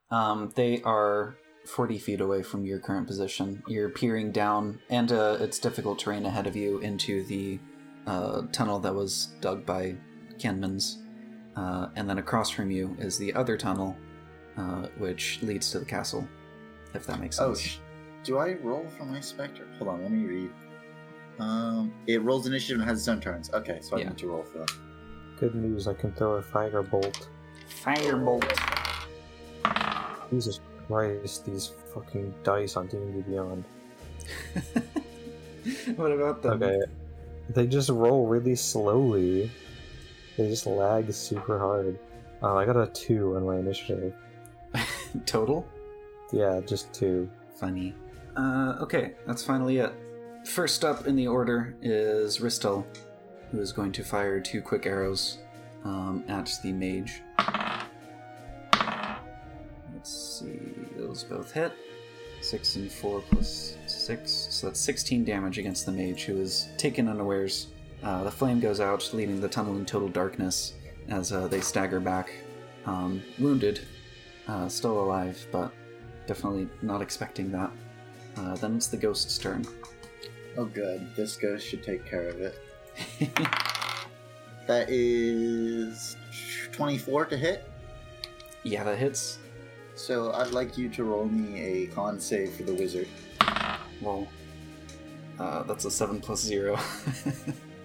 Um, 0.10 0.52
they 0.56 0.82
are 0.82 1.38
40 1.68 1.98
feet 2.00 2.22
away 2.22 2.42
from 2.44 2.66
your 2.66 2.80
current 2.80 3.08
position. 3.08 3.62
You're 3.68 3.90
peering 3.90 4.32
down, 4.32 4.80
and 4.90 5.12
uh, 5.12 5.38
it's 5.40 5.60
difficult 5.60 6.00
terrain 6.00 6.26
ahead 6.26 6.48
of 6.48 6.56
you 6.56 6.80
into 6.80 7.24
the 7.26 7.60
uh, 8.06 8.44
tunnel 8.52 8.80
that 8.80 8.94
was 8.96 9.30
dug 9.42 9.66
by 9.66 9.96
Kenmans. 10.38 10.98
Uh, 11.56 11.90
and 11.96 12.10
then 12.10 12.20
across 12.20 12.50
from 12.50 12.70
you 12.72 12.96
is 13.00 13.18
the 13.18 13.34
other 13.34 13.58
tunnel, 13.58 13.96
uh, 14.58 14.88
which 14.98 15.40
leads 15.42 15.72
to 15.72 15.80
the 15.80 15.86
castle, 15.86 16.28
if 16.94 17.06
that 17.08 17.20
makes 17.20 17.40
Oh, 17.40 17.54
sense. 17.54 17.60
sh- 17.60 17.78
do 18.24 18.38
I 18.38 18.54
roll 18.56 18.86
for 18.98 19.06
my 19.06 19.20
specter? 19.20 19.68
Hold 19.78 19.90
on, 19.90 20.02
let 20.04 20.12
me 20.12 20.26
read. 20.26 20.52
Um, 21.40 21.94
it 22.08 22.22
rolls 22.22 22.48
initiative 22.48 22.80
and 22.80 22.90
has 22.90 23.00
its 23.00 23.08
own 23.08 23.20
turns. 23.22 23.52
Okay, 23.54 23.80
so 23.82 23.96
I 23.98 24.02
Yeah. 24.02 24.10
need 24.10 24.18
to 24.20 24.28
roll 24.28 24.44
for 24.44 24.60
them. 24.60 24.68
Good 25.40 25.56
news, 25.56 25.88
I 25.88 25.94
can 25.94 26.12
throw 26.14 26.34
a 26.34 26.42
fire 26.42 26.82
bolt. 26.82 27.30
Firebolt. 27.84 28.44
Jesus 30.30 30.60
Christ, 30.88 31.46
these 31.46 31.72
fucking 31.94 32.34
dice 32.44 32.76
on 32.78 32.88
D&D 32.88 33.22
Beyond. 33.22 33.64
what 35.96 36.12
about 36.12 36.42
them? 36.42 36.64
Okay. 36.64 36.82
They 37.50 37.68
just 37.68 37.90
roll 37.90 38.28
really 38.28 38.56
slowly. 38.56 39.52
They 40.38 40.50
just 40.50 40.66
lag 40.66 41.12
super 41.14 41.58
hard. 41.60 42.00
Uh, 42.42 42.56
I 42.56 42.66
got 42.66 42.78
a 42.78 42.88
2 42.88 43.36
on 43.36 43.46
my 43.46 43.58
initiative. 43.58 44.14
Total? 45.26 45.68
Yeah, 46.32 46.60
just 46.66 46.94
two. 46.94 47.30
Funny. 47.56 47.94
Uh, 48.36 48.76
okay, 48.82 49.14
that's 49.26 49.44
finally 49.44 49.78
it. 49.78 49.94
First 50.46 50.86
up 50.86 51.08
in 51.08 51.16
the 51.16 51.28
order 51.28 51.76
is 51.82 52.40
Ristel, 52.40 52.86
who 53.52 53.60
is 53.60 53.72
going 53.72 53.92
to 53.94 54.04
fire 54.04 54.40
two 54.40 54.62
quick 54.62 54.86
arrows 54.86 55.40
um, 55.84 56.24
at 56.28 56.52
the 56.64 56.72
mage. 56.72 57.22
Let's 59.94 60.40
see, 60.40 60.67
those 61.18 61.24
both 61.24 61.52
hit. 61.52 61.72
Six 62.42 62.76
and 62.76 62.92
four 62.92 63.22
plus 63.32 63.78
six, 63.88 64.32
so 64.32 64.68
that's 64.68 64.80
16 64.80 65.26
damage 65.26 65.58
against 65.58 65.86
the 65.86 65.92
mage, 65.92 66.26
who 66.26 66.40
is 66.40 66.70
taken 66.78 67.08
unawares. 67.08 67.68
Uh, 68.04 68.24
the 68.24 68.32
flame 68.32 68.60
goes 68.60 68.80
out, 68.80 69.10
leaving 69.14 69.42
the 69.42 69.48
tunnel 69.48 69.76
in 69.76 69.86
total 69.86 70.08
darkness 70.08 70.74
as 71.10 71.32
uh, 71.32 71.48
they 71.48 71.62
stagger 71.62 72.00
back, 72.00 72.32
um, 72.86 73.24
wounded, 73.40 73.82
uh, 74.48 74.70
still 74.70 75.00
alive, 75.00 75.48
but 75.52 75.72
definitely 76.28 76.68
not 76.84 77.02
expecting 77.02 77.52
that. 77.52 77.72
Uh, 78.38 78.56
then 78.58 78.76
it's 78.76 78.88
the 78.88 78.98
ghost's 78.98 79.40
turn. 79.40 79.66
Oh, 80.58 80.66
good. 80.66 81.16
This 81.16 81.38
ghost 81.38 81.66
should 81.66 81.82
take 81.82 82.06
care 82.06 82.28
of 82.28 82.40
it. 82.40 82.60
That 84.68 84.90
is 84.90 86.18
24 86.74 87.28
to 87.28 87.38
hit. 87.38 87.72
yeah, 88.64 88.84
that 88.84 88.98
hits. 88.98 89.40
So 89.98 90.32
I'd 90.34 90.52
like 90.52 90.78
you 90.78 90.90
to 90.90 91.04
roll 91.04 91.26
me 91.26 91.60
a 91.60 91.88
con 91.88 92.20
save 92.20 92.54
for 92.54 92.64
the 92.64 92.74
wizard. 92.74 93.08
Well, 94.02 94.28
uh, 95.40 95.64
that's 95.64 95.86
a 95.86 95.92
7 95.92 96.22
plus 96.22 96.42
0. 96.42 96.80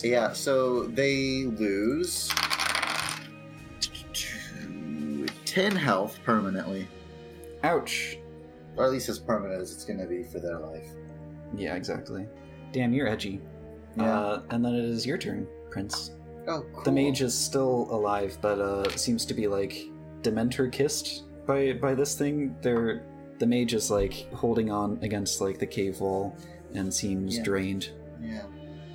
Yeah, 0.02 0.32
so 0.32 0.82
they 0.88 1.44
lose 1.44 2.28
10 5.44 5.76
health 5.76 6.18
permanently. 6.24 6.88
Ouch! 7.62 8.18
Or 8.76 8.84
at 8.84 8.90
least 8.90 9.08
as 9.08 9.20
permanent 9.20 9.62
as 9.62 9.70
it's 9.70 9.84
going 9.84 10.00
to 10.00 10.06
be 10.06 10.24
for 10.24 10.40
their 10.40 10.58
life. 10.58 10.88
Yeah, 11.56 11.76
exactly. 11.76 12.26
Damn, 12.72 12.92
you're 12.92 13.06
edgy. 13.06 13.40
Yeah. 13.96 14.18
Uh, 14.18 14.42
and 14.50 14.64
then 14.64 14.74
it 14.74 14.84
is 14.84 15.06
your 15.06 15.18
turn, 15.18 15.46
Prince. 15.70 16.10
oh, 16.48 16.64
cool. 16.74 16.82
The 16.82 16.90
mage 16.90 17.22
is 17.22 17.32
still 17.32 17.86
alive, 17.90 18.38
but 18.40 18.58
uh, 18.58 18.90
seems 18.96 19.24
to 19.26 19.34
be 19.34 19.46
like 19.46 19.84
Dementor 20.22 20.72
kissed 20.72 21.26
by 21.46 21.72
by 21.74 21.94
this 21.94 22.14
thing. 22.16 22.56
They're 22.62 23.02
the 23.38 23.46
mage 23.46 23.74
is 23.74 23.90
like 23.90 24.32
holding 24.32 24.70
on 24.70 24.98
against 25.02 25.40
like 25.40 25.58
the 25.58 25.66
cave 25.66 26.00
wall 26.00 26.36
and 26.74 26.92
seems 26.92 27.36
Yeah. 27.38 27.42
drained. 27.42 27.90
Yeah. 28.20 28.44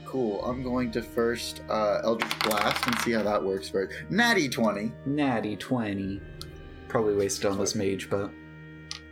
Cool. 0.06 0.42
I'm 0.46 0.64
going 0.64 0.90
to 0.92 1.02
first 1.02 1.62
uh, 1.70 2.00
Eldritch 2.04 2.40
Blast 2.40 2.88
and 2.88 2.98
see 3.00 3.12
how 3.12 3.24
that 3.24 3.44
works 3.44 3.68
for 3.68 3.84
it. 3.84 3.92
Natty 4.10 4.48
20. 4.48 4.92
Natty 5.06 5.58
twenty. 5.58 6.22
Probably 6.88 7.16
wasted 7.16 7.46
on 7.48 7.58
this 7.58 7.76
mage, 7.76 8.10
but 8.10 8.32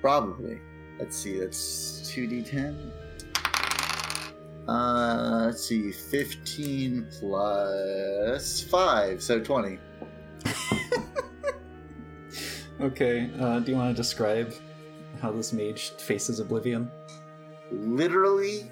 Probably. 0.01 0.59
Let's 0.99 1.17
see, 1.17 1.37
that's 1.39 2.09
2d10. 2.15 2.91
Uh, 4.67 5.43
let's 5.47 5.67
see, 5.67 5.91
15 5.91 7.07
plus 7.19 8.61
5, 8.63 9.21
so 9.21 9.39
20. 9.41 9.77
okay. 12.81 13.29
Uh, 13.39 13.59
do 13.59 13.71
you 13.71 13.77
want 13.77 13.95
to 13.95 14.01
describe 14.01 14.53
how 15.21 15.31
this 15.31 15.53
mage 15.53 15.91
faces 15.91 16.39
oblivion? 16.39 16.89
Literally, 17.71 18.71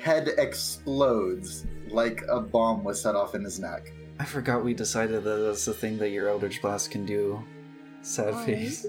head 0.00 0.28
explodes 0.38 1.66
like 1.88 2.22
a 2.28 2.40
bomb 2.40 2.84
was 2.84 3.00
set 3.00 3.14
off 3.14 3.34
in 3.34 3.44
his 3.44 3.60
neck. 3.60 3.92
I 4.18 4.24
forgot 4.24 4.64
we 4.64 4.74
decided 4.74 5.24
that 5.24 5.36
that's 5.36 5.64
the 5.64 5.74
thing 5.74 5.98
that 5.98 6.10
your 6.10 6.28
Eldritch 6.28 6.62
Blast 6.62 6.90
can 6.90 7.04
do. 7.04 7.42
Sad 8.02 8.34
Why? 8.34 8.46
face. 8.46 8.86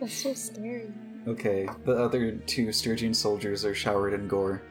That's 0.00 0.14
so 0.22 0.34
scary. 0.34 0.92
Okay, 1.26 1.68
the 1.84 1.92
other 1.92 2.32
two 2.32 2.66
Sturgian 2.68 3.14
soldiers 3.14 3.64
are 3.64 3.74
showered 3.74 4.12
in 4.12 4.26
gore. 4.26 4.62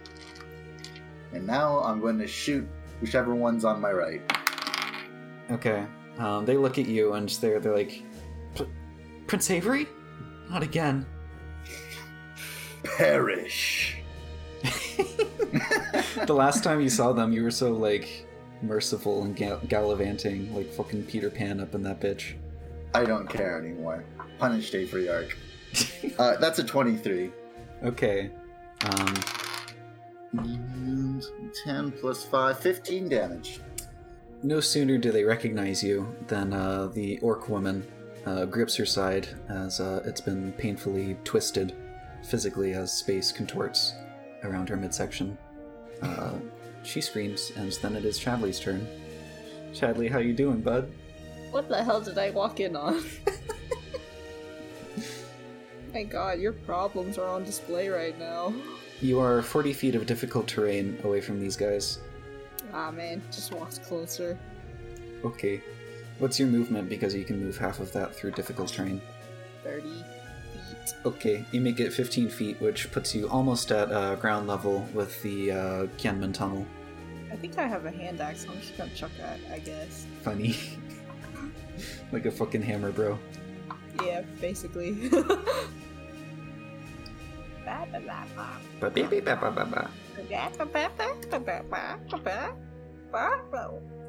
And 1.33 1.47
now 1.47 1.79
I'm 1.79 2.01
going 2.01 2.19
to 2.19 2.27
shoot 2.27 2.67
whichever 2.99 3.33
one's 3.33 3.63
on 3.63 3.79
my 3.79 3.91
right. 3.91 4.21
Okay, 5.49 5.85
um, 6.17 6.45
they 6.45 6.57
look 6.57 6.77
at 6.77 6.87
you 6.87 7.13
and 7.13 7.29
they're 7.29 7.59
they're 7.59 7.75
like, 7.75 7.89
"P- 7.89 8.05
Prince 9.27 9.49
Avery, 9.51 9.87
not 10.49 10.63
again. 10.63 11.05
Perish. 12.83 13.97
the 16.25 16.33
last 16.33 16.63
time 16.63 16.81
you 16.81 16.89
saw 16.89 17.13
them, 17.13 17.31
you 17.31 17.43
were 17.43 17.51
so 17.51 17.71
like 17.73 18.25
merciful 18.61 19.23
and 19.23 19.35
ga- 19.35 19.59
gallivanting, 19.67 20.53
like 20.55 20.71
fucking 20.73 21.03
Peter 21.05 21.29
Pan 21.29 21.59
up 21.59 21.73
in 21.75 21.83
that 21.83 21.99
bitch. 22.01 22.33
I 22.93 23.05
don't 23.05 23.27
care 23.29 23.57
anymore. 23.57 24.03
Punished 24.37 24.75
Avery 24.75 25.07
Arc. 25.09 25.37
Uh, 26.19 26.35
that's 26.37 26.59
a 26.59 26.63
23. 26.63 27.31
okay, 27.85 28.29
um, 28.85 29.13
And 30.33 31.23
10 31.63 31.91
plus 31.93 32.25
5, 32.25 32.59
15 32.59 33.07
damage. 33.07 33.61
no 34.43 34.59
sooner 34.59 34.97
do 34.97 35.11
they 35.11 35.23
recognize 35.23 35.81
you 35.81 36.13
than 36.27 36.51
uh, 36.51 36.87
the 36.87 37.17
orc 37.19 37.47
woman 37.47 37.85
uh, 38.25 38.45
grips 38.45 38.75
her 38.75 38.85
side 38.85 39.27
as 39.49 39.79
uh, 39.79 40.01
it's 40.05 40.21
been 40.21 40.51
painfully 40.53 41.17
twisted 41.23 41.75
physically 42.23 42.73
as 42.73 42.93
space 42.93 43.31
contorts 43.31 43.93
around 44.43 44.69
her 44.69 44.77
midsection. 44.77 45.37
Uh, 46.01 46.33
she 46.83 47.01
screams, 47.01 47.51
and 47.55 47.71
then 47.81 47.95
it 47.95 48.05
is 48.05 48.19
Chadley's 48.19 48.59
turn. 48.59 48.87
Chadley, 49.73 50.09
how 50.09 50.19
you 50.19 50.33
doing, 50.33 50.61
bud? 50.61 50.91
What 51.51 51.67
the 51.69 51.83
hell 51.83 52.01
did 52.01 52.17
I 52.17 52.29
walk 52.31 52.59
in 52.59 52.75
on? 52.75 53.03
My 55.93 56.03
god, 56.03 56.39
your 56.39 56.53
problems 56.53 57.17
are 57.17 57.27
on 57.27 57.43
display 57.43 57.89
right 57.89 58.17
now. 58.17 58.53
You 59.01 59.19
are 59.19 59.41
40 59.41 59.73
feet 59.73 59.95
of 59.95 60.05
difficult 60.05 60.47
terrain 60.47 60.97
away 61.03 61.21
from 61.21 61.39
these 61.39 61.57
guys. 61.57 61.99
Ah 62.73 62.91
man, 62.91 63.21
just 63.31 63.53
walked 63.53 63.83
closer. 63.83 64.37
Okay. 65.25 65.61
What's 66.21 66.39
your 66.39 66.49
movement? 66.49 66.87
Because 66.87 67.15
you 67.15 67.23
can 67.23 67.43
move 67.43 67.57
half 67.57 67.79
of 67.79 67.91
that 67.93 68.15
through 68.15 68.33
difficult 68.33 68.69
terrain. 68.69 69.01
30 69.63 69.81
feet. 69.81 70.93
Okay, 71.03 71.43
you 71.51 71.59
make 71.59 71.79
it 71.79 71.91
15 71.91 72.29
feet, 72.29 72.61
which 72.61 72.91
puts 72.91 73.15
you 73.15 73.27
almost 73.27 73.71
at 73.71 73.91
uh, 73.91 74.13
ground 74.17 74.47
level 74.47 74.87
with 74.93 75.19
the 75.23 75.51
uh, 75.51 75.57
Kianmen 75.97 76.31
tunnel. 76.31 76.63
I 77.31 77.37
think 77.37 77.57
I 77.57 77.65
have 77.65 77.85
a 77.87 77.91
hand 77.91 78.21
axe, 78.21 78.45
I'm 78.47 78.59
just 78.61 78.77
gonna 78.77 78.93
chuck 78.93 79.09
that, 79.17 79.39
I 79.51 79.57
guess. 79.57 80.05
Funny. 80.21 80.55
like 82.11 82.27
a 82.27 82.31
fucking 82.31 82.61
hammer, 82.61 82.91
bro. 82.91 83.17
Yeah, 84.05 84.21
basically. 84.39 85.09
Ba 87.65 87.87
ba 87.91 87.99
ba 89.25 89.35
ba 89.35 89.49
ba 89.49 89.65
ba. 89.65 89.89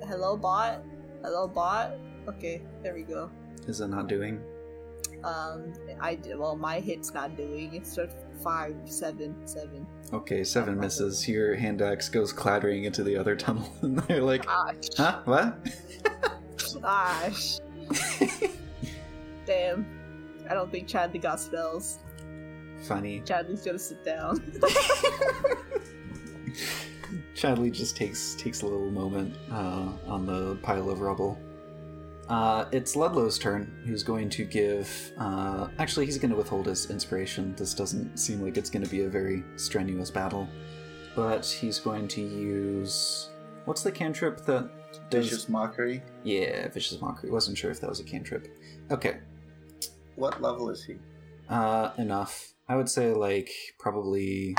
Hello, 0.04 0.36
bot. 0.36 0.84
Hello, 1.22 1.46
bot. 1.46 1.92
Okay, 2.28 2.62
there 2.82 2.94
we 2.94 3.02
go. 3.02 3.30
Is 3.66 3.80
it 3.80 3.88
not 3.88 4.08
doing? 4.08 4.42
Um, 5.24 5.72
I 6.00 6.16
did. 6.16 6.38
Well, 6.38 6.56
my 6.56 6.80
hit's 6.80 7.14
not 7.14 7.36
doing. 7.36 7.72
It's 7.74 7.94
just 7.94 8.16
five, 8.42 8.74
seven, 8.86 9.36
seven. 9.46 9.86
Okay, 10.12 10.42
seven 10.42 10.78
misses. 10.78 11.28
Your 11.28 11.54
hand 11.54 11.80
axe 11.80 12.08
goes 12.08 12.32
clattering 12.32 12.84
into 12.84 13.04
the 13.04 13.16
other 13.16 13.36
tunnel, 13.36 13.72
and 13.82 13.98
they're 14.00 14.22
like, 14.22 14.46
Gosh. 14.46 14.74
huh? 14.96 15.20
What? 15.24 15.68
Gosh. 16.80 17.58
Damn. 19.46 19.86
I 20.50 20.54
don't 20.54 20.70
think 20.72 20.88
Chadley 20.88 21.22
got 21.22 21.38
spells. 21.38 22.00
Funny. 22.82 23.20
Chadley's 23.20 23.64
gonna 23.64 23.78
sit 23.78 24.04
down. 24.04 24.42
Chadley 27.34 27.70
just 27.72 27.96
takes 27.96 28.34
takes 28.34 28.62
a 28.62 28.66
little 28.66 28.90
moment 28.90 29.34
uh, 29.50 29.88
on 30.06 30.26
the 30.26 30.56
pile 30.62 30.90
of 30.90 31.00
rubble. 31.00 31.38
Uh, 32.28 32.66
it's 32.72 32.94
Ludlow's 32.94 33.38
turn, 33.38 33.82
who's 33.86 34.02
going 34.02 34.30
to 34.30 34.44
give. 34.44 34.88
Uh, 35.18 35.68
actually, 35.78 36.06
he's 36.06 36.18
going 36.18 36.30
to 36.30 36.36
withhold 36.36 36.66
his 36.66 36.88
inspiration. 36.90 37.54
This 37.56 37.74
doesn't 37.74 38.16
seem 38.16 38.40
like 38.42 38.56
it's 38.56 38.70
going 38.70 38.84
to 38.84 38.90
be 38.90 39.02
a 39.02 39.08
very 39.08 39.42
strenuous 39.56 40.10
battle, 40.10 40.48
but 41.16 41.44
he's 41.46 41.78
going 41.78 42.08
to 42.08 42.20
use. 42.20 43.30
What's 43.64 43.82
the 43.82 43.92
cantrip 43.92 44.44
that 44.46 44.70
does? 45.10 45.24
Vicious 45.30 45.48
Mockery. 45.48 46.02
Yeah, 46.24 46.68
vicious 46.68 47.00
mockery. 47.00 47.30
Wasn't 47.30 47.56
sure 47.56 47.70
if 47.70 47.80
that 47.80 47.88
was 47.90 48.00
a 48.00 48.04
cantrip. 48.04 48.48
Okay, 48.90 49.18
What 50.16 50.40
level 50.42 50.68
is 50.70 50.84
he? 50.84 50.96
uh, 51.48 51.90
enough. 51.98 52.54
I 52.68 52.76
would 52.76 52.88
say 52.88 53.12
like 53.12 53.50
probably 53.78 54.56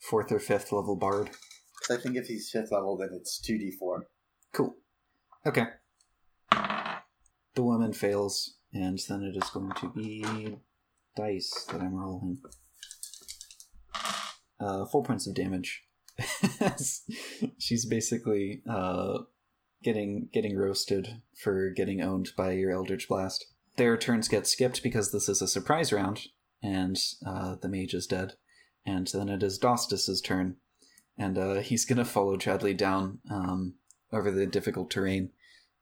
fourth 0.00 0.32
or 0.32 0.38
fifth 0.38 0.72
level 0.72 0.96
bard. 0.96 1.30
I 1.90 1.96
think 1.96 2.16
if 2.16 2.26
he's 2.26 2.50
5th 2.52 2.72
level, 2.72 2.96
then 2.96 3.10
it's 3.12 3.40
2d4. 3.40 4.00
Cool. 4.52 4.74
Okay. 5.46 5.66
The 7.54 7.62
woman 7.62 7.92
fails, 7.92 8.56
and 8.72 8.98
then 9.08 9.22
it 9.22 9.36
is 9.36 9.50
going 9.50 9.72
to 9.80 9.88
be 9.90 10.56
dice 11.16 11.66
that 11.70 11.80
I'm 11.80 11.94
rolling. 11.94 12.38
Uh, 14.58 14.86
four 14.86 15.02
points 15.02 15.26
of 15.26 15.34
damage. 15.34 15.84
She's 17.58 17.86
basically 17.86 18.62
uh, 18.68 19.18
getting 19.82 20.28
getting 20.32 20.56
roasted 20.56 21.22
for 21.36 21.70
getting 21.70 22.00
owned 22.00 22.30
by 22.36 22.52
your 22.52 22.70
Eldritch 22.70 23.08
Blast. 23.08 23.46
Their 23.76 23.96
turns 23.96 24.28
get 24.28 24.46
skipped 24.46 24.82
because 24.82 25.12
this 25.12 25.28
is 25.28 25.42
a 25.42 25.48
surprise 25.48 25.92
round, 25.92 26.28
and 26.62 26.96
uh, 27.26 27.56
the 27.60 27.68
mage 27.68 27.94
is 27.94 28.06
dead. 28.06 28.34
And 28.86 29.06
then 29.08 29.28
it 29.28 29.42
is 29.42 29.58
Dostus's 29.58 30.20
turn, 30.20 30.56
and 31.18 31.38
uh, 31.38 31.54
he's 31.56 31.84
gonna 31.84 32.04
follow 32.04 32.36
Chadley 32.36 32.76
down 32.76 33.18
um, 33.30 33.74
over 34.12 34.30
the 34.30 34.46
difficult 34.46 34.90
terrain, 34.90 35.30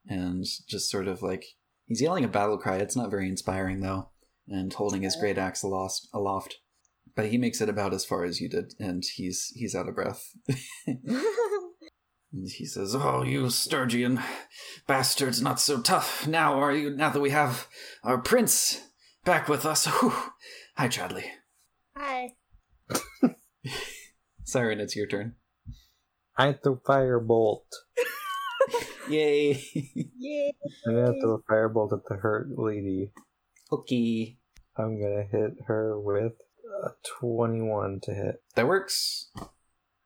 and 0.07 0.45
just 0.69 0.91
sort 0.91 1.09
of 1.09 1.23
like 1.23 1.45
he's 1.87 2.03
yelling 2.03 2.25
a 2.25 2.29
battle 2.29 2.59
cry. 2.59 2.77
It's 2.77 2.97
not 2.97 3.11
very 3.11 3.29
inspiring 3.29 3.81
though, 3.81 4.11
and 4.49 4.73
holding 4.73 5.03
his 5.03 5.17
great 5.17 5.39
axe 5.39 5.63
aloft. 5.63 6.09
aloft. 6.13 6.59
But 7.17 7.27
he 7.27 7.39
makes 7.39 7.61
it 7.61 7.69
about 7.69 7.95
as 7.95 8.05
far 8.05 8.25
as 8.25 8.41
you 8.41 8.49
did, 8.49 8.75
and 8.79 9.05
he's 9.05 9.53
he's 9.55 9.75
out 9.75 9.89
of 9.89 9.95
breath. 9.95 10.35
And 12.35 12.49
he 12.49 12.67
says, 12.67 12.97
"Oh, 12.97 13.23
you 13.23 13.45
Sturgian 13.45 14.21
bastards, 14.89 15.41
not 15.41 15.61
so 15.61 15.81
tough 15.81 16.27
now, 16.27 16.59
are 16.59 16.73
you? 16.73 16.91
Now 16.91 17.11
that 17.11 17.21
we 17.21 17.31
have 17.31 17.69
our 18.03 18.19
prince 18.19 18.81
back 19.25 19.49
with 19.49 19.65
us." 19.65 19.87
Whew. 20.01 20.13
Hi, 20.77 20.89
Chadley. 20.89 21.27
Hi. 21.97 22.33
Siren, 24.55 24.79
it's 24.79 24.95
your 24.95 25.09
turn. 25.09 25.35
I 26.39 26.53
throw 26.53 26.77
firebolt. 26.77 27.65
Yay! 29.09 29.61
Yay. 30.17 30.53
I'm 30.87 30.95
gonna 30.95 31.21
throw 31.21 31.35
a 31.35 31.53
firebolt 31.53 31.93
at 31.93 32.05
the 32.09 32.15
hurt 32.15 32.51
lady. 32.57 33.11
okay, 33.73 34.39
I'm 34.77 35.01
gonna 35.01 35.25
hit 35.25 35.57
her 35.67 36.01
with 36.01 36.35
a 36.85 36.91
21 37.19 37.99
to 38.05 38.15
hit. 38.15 38.45
that 38.55 38.69
works. 38.69 39.33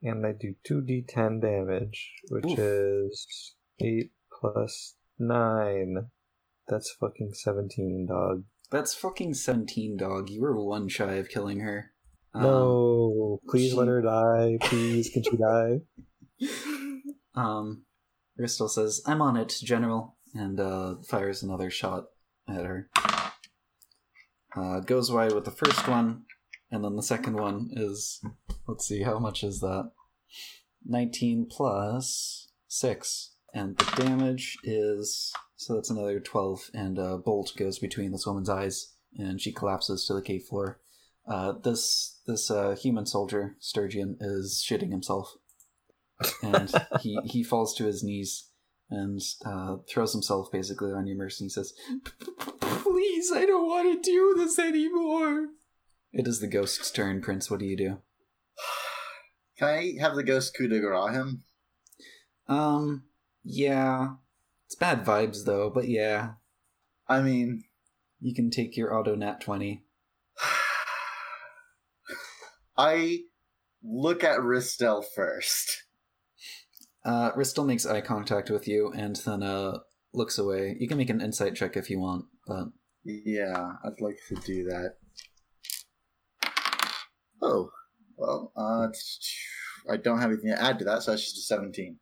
And 0.00 0.24
I 0.24 0.32
do 0.32 0.54
2d10 0.66 1.42
damage, 1.42 2.10
which 2.30 2.46
Oof. 2.46 2.58
is 2.58 3.54
8 3.82 4.12
plus 4.32 4.94
9. 5.18 6.06
That's 6.68 6.90
fucking 6.98 7.34
17, 7.34 8.06
dog. 8.08 8.44
That's 8.70 8.94
fucking 8.94 9.32
seventeen, 9.32 9.96
dog. 9.96 10.28
You 10.28 10.42
were 10.42 10.62
one 10.62 10.88
shy 10.88 11.14
of 11.14 11.30
killing 11.30 11.60
her. 11.60 11.92
Um, 12.34 12.42
no, 12.42 13.40
please 13.48 13.74
let 13.74 13.88
her 13.88 14.02
die. 14.02 14.58
Please, 14.60 15.10
can 15.10 15.22
she 15.22 15.36
die? 15.36 15.80
Um, 17.34 17.84
Crystal 18.36 18.68
says, 18.68 19.00
"I'm 19.06 19.22
on 19.22 19.36
it, 19.36 19.54
General," 19.62 20.16
and 20.34 20.58
uh, 20.58 20.96
fires 21.08 21.40
another 21.44 21.70
shot 21.70 22.06
at 22.48 22.64
her. 22.64 22.90
Uh, 24.56 24.80
goes 24.80 25.12
wide 25.12 25.32
with 25.32 25.44
the 25.44 25.52
first 25.52 25.86
one, 25.86 26.24
and 26.70 26.84
then 26.84 26.96
the 26.96 27.02
second 27.02 27.36
one 27.36 27.70
is, 27.72 28.20
let's 28.66 28.86
see, 28.86 29.02
how 29.02 29.18
much 29.18 29.44
is 29.44 29.60
that? 29.60 29.92
19 30.84 31.46
plus 31.50 32.48
6. 32.68 33.34
And 33.54 33.76
the 33.78 34.02
damage 34.02 34.58
is, 34.64 35.32
so 35.56 35.74
that's 35.74 35.90
another 35.90 36.20
12, 36.20 36.70
and 36.74 36.98
a 36.98 37.18
bolt 37.18 37.52
goes 37.56 37.78
between 37.78 38.12
this 38.12 38.26
woman's 38.26 38.50
eyes, 38.50 38.94
and 39.16 39.40
she 39.40 39.52
collapses 39.52 40.04
to 40.06 40.14
the 40.14 40.22
cave 40.22 40.44
floor. 40.44 40.80
Uh, 41.28 41.52
this 41.52 42.20
this 42.26 42.50
uh, 42.50 42.74
human 42.74 43.06
soldier, 43.06 43.56
Sturgian, 43.60 44.16
is 44.20 44.64
shitting 44.66 44.90
himself. 44.90 45.36
And 46.42 46.72
he, 47.00 47.18
he 47.24 47.44
falls 47.44 47.74
to 47.76 47.84
his 47.84 48.02
knees 48.02 48.48
and 48.90 49.20
uh, 49.44 49.76
throws 49.88 50.12
himself 50.12 50.50
basically 50.50 50.92
on 50.92 51.06
your 51.06 51.16
mercy 51.16 51.44
and 51.44 51.52
says, 51.52 51.72
Please, 52.60 53.30
I 53.32 53.44
don't 53.44 53.68
want 53.68 54.02
to 54.02 54.10
do 54.10 54.34
this 54.36 54.58
anymore. 54.58 55.48
It 56.12 56.26
is 56.26 56.40
the 56.40 56.46
ghost's 56.46 56.90
turn, 56.90 57.20
Prince. 57.20 57.50
What 57.50 57.60
do 57.60 57.66
you 57.66 57.76
do? 57.76 57.98
Can 59.58 59.68
I 59.68 59.92
have 60.00 60.14
the 60.14 60.22
ghost 60.22 60.56
coup 60.56 60.68
de 60.68 60.80
grace 60.80 61.14
him? 61.14 61.42
Um, 62.48 63.04
yeah. 63.44 64.14
It's 64.66 64.74
bad 64.74 65.04
vibes, 65.04 65.44
though, 65.44 65.70
but 65.70 65.88
yeah. 65.88 66.32
I 67.08 67.20
mean, 67.20 67.64
You 68.20 68.34
can 68.34 68.50
take 68.50 68.76
your 68.76 68.94
auto 68.94 69.14
nat 69.14 69.40
20. 69.40 69.84
I 72.78 73.22
look 73.82 74.22
at 74.22 74.38
Ristel 74.38 75.04
first. 75.14 75.84
Uh, 77.04 77.32
Ristel 77.32 77.66
makes 77.66 77.84
eye 77.84 78.00
contact 78.00 78.50
with 78.50 78.68
you 78.68 78.92
and 78.92 79.16
then 79.16 79.42
uh, 79.42 79.78
looks 80.14 80.38
away. 80.38 80.76
You 80.78 80.86
can 80.86 80.96
make 80.96 81.10
an 81.10 81.20
insight 81.20 81.56
check 81.56 81.76
if 81.76 81.90
you 81.90 81.98
want, 81.98 82.26
but 82.46 82.68
Yeah, 83.04 83.72
I'd 83.84 84.00
like 84.00 84.18
to 84.28 84.36
do 84.36 84.64
that. 84.64 84.94
Oh, 87.42 87.70
well, 88.16 88.52
uh, 88.56 88.88
I 89.90 89.96
don't 89.96 90.20
have 90.20 90.30
anything 90.30 90.50
to 90.50 90.62
add 90.62 90.78
to 90.80 90.84
that, 90.84 91.02
so 91.02 91.12
that's 91.12 91.22
just 91.24 91.38
a 91.38 91.40
17. 91.40 91.98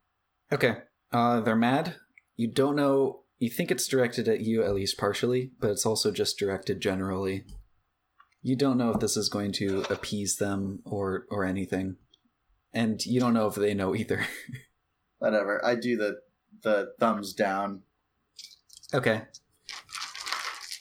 Okay. 0.52 0.76
Uh, 1.12 1.40
they're 1.40 1.56
mad. 1.56 1.96
You 2.36 2.48
don't 2.48 2.76
know. 2.76 3.20
You 3.38 3.50
think 3.50 3.70
it's 3.70 3.86
directed 3.86 4.28
at 4.28 4.40
you, 4.40 4.62
at 4.62 4.74
least 4.74 4.98
partially, 4.98 5.52
but 5.60 5.70
it's 5.70 5.86
also 5.86 6.10
just 6.10 6.38
directed 6.38 6.80
generally. 6.80 7.44
You 8.46 8.54
don't 8.54 8.78
know 8.78 8.92
if 8.92 9.00
this 9.00 9.16
is 9.16 9.28
going 9.28 9.50
to 9.54 9.84
appease 9.90 10.36
them 10.36 10.78
or 10.84 11.26
or 11.30 11.44
anything, 11.44 11.96
and 12.72 13.04
you 13.04 13.18
don't 13.18 13.34
know 13.34 13.48
if 13.48 13.56
they 13.56 13.74
know 13.74 13.96
either. 13.96 14.24
Whatever. 15.18 15.60
I 15.66 15.74
do 15.74 15.96
the 15.96 16.20
the 16.62 16.92
thumbs 17.00 17.32
down. 17.32 17.82
okay. 18.94 19.22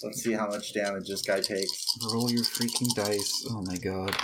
Let's 0.04 0.22
see 0.22 0.34
how 0.34 0.48
much 0.48 0.76
damage 0.76 1.10
this 1.10 1.24
guy 1.24 1.42
takes. 1.42 1.88
Roll 2.14 2.30
your 2.30 2.44
freaking 2.44 2.94
dice. 2.94 3.48
Oh 3.50 3.64
my 3.64 3.78
god. 3.78 4.16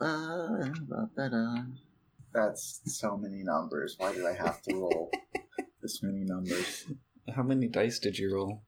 That's 2.34 2.82
so 2.84 3.16
many 3.16 3.42
numbers. 3.42 3.94
Why 3.96 4.12
did 4.12 4.26
I 4.26 4.34
have 4.34 4.60
to 4.64 4.74
roll 4.74 5.10
this 5.80 6.02
many 6.02 6.24
numbers? 6.24 6.84
How 7.34 7.42
many 7.42 7.68
dice 7.68 7.98
did 7.98 8.18
you 8.18 8.34
roll? 8.34 8.64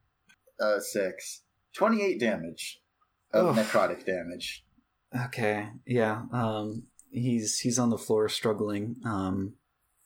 Uh, 0.59 0.81
six. 0.81 1.43
28 1.75 2.19
damage 2.19 2.81
of 3.33 3.59
Ugh. 3.59 3.65
necrotic 3.65 4.05
damage. 4.05 4.65
Okay. 5.27 5.69
Yeah. 5.87 6.23
Um. 6.33 6.85
He's 7.11 7.61
he's 7.61 7.79
on 7.79 7.91
the 7.91 7.99
floor 7.99 8.29
struggling 8.29 8.97
um 9.05 9.55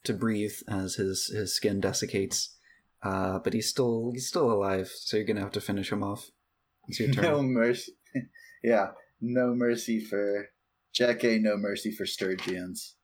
to 0.05 0.13
breathe 0.13 0.55
as 0.69 0.95
his 0.95 1.27
his 1.27 1.55
skin 1.55 1.81
desiccates. 1.81 2.57
Uh, 3.03 3.39
but 3.39 3.55
he's 3.55 3.69
still 3.69 4.11
he's 4.13 4.29
still 4.29 4.51
alive, 4.53 4.91
so 4.95 5.17
you're 5.17 5.27
gonna 5.27 5.41
have 5.41 5.53
to 5.53 5.61
finish 5.61 5.91
him 5.91 6.03
off. 6.03 6.31
It's 6.89 7.01
your 7.01 7.11
turn. 7.13 7.25
No 7.25 7.43
mercy. 7.43 7.93
yeah, 8.63 8.89
no 9.21 9.55
mercy 9.55 10.01
for 10.01 10.51
Jeke, 10.95 11.41
no 11.41 11.57
mercy 11.57 11.91
for 11.93 12.05
Sturgians. 12.05 12.97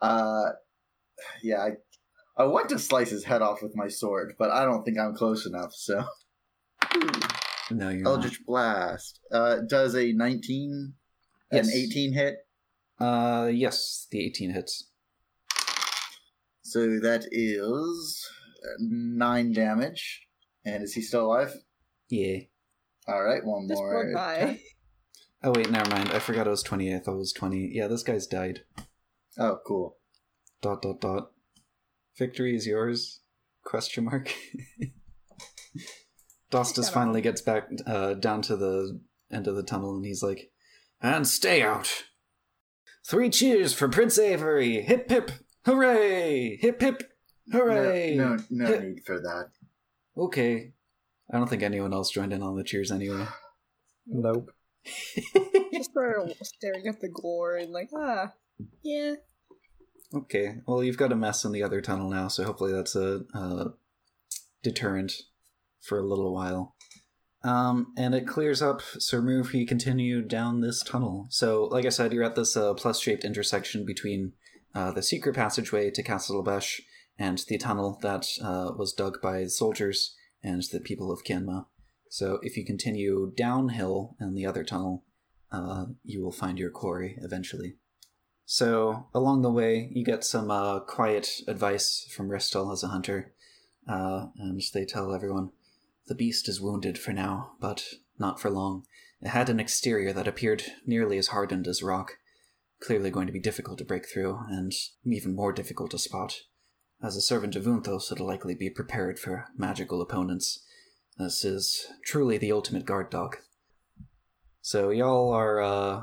Uh, 0.00 0.50
yeah, 1.42 1.62
I, 1.62 1.70
I 2.42 2.46
want 2.46 2.68
to 2.70 2.78
slice 2.78 3.10
his 3.10 3.24
head 3.24 3.42
off 3.42 3.62
with 3.62 3.74
my 3.74 3.88
sword, 3.88 4.34
but 4.38 4.50
I 4.50 4.64
don't 4.64 4.84
think 4.84 4.98
I'm 4.98 5.14
close 5.14 5.46
enough, 5.46 5.72
so. 5.74 6.04
No, 7.70 7.88
you're 7.90 8.06
Eldritch 8.06 8.44
Blast. 8.46 9.20
Uh, 9.32 9.56
does 9.68 9.94
a 9.94 10.12
19 10.12 10.94
Yes. 11.52 11.68
an 11.68 11.72
18 11.74 12.12
hit? 12.12 12.36
Uh, 12.98 13.48
yes, 13.52 14.06
the 14.10 14.24
18 14.24 14.50
hits. 14.52 14.90
So 16.62 16.98
that 17.00 17.26
is 17.30 18.28
uh, 18.64 18.76
9 18.80 19.52
damage. 19.52 20.22
And 20.64 20.82
is 20.82 20.94
he 20.94 21.02
still 21.02 21.26
alive? 21.26 21.54
Yeah. 22.08 22.38
Alright, 23.08 23.44
one 23.44 23.68
This 23.68 23.78
more. 23.78 23.92
poor 24.04 24.12
guy. 24.14 24.60
Oh 25.44 25.52
wait, 25.54 25.70
never 25.70 25.88
mind. 25.90 26.10
I 26.10 26.18
forgot 26.18 26.46
it 26.48 26.50
was 26.50 26.62
20. 26.64 26.92
I 26.94 26.98
thought 26.98 27.14
it 27.14 27.18
was 27.18 27.32
20. 27.32 27.70
Yeah, 27.72 27.86
this 27.86 28.02
guy's 28.02 28.26
died. 28.26 28.62
Oh, 29.38 29.58
cool. 29.66 29.98
Dot 30.62 30.82
dot 30.82 31.00
dot. 31.00 31.30
Victory 32.18 32.56
is 32.56 32.66
yours? 32.66 33.20
Question 33.64 34.04
mark. 34.06 34.34
Dostus 36.50 36.90
finally 36.92 37.20
gets 37.20 37.40
back 37.40 37.68
uh, 37.86 38.14
down 38.14 38.42
to 38.42 38.56
the 38.56 39.00
end 39.30 39.48
of 39.48 39.56
the 39.56 39.62
tunnel, 39.62 39.96
and 39.96 40.04
he's 40.04 40.22
like, 40.22 40.50
"And 41.00 41.26
stay 41.26 41.62
out. 41.62 42.04
Three 43.08 43.30
cheers 43.30 43.72
for 43.72 43.88
Prince 43.88 44.18
Avery! 44.18 44.82
Hip 44.82 45.10
hip, 45.10 45.30
hooray! 45.64 46.56
Hip 46.56 46.80
hip, 46.80 47.02
hooray!" 47.52 48.14
No, 48.16 48.36
no, 48.36 48.44
no 48.50 48.66
Hip. 48.66 48.82
need 48.82 49.04
for 49.04 49.18
that. 49.20 49.50
Okay. 50.16 50.72
I 51.32 51.38
don't 51.38 51.48
think 51.48 51.62
anyone 51.62 51.92
else 51.92 52.10
joined 52.10 52.32
in 52.32 52.42
on 52.42 52.56
the 52.56 52.64
cheers 52.64 52.90
anyway. 52.92 53.26
Nope. 54.08 54.52
Just 55.72 55.92
sort 55.92 56.30
of 56.30 56.36
staring 56.44 56.86
at 56.86 57.00
the 57.00 57.08
gore 57.08 57.56
and 57.56 57.72
like, 57.72 57.90
ah, 57.92 58.32
yeah. 58.84 59.14
Okay, 60.14 60.58
well, 60.64 60.84
you've 60.84 60.96
got 60.96 61.10
a 61.10 61.16
mess 61.16 61.44
in 61.44 61.50
the 61.50 61.64
other 61.64 61.80
tunnel 61.80 62.08
now, 62.08 62.28
so 62.28 62.44
hopefully 62.44 62.70
that's 62.72 62.94
a, 62.94 63.22
uh 63.34 63.64
deterrent 64.62 65.12
for 65.86 65.98
a 65.98 66.06
little 66.06 66.34
while. 66.34 66.74
Um, 67.44 67.92
and 67.96 68.14
it 68.14 68.26
clears 68.26 68.60
up, 68.60 68.82
so 68.98 69.18
remove 69.18 69.54
you 69.54 69.66
continue 69.66 70.20
down 70.22 70.60
this 70.60 70.82
tunnel. 70.82 71.26
So, 71.30 71.64
like 71.64 71.86
I 71.86 71.90
said, 71.90 72.12
you're 72.12 72.24
at 72.24 72.34
this 72.34 72.56
uh, 72.56 72.74
plus 72.74 73.00
shaped 73.00 73.24
intersection 73.24 73.84
between 73.86 74.32
uh, 74.74 74.90
the 74.90 75.02
secret 75.02 75.36
passageway 75.36 75.90
to 75.92 76.02
Castle 76.02 76.42
Besh 76.42 76.80
and 77.18 77.38
the 77.46 77.58
tunnel 77.58 77.98
that 78.02 78.26
uh, 78.42 78.72
was 78.76 78.92
dug 78.92 79.20
by 79.22 79.46
soldiers 79.46 80.16
and 80.42 80.62
the 80.72 80.80
people 80.80 81.12
of 81.12 81.22
Kianma. 81.24 81.66
So, 82.10 82.40
if 82.42 82.56
you 82.56 82.64
continue 82.64 83.32
downhill 83.36 84.16
in 84.20 84.34
the 84.34 84.46
other 84.46 84.64
tunnel, 84.64 85.04
uh, 85.52 85.86
you 86.02 86.22
will 86.22 86.32
find 86.32 86.58
your 86.58 86.70
quarry 86.70 87.16
eventually. 87.22 87.76
So 88.46 89.08
along 89.12 89.42
the 89.42 89.50
way, 89.50 89.90
you 89.92 90.04
get 90.04 90.24
some 90.24 90.50
uh, 90.50 90.80
quiet 90.80 91.28
advice 91.48 92.06
from 92.14 92.28
Ristel 92.28 92.72
as 92.72 92.84
a 92.84 92.88
hunter, 92.88 93.32
uh, 93.88 94.26
and 94.38 94.62
they 94.72 94.84
tell 94.84 95.12
everyone 95.12 95.50
the 96.06 96.14
beast 96.14 96.48
is 96.48 96.60
wounded 96.60 96.98
for 96.98 97.12
now, 97.12 97.52
but 97.60 97.84
not 98.18 98.40
for 98.40 98.50
long. 98.50 98.84
It 99.20 99.28
had 99.28 99.48
an 99.48 99.60
exterior 99.60 100.12
that 100.12 100.28
appeared 100.28 100.64
nearly 100.86 101.18
as 101.18 101.28
hardened 101.28 101.66
as 101.66 101.82
rock, 101.82 102.12
clearly 102.80 103.10
going 103.10 103.26
to 103.26 103.32
be 103.32 103.40
difficult 103.40 103.78
to 103.78 103.84
break 103.84 104.06
through, 104.08 104.38
and 104.48 104.72
even 105.04 105.34
more 105.34 105.52
difficult 105.52 105.90
to 105.92 105.98
spot. 105.98 106.34
As 107.02 107.16
a 107.16 107.22
servant 107.22 107.56
of 107.56 107.64
Vunthos, 107.64 108.10
it'll 108.12 108.26
likely 108.26 108.54
be 108.54 108.70
prepared 108.70 109.18
for 109.18 109.46
magical 109.56 110.00
opponents. 110.00 110.64
This 111.18 111.44
is 111.44 111.86
truly 112.04 112.38
the 112.38 112.52
ultimate 112.52 112.84
guard 112.84 113.10
dog. 113.10 113.36
So 114.60 114.90
y'all 114.90 115.32
are 115.32 115.60
uh, 115.60 116.02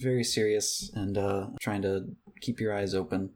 very 0.00 0.24
serious 0.24 0.90
and 0.94 1.16
uh, 1.16 1.46
trying 1.60 1.82
to 1.82 2.06
keep 2.40 2.60
your 2.60 2.74
eyes 2.74 2.94
open. 2.94 3.30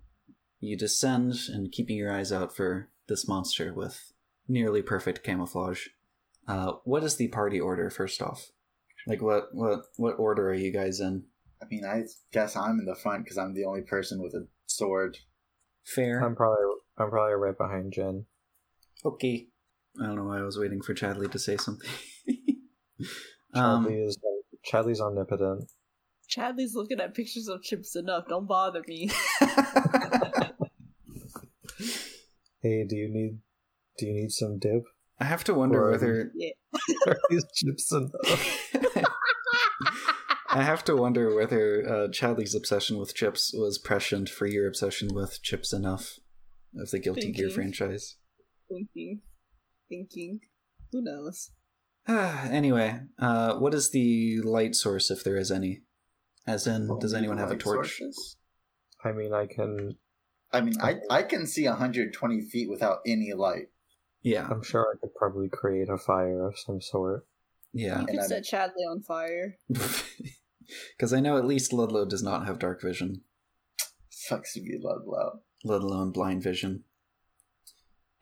You 0.61 0.77
descend 0.77 1.35
and 1.49 1.73
keeping 1.73 1.97
your 1.97 2.13
eyes 2.13 2.33
out 2.33 2.55
for 2.55 2.91
this 3.09 3.27
monster 3.27 3.73
with 3.73 4.13
nearly 4.51 4.83
perfect 4.83 5.23
camouflage. 5.23 5.87
Uh, 6.47 6.73
what 6.85 7.05
is 7.05 7.17
the 7.17 7.29
party 7.29 7.61
order 7.61 7.89
first 7.91 8.21
off? 8.21 8.51
Like 9.07 9.23
what 9.23 9.49
what 9.53 9.81
what 9.97 10.19
order 10.19 10.51
are 10.51 10.55
you 10.55 10.73
guys 10.73 11.01
in? 11.01 11.25
I 11.63 11.67
mean, 11.71 11.85
I 11.85 12.03
guess 12.33 12.57
I'm 12.57 12.79
in 12.81 12.87
the 12.87 12.97
front 12.97 13.25
because 13.25 13.39
I'm 13.39 13.55
the 13.55 13.65
only 13.65 13.83
person 13.83 14.23
with 14.23 14.35
a 14.35 14.47
sword. 14.67 15.19
Fair. 15.85 16.21
I'm 16.21 16.35
probably 16.35 16.65
I'm 16.99 17.11
probably 17.11 17.35
right 17.35 17.57
behind 17.57 17.93
Jen. 17.93 18.27
okay. 19.05 19.47
I 20.01 20.07
don't 20.07 20.17
know 20.17 20.25
why 20.25 20.39
I 20.39 20.43
was 20.43 20.59
waiting 20.59 20.83
for 20.83 20.95
Chadley 20.95 21.31
to 21.33 21.39
say 21.39 21.57
something. 21.57 21.91
Chadley 23.55 23.61
um, 23.61 23.87
is 23.89 24.17
Chadley's 24.71 25.01
omnipotent. 25.01 25.71
Chadley's 26.31 26.77
looking 26.77 27.01
at 27.01 27.15
pictures 27.15 27.49
of 27.49 27.61
Chipp 27.63 27.83
Zanuff. 27.83 28.29
Don't 28.29 28.47
bother 28.47 28.83
me. 28.87 29.11
Hey, 32.63 32.85
do 32.87 32.95
you 32.95 33.09
need 33.09 33.39
do 34.01 34.07
you 34.07 34.15
need 34.15 34.33
some 34.33 34.59
dip? 34.59 34.83
I 35.21 35.25
have 35.25 35.45
to 35.45 35.55
wonder 35.55 35.87
Or- 35.87 35.91
whether 35.93 36.33
yeah. 36.35 36.51
Are 37.07 37.17
these 37.29 37.45
chips 37.55 37.93
enough? 37.93 38.75
I 40.53 40.63
have 40.65 40.83
to 40.87 40.97
wonder 40.97 41.33
whether 41.35 41.87
uh, 41.89 42.09
Chadley's 42.09 42.55
obsession 42.57 42.99
with 42.99 43.15
chips 43.15 43.53
was 43.55 43.79
prescient 43.79 44.29
for 44.29 44.47
your 44.47 44.67
obsession 44.67 45.11
with 45.15 45.41
Chipp 45.43 45.63
Zanuff 45.63 46.19
of 46.77 46.91
the 46.91 46.99
Guilty 46.99 47.31
Gear 47.31 47.51
franchise. 47.51 48.17
Thinking. 48.69 49.21
Thinking. 49.89 50.41
Who 50.91 51.03
knows? 51.03 51.51
anyway, 52.09 53.01
uh, 53.21 53.59
what 53.59 53.75
is 53.75 53.91
the 53.91 54.41
light 54.41 54.75
source 54.75 55.09
if 55.11 55.23
there 55.23 55.37
is 55.37 55.53
any? 55.53 55.83
As 56.49 56.67
in, 56.67 56.99
does 56.99 57.15
anyone 57.15 57.39
have 57.39 57.51
a 57.51 57.53
Light 57.53 57.61
torch? 57.61 57.99
sources? 57.99 58.37
I 59.05 59.13
mean, 59.13 59.33
I 59.33 59.47
can. 59.47 59.99
I 60.53 60.63
mean, 60.63 60.75
I, 60.83 60.97
I 61.11 61.23
can 61.23 61.47
see 61.47 61.67
120 61.69 62.41
feet 62.41 62.69
without 62.69 62.99
any 63.07 63.33
light. 63.35 63.69
Yeah, 64.23 64.47
I'm 64.51 64.63
sure 64.63 64.83
I 64.95 64.99
could 65.01 65.15
probably 65.15 65.49
create 65.49 65.89
a 65.89 65.97
fire 65.99 66.47
of 66.47 66.59
some 66.59 66.81
sort. 66.81 67.27
yeah. 67.73 68.01
You 68.01 68.07
could 68.07 68.17
And 68.17 68.25
set 68.27 68.45
Chadley 68.45 68.85
on 68.91 69.03
fire. 69.03 69.57
Because 70.97 71.13
I 71.13 71.19
know 71.19 71.37
at 71.37 71.45
least 71.47 71.73
Ludlow 71.73 72.05
does 72.05 72.23
not 72.23 72.47
have 72.47 72.61
dark 72.61 72.81
vision, 72.81 73.23
Sucks 74.09 74.55
to 74.55 74.61
be 74.61 74.79
Ludlow. 74.81 75.41
let 75.65 75.81
alone 75.83 76.13
blind 76.13 76.45
vision. 76.45 76.85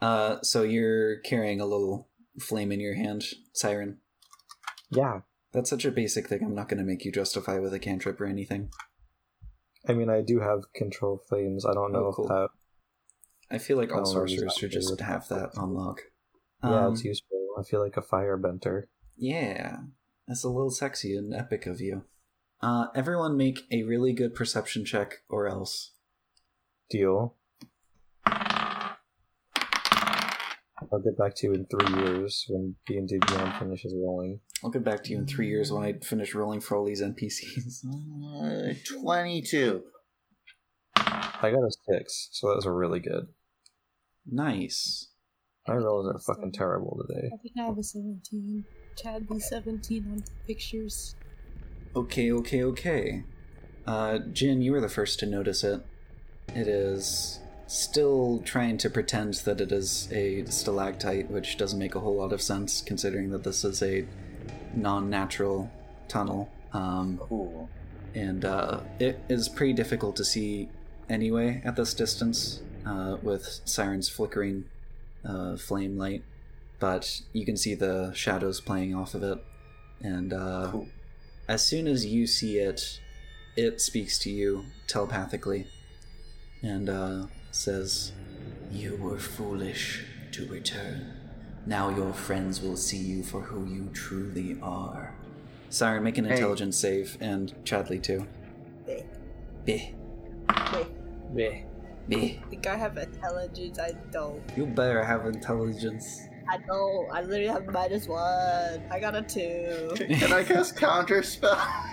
Uh, 0.01 0.37
so 0.43 0.63
you're 0.63 1.19
carrying 1.21 1.61
a 1.61 1.67
little 1.67 2.09
flame 2.41 2.73
in 2.73 2.81
your 2.81 2.95
hand, 2.95 3.23
Siren. 3.53 3.99
Yeah, 4.91 5.21
That's 5.53 5.69
such 5.69 5.85
a 5.85 5.91
basic 5.91 6.27
thing. 6.29 6.41
I'm 6.43 6.55
not 6.55 6.69
going 6.71 6.79
to 6.79 6.85
make 6.91 7.05
you 7.05 7.13
justify 7.13 7.59
with 7.59 7.75
a 7.75 7.79
cantrip 7.79 8.19
or 8.19 8.25
anything. 8.25 8.71
I 9.87 9.93
mean, 9.93 10.09
I 10.09 10.23
do 10.23 10.41
have 10.41 10.73
control 10.75 11.21
flames. 11.29 11.67
I 11.67 11.75
don't 11.75 11.93
know 11.93 12.15
Oh, 12.17 12.23
if 12.23 12.29
that. 12.29 12.49
I 13.51 13.59
feel 13.59 13.77
like 13.77 13.93
all 13.93 14.05
sorcerers 14.05 14.55
should 14.57 14.71
just 14.71 15.01
have 15.01 15.29
that 15.29 15.53
that 15.55 15.59
on 15.61 15.75
lock. 15.75 16.03
Yeah, 16.63 16.87
Um, 16.87 16.93
it's 16.93 17.05
useful. 17.05 17.39
I 17.59 17.63
feel 17.63 17.81
like 17.83 17.97
a 17.97 18.03
firebender. 18.03 18.85
Yeah, 19.17 19.79
that's 20.27 20.45
a 20.45 20.49
little 20.49 20.71
sexy 20.71 21.17
and 21.17 21.35
epic 21.35 21.67
of 21.67 21.81
you. 21.81 22.05
Uh, 22.61 22.87
everyone 22.95 23.37
make 23.37 23.61
a 23.71 23.85
really 23.85 24.13
good 24.13 24.35
perception 24.35 24.85
check, 24.85 25.23
or 25.29 25.47
else. 25.49 25.93
Deal. 26.91 27.37
I'll 30.93 31.01
get 31.01 31.19
back 31.19 31.35
to 31.37 31.47
you 31.49 31.55
in 31.55 31.67
three 31.67 32.03
years 32.05 32.47
when 32.49 32.77
D 32.87 32.97
and 32.97 33.09
D 33.09 33.19
Beyond 33.27 33.55
finishes 33.59 33.95
rolling. 33.95 34.41
I'll 34.63 34.71
get 34.71 34.85
back 34.85 35.03
to 35.05 35.11
you 35.13 35.19
in 35.19 35.27
three 35.27 35.49
years 35.49 35.71
when 35.73 35.83
I 35.85 35.93
finish 35.95 36.35
rolling 36.35 36.61
for 36.61 36.77
all 36.77 36.85
these 36.85 37.03
NPCs. 37.03 37.85
Uh, 38.39 38.73
22. 39.03 39.83
I 40.97 41.51
got 41.51 41.63
a 41.63 41.71
six, 41.89 42.29
so 42.33 42.49
that 42.49 42.57
was 42.57 42.67
really 42.67 43.01
good. 43.01 43.27
Nice. 44.31 45.09
My 45.67 45.75
rolls 45.77 46.07
are 46.09 46.19
fucking 46.19 46.53
terrible 46.53 47.05
today. 47.07 47.31
I 47.33 47.37
think 47.37 47.55
I 47.59 47.65
have 47.67 47.79
a 47.79 47.83
17. 47.83 48.65
Chadley 48.97 49.41
17 49.41 50.05
on 50.11 50.25
pictures. 50.47 51.15
Okay, 51.95 52.33
okay, 52.33 52.63
okay. 52.65 53.25
Uh, 53.87 54.19
Jinn, 54.19 54.61
you 54.63 54.73
were 54.73 54.81
the 54.81 54.89
first 54.89 55.19
to 55.21 55.27
notice 55.27 55.63
it. 55.65 55.85
It 56.55 56.69
is 56.69 57.41
still 57.67 58.41
trying 58.45 58.79
to 58.79 58.89
pretend 58.91 59.35
that 59.45 59.61
it 59.61 59.71
is 59.73 60.09
a 60.11 60.45
stalactite, 60.47 61.31
which 61.31 61.57
doesn't 61.59 61.79
make 61.79 61.95
a 61.95 62.01
whole 62.01 62.17
lot 62.17 62.33
of 62.33 62.41
sense 62.41 62.81
considering 62.81 63.31
that 63.31 63.45
this 63.45 63.65
is 63.65 63.83
a 63.83 64.07
non 64.75 65.11
natural 65.11 65.71
tunnel. 66.09 66.51
Um, 66.73 67.19
Cool. 67.23 67.69
and 68.15 68.45
uh, 68.45 68.81
it 68.99 69.21
is 69.29 69.49
pretty 69.49 69.73
difficult 69.73 70.17
to 70.17 70.25
see 70.25 70.69
anyway 71.09 71.63
at 71.65 71.77
this 71.77 71.95
distance 71.95 72.61
uh, 72.87 73.17
with 73.23 73.61
Siren's 73.65 74.09
flickering 74.09 74.65
uh, 75.25 75.57
flame 75.57 75.97
light. 75.99 76.23
But 76.81 77.23
you 77.33 77.45
can 77.45 77.57
see 77.57 77.75
the 77.75 78.13
shadows 78.15 78.61
playing 78.61 78.95
off 78.95 79.15
of 79.15 79.23
it, 79.23 79.39
and 80.01 80.33
uh, 80.33 80.69
Cool. 80.71 80.89
as 81.49 81.67
soon 81.67 81.89
as 81.89 82.07
you 82.07 82.27
see 82.27 82.59
it, 82.59 83.01
it 83.57 83.81
speaks 83.81 84.17
to 84.21 84.31
you 84.31 84.67
telepathically 84.87 85.67
and 86.63 86.89
uh, 86.89 87.27
says, 87.51 88.13
You 88.71 88.95
were 88.97 89.19
foolish 89.19 90.05
to 90.33 90.47
return. 90.49 91.15
Now 91.67 91.89
your 91.91 92.13
friends 92.13 92.61
will 92.63 92.77
see 92.77 92.99
you 92.99 93.25
for 93.25 93.41
who 93.41 93.67
you 93.67 93.91
truly 93.93 94.57
are. 94.63 95.15
Siren, 95.71 96.05
make 96.05 96.17
an 96.17 96.25
Hey. 96.27 96.35
intelligence 96.35 96.77
save, 96.77 97.17
and 97.21 97.53
Chadley 97.65 98.01
too. 98.01 98.27
Wait, 98.87 99.05
Beh, 99.67 99.93
wait. 101.31 101.65
Yeah. 102.09 102.19
beh. 102.19 102.43
I 102.45 102.49
think 102.51 102.67
I 102.67 102.77
have 102.77 102.97
intelligence. 102.97 103.79
I 103.79 103.93
don't. 104.11 104.41
You 104.57 104.67
better 104.67 105.05
have 105.05 105.27
intelligence. 105.27 106.21
I 106.51 106.57
don't. 106.67 107.11
I 107.13 107.21
literally 107.23 107.47
have 107.49 107.67
minus 107.67 108.09
one. 108.09 108.83
I 108.91 108.99
got 109.01 109.15
a 109.15 109.23
two. 109.23 109.91
Can 109.97 110.33
I 110.33 110.43
cast 110.45 110.77
counter 110.77 111.23
spell? 111.23 111.59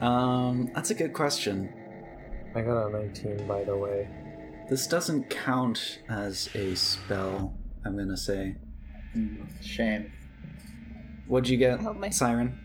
Um, 0.00 0.68
that's 0.74 0.90
a 0.90 0.94
good 0.94 1.12
question. 1.12 1.72
I 2.56 2.62
got 2.62 2.88
a 2.88 2.90
19, 2.90 3.46
by 3.46 3.62
the 3.62 3.76
way. 3.76 4.08
This 4.68 4.88
doesn't 4.88 5.30
count 5.30 6.00
as 6.08 6.48
a 6.56 6.74
spell, 6.74 7.54
I'm 7.84 7.96
gonna 7.96 8.16
say. 8.16 8.56
Shame. 9.60 10.10
What'd 11.28 11.48
you 11.48 11.56
get, 11.56 11.84
Oh, 11.86 11.94
my- 11.94 12.10
Siren? 12.10 12.58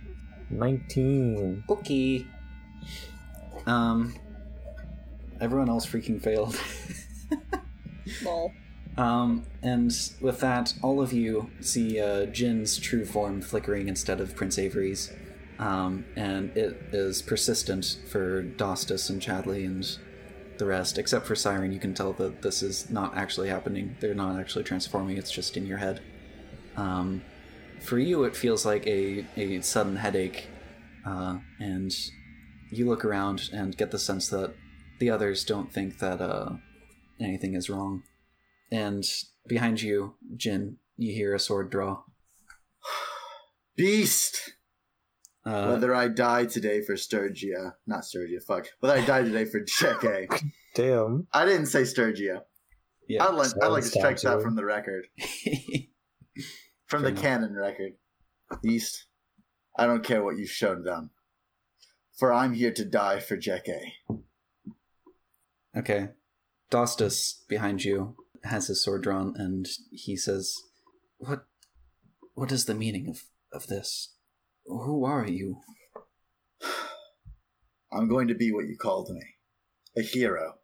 19. 0.50 1.64
Okay. 1.70 2.26
Um, 3.68 4.16
everyone 5.42 5.70
else 5.70 5.86
freaking 5.86 6.22
failed. 6.22 6.60
Lol. 8.24 8.52
um, 8.98 9.46
and 9.62 9.92
with 10.22 10.40
that, 10.40 10.74
all 10.82 11.02
of 11.02 11.14
you 11.14 11.50
see 11.62 12.00
uh, 12.00 12.26
Jinn's 12.26 12.78
true 12.78 13.06
form 13.06 13.42
flickering 13.42 13.88
instead 13.88 14.20
of 14.20 14.36
Prince 14.36 14.58
Avery's. 14.58 15.12
Um, 15.60 16.06
and 16.16 16.56
it 16.58 16.90
is 16.92 17.22
persistent 17.22 18.00
for 18.10 18.44
Dostus 18.44 19.10
and 19.10 19.22
Chadley 19.22 19.66
and 19.66 19.86
the 20.58 20.66
rest, 20.66 20.98
except 20.98 21.26
for 21.26 21.36
Siren. 21.36 21.72
You 21.72 21.80
can 21.80 21.94
tell 21.94 22.14
that 22.14 22.42
this 22.42 22.62
is 22.62 22.90
not 22.90 23.16
actually 23.16 23.50
happening. 23.50 23.96
They're 24.00 24.14
not 24.14 24.40
actually 24.40 24.64
transforming, 24.64 25.18
it's 25.18 25.32
just 25.32 25.56
in 25.58 25.66
your 25.66 25.78
head. 25.78 26.02
Um, 26.76 27.22
for 27.82 28.00
you, 28.00 28.24
it 28.24 28.36
feels 28.36 28.66
like 28.66 28.86
a, 28.88 29.26
a 29.36 29.62
sudden 29.62 29.98
headache, 29.98 30.48
uh, 31.06 31.38
and 31.60 31.94
you 32.72 32.88
look 32.88 33.06
around 33.06 33.50
and 33.54 33.76
get 33.78 33.92
the 33.92 34.00
sense 34.00 34.30
that 34.30 34.56
the 35.00 35.10
others 35.10 35.44
don't 35.44 35.72
think 35.72 36.00
that 36.00 36.22
uh, 36.22 36.54
anything 37.20 37.54
is 37.56 37.70
wrong. 37.70 38.04
And 38.72 39.04
behind 39.48 39.82
you, 39.82 40.16
Jinn, 40.36 40.78
you 40.98 41.14
hear 41.14 41.34
a 41.34 41.39
sword 41.39 41.70
draw. 41.70 42.04
Beast! 43.76 44.54
Uh, 45.46 45.68
Whether 45.68 45.94
I 45.94 46.08
die 46.08 46.46
today 46.46 46.82
for 46.82 46.94
Sturgia. 46.96 47.74
Not 47.86 48.04
Sturgia, 48.04 48.41
fuck. 48.41 48.68
Whether 48.80 48.96
I 49.02 49.06
die 49.06 49.24
today 49.24 49.46
for 49.46 49.60
Cheke. 49.62 50.28
Damn. 50.76 51.28
I 51.34 51.46
didn't 51.46 51.66
say 51.66 51.82
Sturgia. 51.82 52.44
yeah. 53.10 53.24
I'd 53.26 53.36
like, 53.36 53.52
I'd 53.62 53.68
like 53.68 53.84
to 53.84 53.89
Sounds 53.89 54.22
strike 54.22 54.22
that 54.22 54.41
from 54.41 54.56
the 54.56 54.66
record. 54.66 55.08
From 56.88 57.02
Fair 57.02 57.10
the 57.10 57.14
enough. 57.20 57.24
canon 57.24 57.56
record. 57.56 57.94
Beast, 58.62 59.06
I 59.78 59.88
don't 59.88 60.04
care 60.04 60.24
what 60.24 60.38
you've 60.38 60.50
shown 60.52 60.84
them. 60.84 61.10
For 62.20 62.32
I'm 62.32 62.54
here 62.54 62.72
to 62.72 62.86
die 62.86 63.20
for 63.20 63.36
Jeke. 63.36 63.80
Okay. 65.78 66.10
Dostus, 66.72 67.46
behind 67.48 67.84
you, 67.84 68.16
has 68.44 68.68
his 68.68 68.84
sword 68.84 69.04
drawn, 69.04 69.34
and 69.38 69.68
he 69.92 70.16
says, 70.18 70.56
"What? 71.18 71.46
What 72.34 72.52
is 72.52 72.66
the 72.66 72.74
meaning 72.74 73.08
of 73.10 73.24
of 73.52 73.68
this? 73.68 74.16
Who 74.66 75.06
are 75.06 75.28
you? 75.28 75.58
I'm 77.94 78.08
going 78.08 78.28
to 78.30 78.36
be 78.36 78.52
what 78.52 78.66
you 78.66 78.76
called 78.76 79.10
me 79.12 79.22
a 79.96 80.02
hero. 80.02 80.56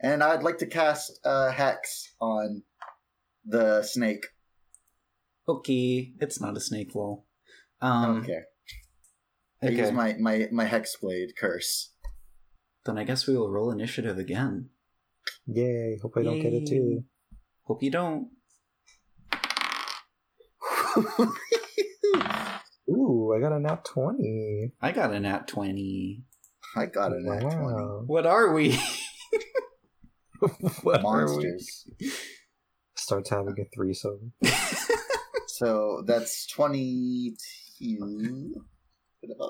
And 0.00 0.22
I'd 0.22 0.42
like 0.42 0.58
to 0.58 0.66
cast 0.66 1.18
a 1.24 1.50
hex 1.50 2.12
on 2.20 2.62
the 3.44 3.82
snake. 3.82 4.26
Okay, 5.48 6.12
it's 6.20 6.40
not 6.40 6.56
a 6.56 6.60
snake 6.60 6.94
lol. 6.94 7.26
I 7.80 7.88
Um, 8.04 8.14
don't 8.16 8.26
care. 8.26 8.46
I 9.62 9.66
okay. 9.66 9.76
use 9.76 9.92
my, 9.92 10.14
my, 10.20 10.48
my 10.52 10.64
hex 10.66 10.96
blade 10.96 11.30
curse. 11.36 11.94
Then 12.88 12.96
I 12.96 13.04
guess 13.04 13.26
we 13.26 13.36
will 13.36 13.50
roll 13.50 13.70
initiative 13.70 14.16
again. 14.16 14.70
Yay! 15.46 15.98
Hope 16.00 16.14
I 16.16 16.22
don't 16.22 16.40
get 16.40 16.54
it 16.54 16.62
Yay. 16.62 16.78
too. 16.78 17.04
Hope 17.64 17.82
you 17.82 17.90
don't. 17.90 18.28
Ooh, 22.88 23.34
I 23.36 23.40
got 23.40 23.52
a 23.52 23.60
nat 23.60 23.84
twenty. 23.84 24.72
I 24.80 24.92
got 24.92 25.12
a 25.12 25.20
nat 25.20 25.46
20. 25.48 26.22
I 26.76 26.86
got 26.86 27.12
a 27.12 27.20
nat 27.20 27.40
20. 27.40 27.56
What 28.06 28.24
are 28.24 28.54
we? 28.54 28.80
What 30.82 31.04
are 31.04 31.26
we? 31.26 31.32
Monsters. 31.44 31.88
Starts 32.96 33.28
having 33.28 33.54
a 33.60 33.64
threesome. 33.74 34.32
So 35.46 36.04
that's 36.06 36.46
22. 36.46 38.54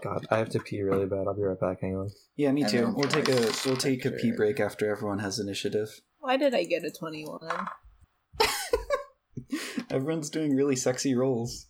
God, 0.02 0.26
I 0.30 0.38
have 0.38 0.48
to 0.50 0.60
pee 0.60 0.80
really 0.82 1.06
bad. 1.06 1.26
I'll 1.26 1.34
be 1.34 1.42
right 1.42 1.58
back. 1.60 1.80
Hang 1.82 1.96
on. 1.96 2.10
yeah, 2.36 2.50
me 2.52 2.64
too. 2.64 2.92
We'll 2.96 3.08
take 3.08 3.28
a 3.28 3.52
we'll 3.66 3.76
take 3.76 4.04
a 4.04 4.10
pee 4.10 4.32
break 4.32 4.60
after 4.60 4.90
everyone 4.90 5.18
has 5.18 5.38
initiative. 5.38 6.00
Why 6.20 6.36
did 6.36 6.54
I 6.54 6.64
get 6.64 6.84
a 6.84 6.90
21? 6.90 7.38
Everyone's 9.90 10.30
doing 10.30 10.54
really 10.54 10.76
sexy 10.76 11.14
rolls. 11.14 11.66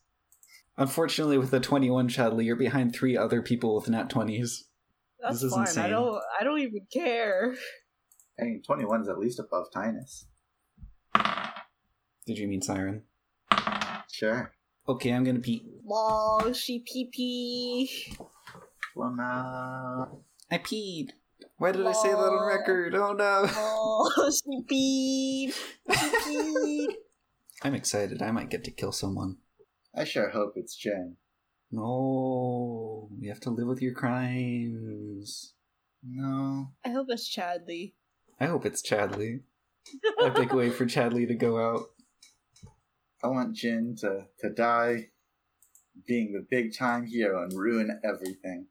Unfortunately, 0.76 1.38
with 1.38 1.52
a 1.52 1.60
21 1.60 2.08
Chadley, 2.08 2.44
you're 2.44 2.56
behind 2.56 2.94
three 2.94 3.16
other 3.16 3.42
people 3.42 3.74
with 3.74 3.88
nat 3.88 4.08
20s. 4.08 4.62
That's 5.20 5.34
This 5.34 5.42
is 5.42 5.52
fine. 5.52 5.62
insane. 5.62 5.84
I 5.84 5.88
don't 5.88 6.22
I 6.40 6.44
don't 6.44 6.60
even 6.60 6.86
care. 6.92 7.56
Hey, 8.38 8.60
21 8.64 9.02
is 9.02 9.08
at 9.08 9.18
least 9.18 9.40
above 9.40 9.66
Tinus. 9.74 10.26
Did 12.26 12.38
you 12.38 12.46
mean 12.46 12.62
Siren? 12.62 13.02
Sure. 14.12 14.52
Okay, 14.88 15.10
I'm 15.10 15.24
gonna 15.24 15.40
pee. 15.40 15.62
Lol, 15.84 16.52
she 16.52 16.78
pee 16.80 17.08
pee. 17.12 17.90
Well, 18.96 19.10
now. 19.14 20.20
I 20.50 20.58
peed. 20.58 21.10
Why 21.58 21.72
did 21.72 21.86
I 21.86 21.92
say 21.92 22.08
that 22.10 22.16
on 22.16 22.32
Aw. 22.32 22.46
record? 22.46 22.94
Oh 22.94 23.12
no. 23.12 23.48
Lol, 23.54 24.30
she 24.30 25.52
peed. 25.52 25.54
She 25.94 26.08
peed. 26.26 26.94
I'm 27.62 27.74
excited. 27.74 28.22
I 28.22 28.30
might 28.30 28.50
get 28.50 28.64
to 28.64 28.70
kill 28.70 28.92
someone. 28.92 29.36
I 29.94 30.04
sure 30.04 30.30
hope 30.30 30.54
it's 30.56 30.74
Jen. 30.76 31.16
No, 31.70 33.10
you 33.18 33.28
have 33.28 33.40
to 33.40 33.50
live 33.50 33.66
with 33.66 33.82
your 33.82 33.92
crimes. 33.92 35.52
No. 36.02 36.68
I 36.84 36.90
hope 36.90 37.06
it's 37.10 37.28
Chadley. 37.28 37.92
I 38.40 38.46
hope 38.46 38.64
it's 38.64 38.80
Chadley. 38.80 39.40
Epic 40.22 40.52
way 40.54 40.70
for 40.70 40.86
Chadley 40.86 41.26
to 41.28 41.34
go 41.34 41.58
out. 41.58 41.90
I 43.22 43.28
want 43.28 43.56
Jinn 43.56 43.96
to, 44.00 44.26
to 44.40 44.50
die 44.50 45.08
being 46.06 46.32
the 46.32 46.46
big 46.48 46.76
time 46.76 47.06
hero 47.06 47.42
and 47.42 47.52
ruin 47.52 48.00
everything. 48.04 48.66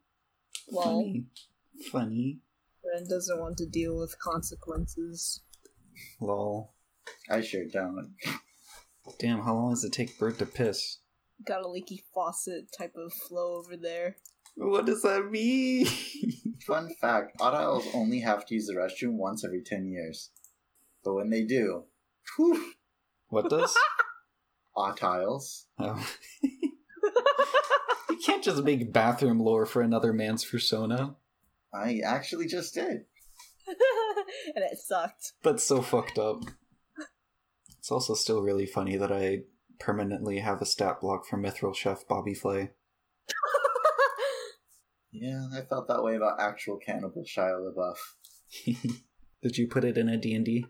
Lol, 0.70 1.02
Funny. 1.02 1.26
Funny. 1.92 2.38
Ren 2.84 3.06
doesn't 3.08 3.38
want 3.38 3.58
to 3.58 3.66
deal 3.66 3.98
with 3.98 4.18
consequences. 4.18 5.42
Lol. 6.20 6.72
I 7.30 7.40
sure 7.40 7.64
don't. 7.70 8.14
Damn, 9.18 9.40
how 9.40 9.54
long 9.54 9.70
does 9.70 9.84
it 9.84 9.92
take 9.92 10.18
Bert 10.18 10.38
to 10.38 10.46
piss? 10.46 10.98
Got 11.46 11.62
a 11.62 11.68
leaky 11.68 12.04
faucet 12.14 12.66
type 12.76 12.94
of 12.96 13.12
flow 13.12 13.58
over 13.58 13.76
there. 13.76 14.16
What 14.56 14.86
does 14.86 15.02
that 15.02 15.30
mean? 15.30 15.86
Fun 16.66 16.90
fact 17.00 17.36
Odd 17.40 17.54
Owls 17.54 17.86
only 17.94 18.20
have 18.20 18.44
to 18.46 18.54
use 18.54 18.66
the 18.66 18.74
restroom 18.74 19.12
once 19.12 19.44
every 19.44 19.62
10 19.62 19.88
years. 19.88 20.30
But 21.04 21.14
when 21.14 21.30
they 21.30 21.44
do, 21.44 21.84
whew, 22.36 22.72
what 23.28 23.48
does? 23.48 23.76
Odd 24.78 25.02
Owls. 25.02 25.66
Oh. 25.78 26.08
you 26.42 28.18
can't 28.24 28.44
just 28.44 28.62
make 28.62 28.92
bathroom 28.92 29.40
lore 29.40 29.66
for 29.66 29.82
another 29.82 30.12
man's 30.12 30.44
persona. 30.44 31.16
I 31.74 32.00
actually 32.04 32.46
just 32.46 32.74
did. 32.74 33.04
and 33.66 34.64
it 34.64 34.78
sucked. 34.78 35.32
That's 35.42 35.64
so 35.64 35.82
fucked 35.82 36.18
up. 36.18 36.44
It's 37.78 37.90
also 37.90 38.14
still 38.14 38.42
really 38.42 38.66
funny 38.66 38.96
that 38.96 39.12
I 39.12 39.42
permanently 39.78 40.38
have 40.38 40.60
a 40.60 40.66
stat 40.66 41.00
block 41.00 41.26
for 41.26 41.38
Mithril 41.38 41.74
Chef 41.74 42.06
Bobby 42.06 42.34
Flay. 42.34 42.70
Yeah, 45.10 45.46
I 45.54 45.62
felt 45.62 45.88
that 45.88 46.02
way 46.02 46.16
about 46.16 46.38
actual 46.38 46.76
Cannibal 46.76 47.24
Shia 47.24 47.58
LaBeouf. 47.58 47.96
did 49.42 49.56
you 49.56 49.66
put 49.66 49.84
it 49.84 49.96
in 49.96 50.08
a 50.08 50.18
D&D? 50.18 50.66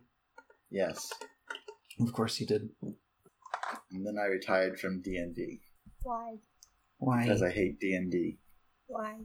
Yes. 0.70 1.12
Of 2.00 2.12
course 2.12 2.40
you 2.40 2.46
did. 2.46 2.70
And 3.92 4.06
then 4.06 4.16
I 4.18 4.26
retired 4.26 4.78
from 4.78 5.02
D&D 5.02 5.60
Why? 6.02 6.36
Why? 6.98 7.22
because 7.22 7.42
I 7.42 7.50
hate 7.50 7.80
D&D 7.80 8.38
Why? 8.86 9.16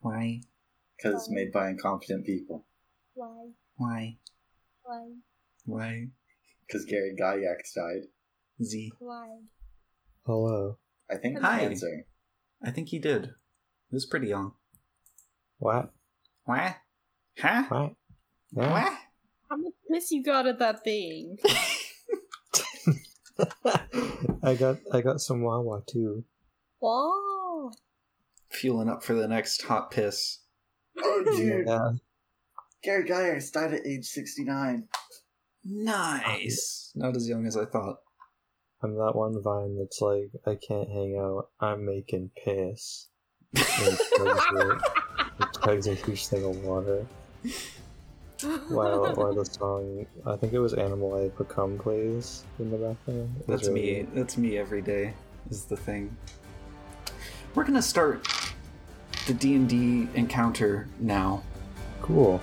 Why? 0.00 0.40
because 0.96 1.22
it's 1.22 1.30
made 1.30 1.52
by 1.52 1.68
incompetent 1.68 2.24
people. 2.24 2.64
Why? 3.14 3.50
Why? 3.76 4.18
Why? 4.82 5.08
Why? 5.64 6.06
Because 6.66 6.84
Gary 6.86 7.14
Gygax 7.20 7.74
died. 7.74 8.08
Z. 8.62 8.92
Why? 8.98 9.28
Hello. 10.24 10.78
I 11.10 11.16
think 11.16 11.38
Hi. 11.40 11.60
cancer. 11.60 12.06
I 12.62 12.70
think 12.70 12.88
he 12.88 12.98
did. 12.98 13.26
He 13.90 13.94
was 13.94 14.06
pretty 14.06 14.28
young. 14.28 14.52
What? 15.58 15.92
What? 16.44 16.76
Huh? 17.38 17.64
What? 17.68 17.92
Yeah. 18.52 18.70
What? 18.72 18.92
How 19.50 19.56
much 19.56 19.74
piss 19.90 20.10
you 20.10 20.22
got 20.22 20.46
at 20.46 20.58
that 20.58 20.82
thing? 20.82 21.36
I 24.42 24.54
got 24.54 24.78
I 24.92 25.00
got 25.00 25.20
some 25.20 25.42
Wawa 25.42 25.82
too. 25.86 26.24
Wow. 26.80 27.70
Fueling 28.50 28.88
up 28.88 29.02
for 29.02 29.14
the 29.14 29.28
next 29.28 29.62
hot 29.62 29.90
piss. 29.90 30.40
Oh, 30.98 31.24
dude. 31.36 31.66
Yeah. 31.66 31.92
Gary 32.82 33.04
Gygax 33.04 33.52
died 33.52 33.74
at 33.74 33.86
age 33.86 34.06
69. 34.06 34.88
Nice. 35.64 36.92
Not 36.94 37.16
as 37.16 37.28
young 37.28 37.46
as 37.46 37.56
I 37.56 37.64
thought. 37.64 37.96
I'm 38.82 38.94
that 38.94 39.16
one 39.16 39.42
vine 39.42 39.76
that's 39.78 40.00
like, 40.00 40.30
I 40.46 40.54
can't 40.54 40.88
hang 40.88 41.16
out. 41.18 41.48
I'm 41.60 41.84
making 41.84 42.30
piss. 42.44 43.08
And 43.56 43.94
it 43.94 44.00
chugs 45.62 45.86
it. 45.86 45.86
It 45.86 45.86
a 45.86 45.94
huge 45.94 46.26
thing 46.26 46.44
of 46.44 46.62
water. 46.62 47.06
While, 48.42 49.06
while 49.14 49.34
the 49.34 49.44
song, 49.44 50.06
I 50.26 50.36
think 50.36 50.52
it 50.52 50.58
was 50.58 50.74
Animal 50.74 51.14
I 51.14 51.28
Become 51.36 51.78
plays 51.78 52.44
in 52.58 52.70
the 52.70 52.76
background. 52.76 53.34
That's 53.46 53.68
really 53.68 54.02
me. 54.02 54.06
That's 54.14 54.36
me 54.36 54.58
every 54.58 54.82
day. 54.82 55.14
Is 55.50 55.64
the 55.64 55.76
thing. 55.76 56.14
We're 57.54 57.64
gonna 57.64 57.80
start 57.80 58.26
the 59.26 59.34
D 59.34 59.54
and 59.54 59.68
D 59.68 60.08
encounter 60.14 60.88
now. 61.00 61.42
Cool. 62.02 62.40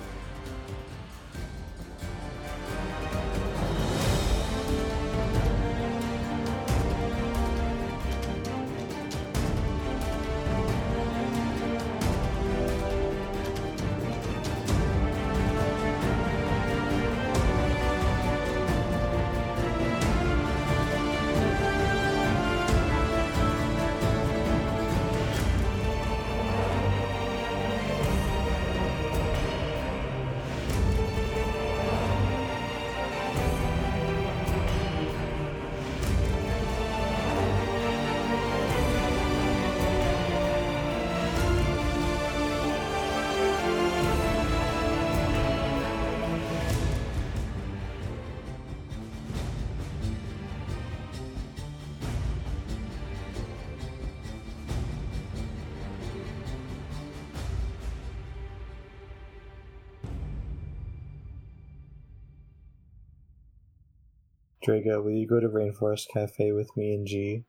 Drago, 64.66 65.02
will 65.02 65.12
you 65.12 65.26
go 65.26 65.40
to 65.40 65.48
Rainforest 65.48 66.06
Cafe 66.12 66.52
with 66.52 66.70
me 66.76 66.94
and 66.94 67.06
G? 67.06 67.44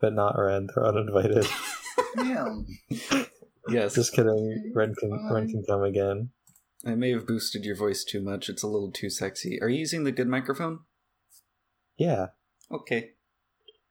But 0.00 0.14
not 0.14 0.36
Red, 0.38 0.68
they're 0.74 0.86
uninvited. 0.86 1.46
Damn. 2.16 2.66
Yes, 3.68 3.94
Just 3.94 4.12
kidding. 4.12 4.72
Ren 4.74 4.94
can 4.94 5.10
Ren 5.32 5.48
can 5.48 5.64
come 5.66 5.82
again. 5.82 6.30
I 6.86 6.94
may 6.94 7.10
have 7.12 7.26
boosted 7.26 7.64
your 7.64 7.76
voice 7.76 8.04
too 8.04 8.20
much. 8.20 8.48
It's 8.50 8.62
a 8.62 8.68
little 8.68 8.90
too 8.92 9.08
sexy. 9.08 9.58
Are 9.62 9.68
you 9.68 9.78
using 9.78 10.04
the 10.04 10.12
good 10.12 10.28
microphone? 10.28 10.80
Yeah, 11.96 12.26
Okay. 12.70 13.10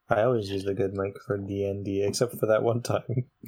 I 0.09 0.24
always 0.24 0.49
use 0.49 0.63
the 0.65 0.74
good 0.74 0.93
mic 0.93 1.13
for 1.26 1.38
D 1.38 1.63
and 1.65 1.86
D, 1.86 2.03
except 2.03 2.38
for 2.38 2.45
that 2.47 2.61
one 2.63 2.82
time. 2.82 3.26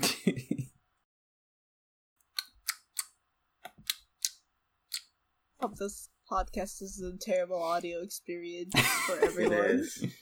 Hope 5.59 5.75
this 5.77 6.09
podcast 6.29 6.81
is 6.81 7.01
a 7.01 7.17
terrible 7.17 7.61
audio 7.61 8.01
experience 8.01 8.73
for 9.05 9.23
everyone. 9.23 9.53
is. 9.53 10.05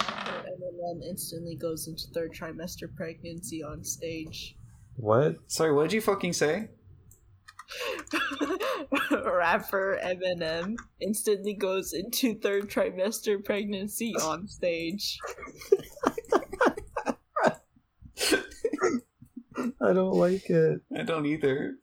After 0.00 0.32
MLM 0.32 1.02
instantly 1.08 1.56
goes 1.56 1.86
into 1.86 2.04
third 2.14 2.32
trimester 2.32 2.94
pregnancy 2.94 3.62
on 3.62 3.84
stage. 3.84 4.56
What? 4.96 5.36
Sorry, 5.46 5.72
what 5.72 5.84
did 5.84 5.92
you 5.92 6.00
fucking 6.00 6.32
say? 6.32 6.68
Rapper 9.10 9.98
Eminem 10.02 10.76
instantly 11.00 11.54
goes 11.54 11.92
into 11.92 12.34
third 12.40 12.68
trimester 12.70 13.44
pregnancy 13.44 14.14
on 14.22 14.48
stage. 14.48 15.18
I 19.80 19.92
don't 19.92 20.14
like 20.14 20.48
it. 20.50 20.80
I 20.96 21.02
don't 21.02 21.26
either. 21.26 21.74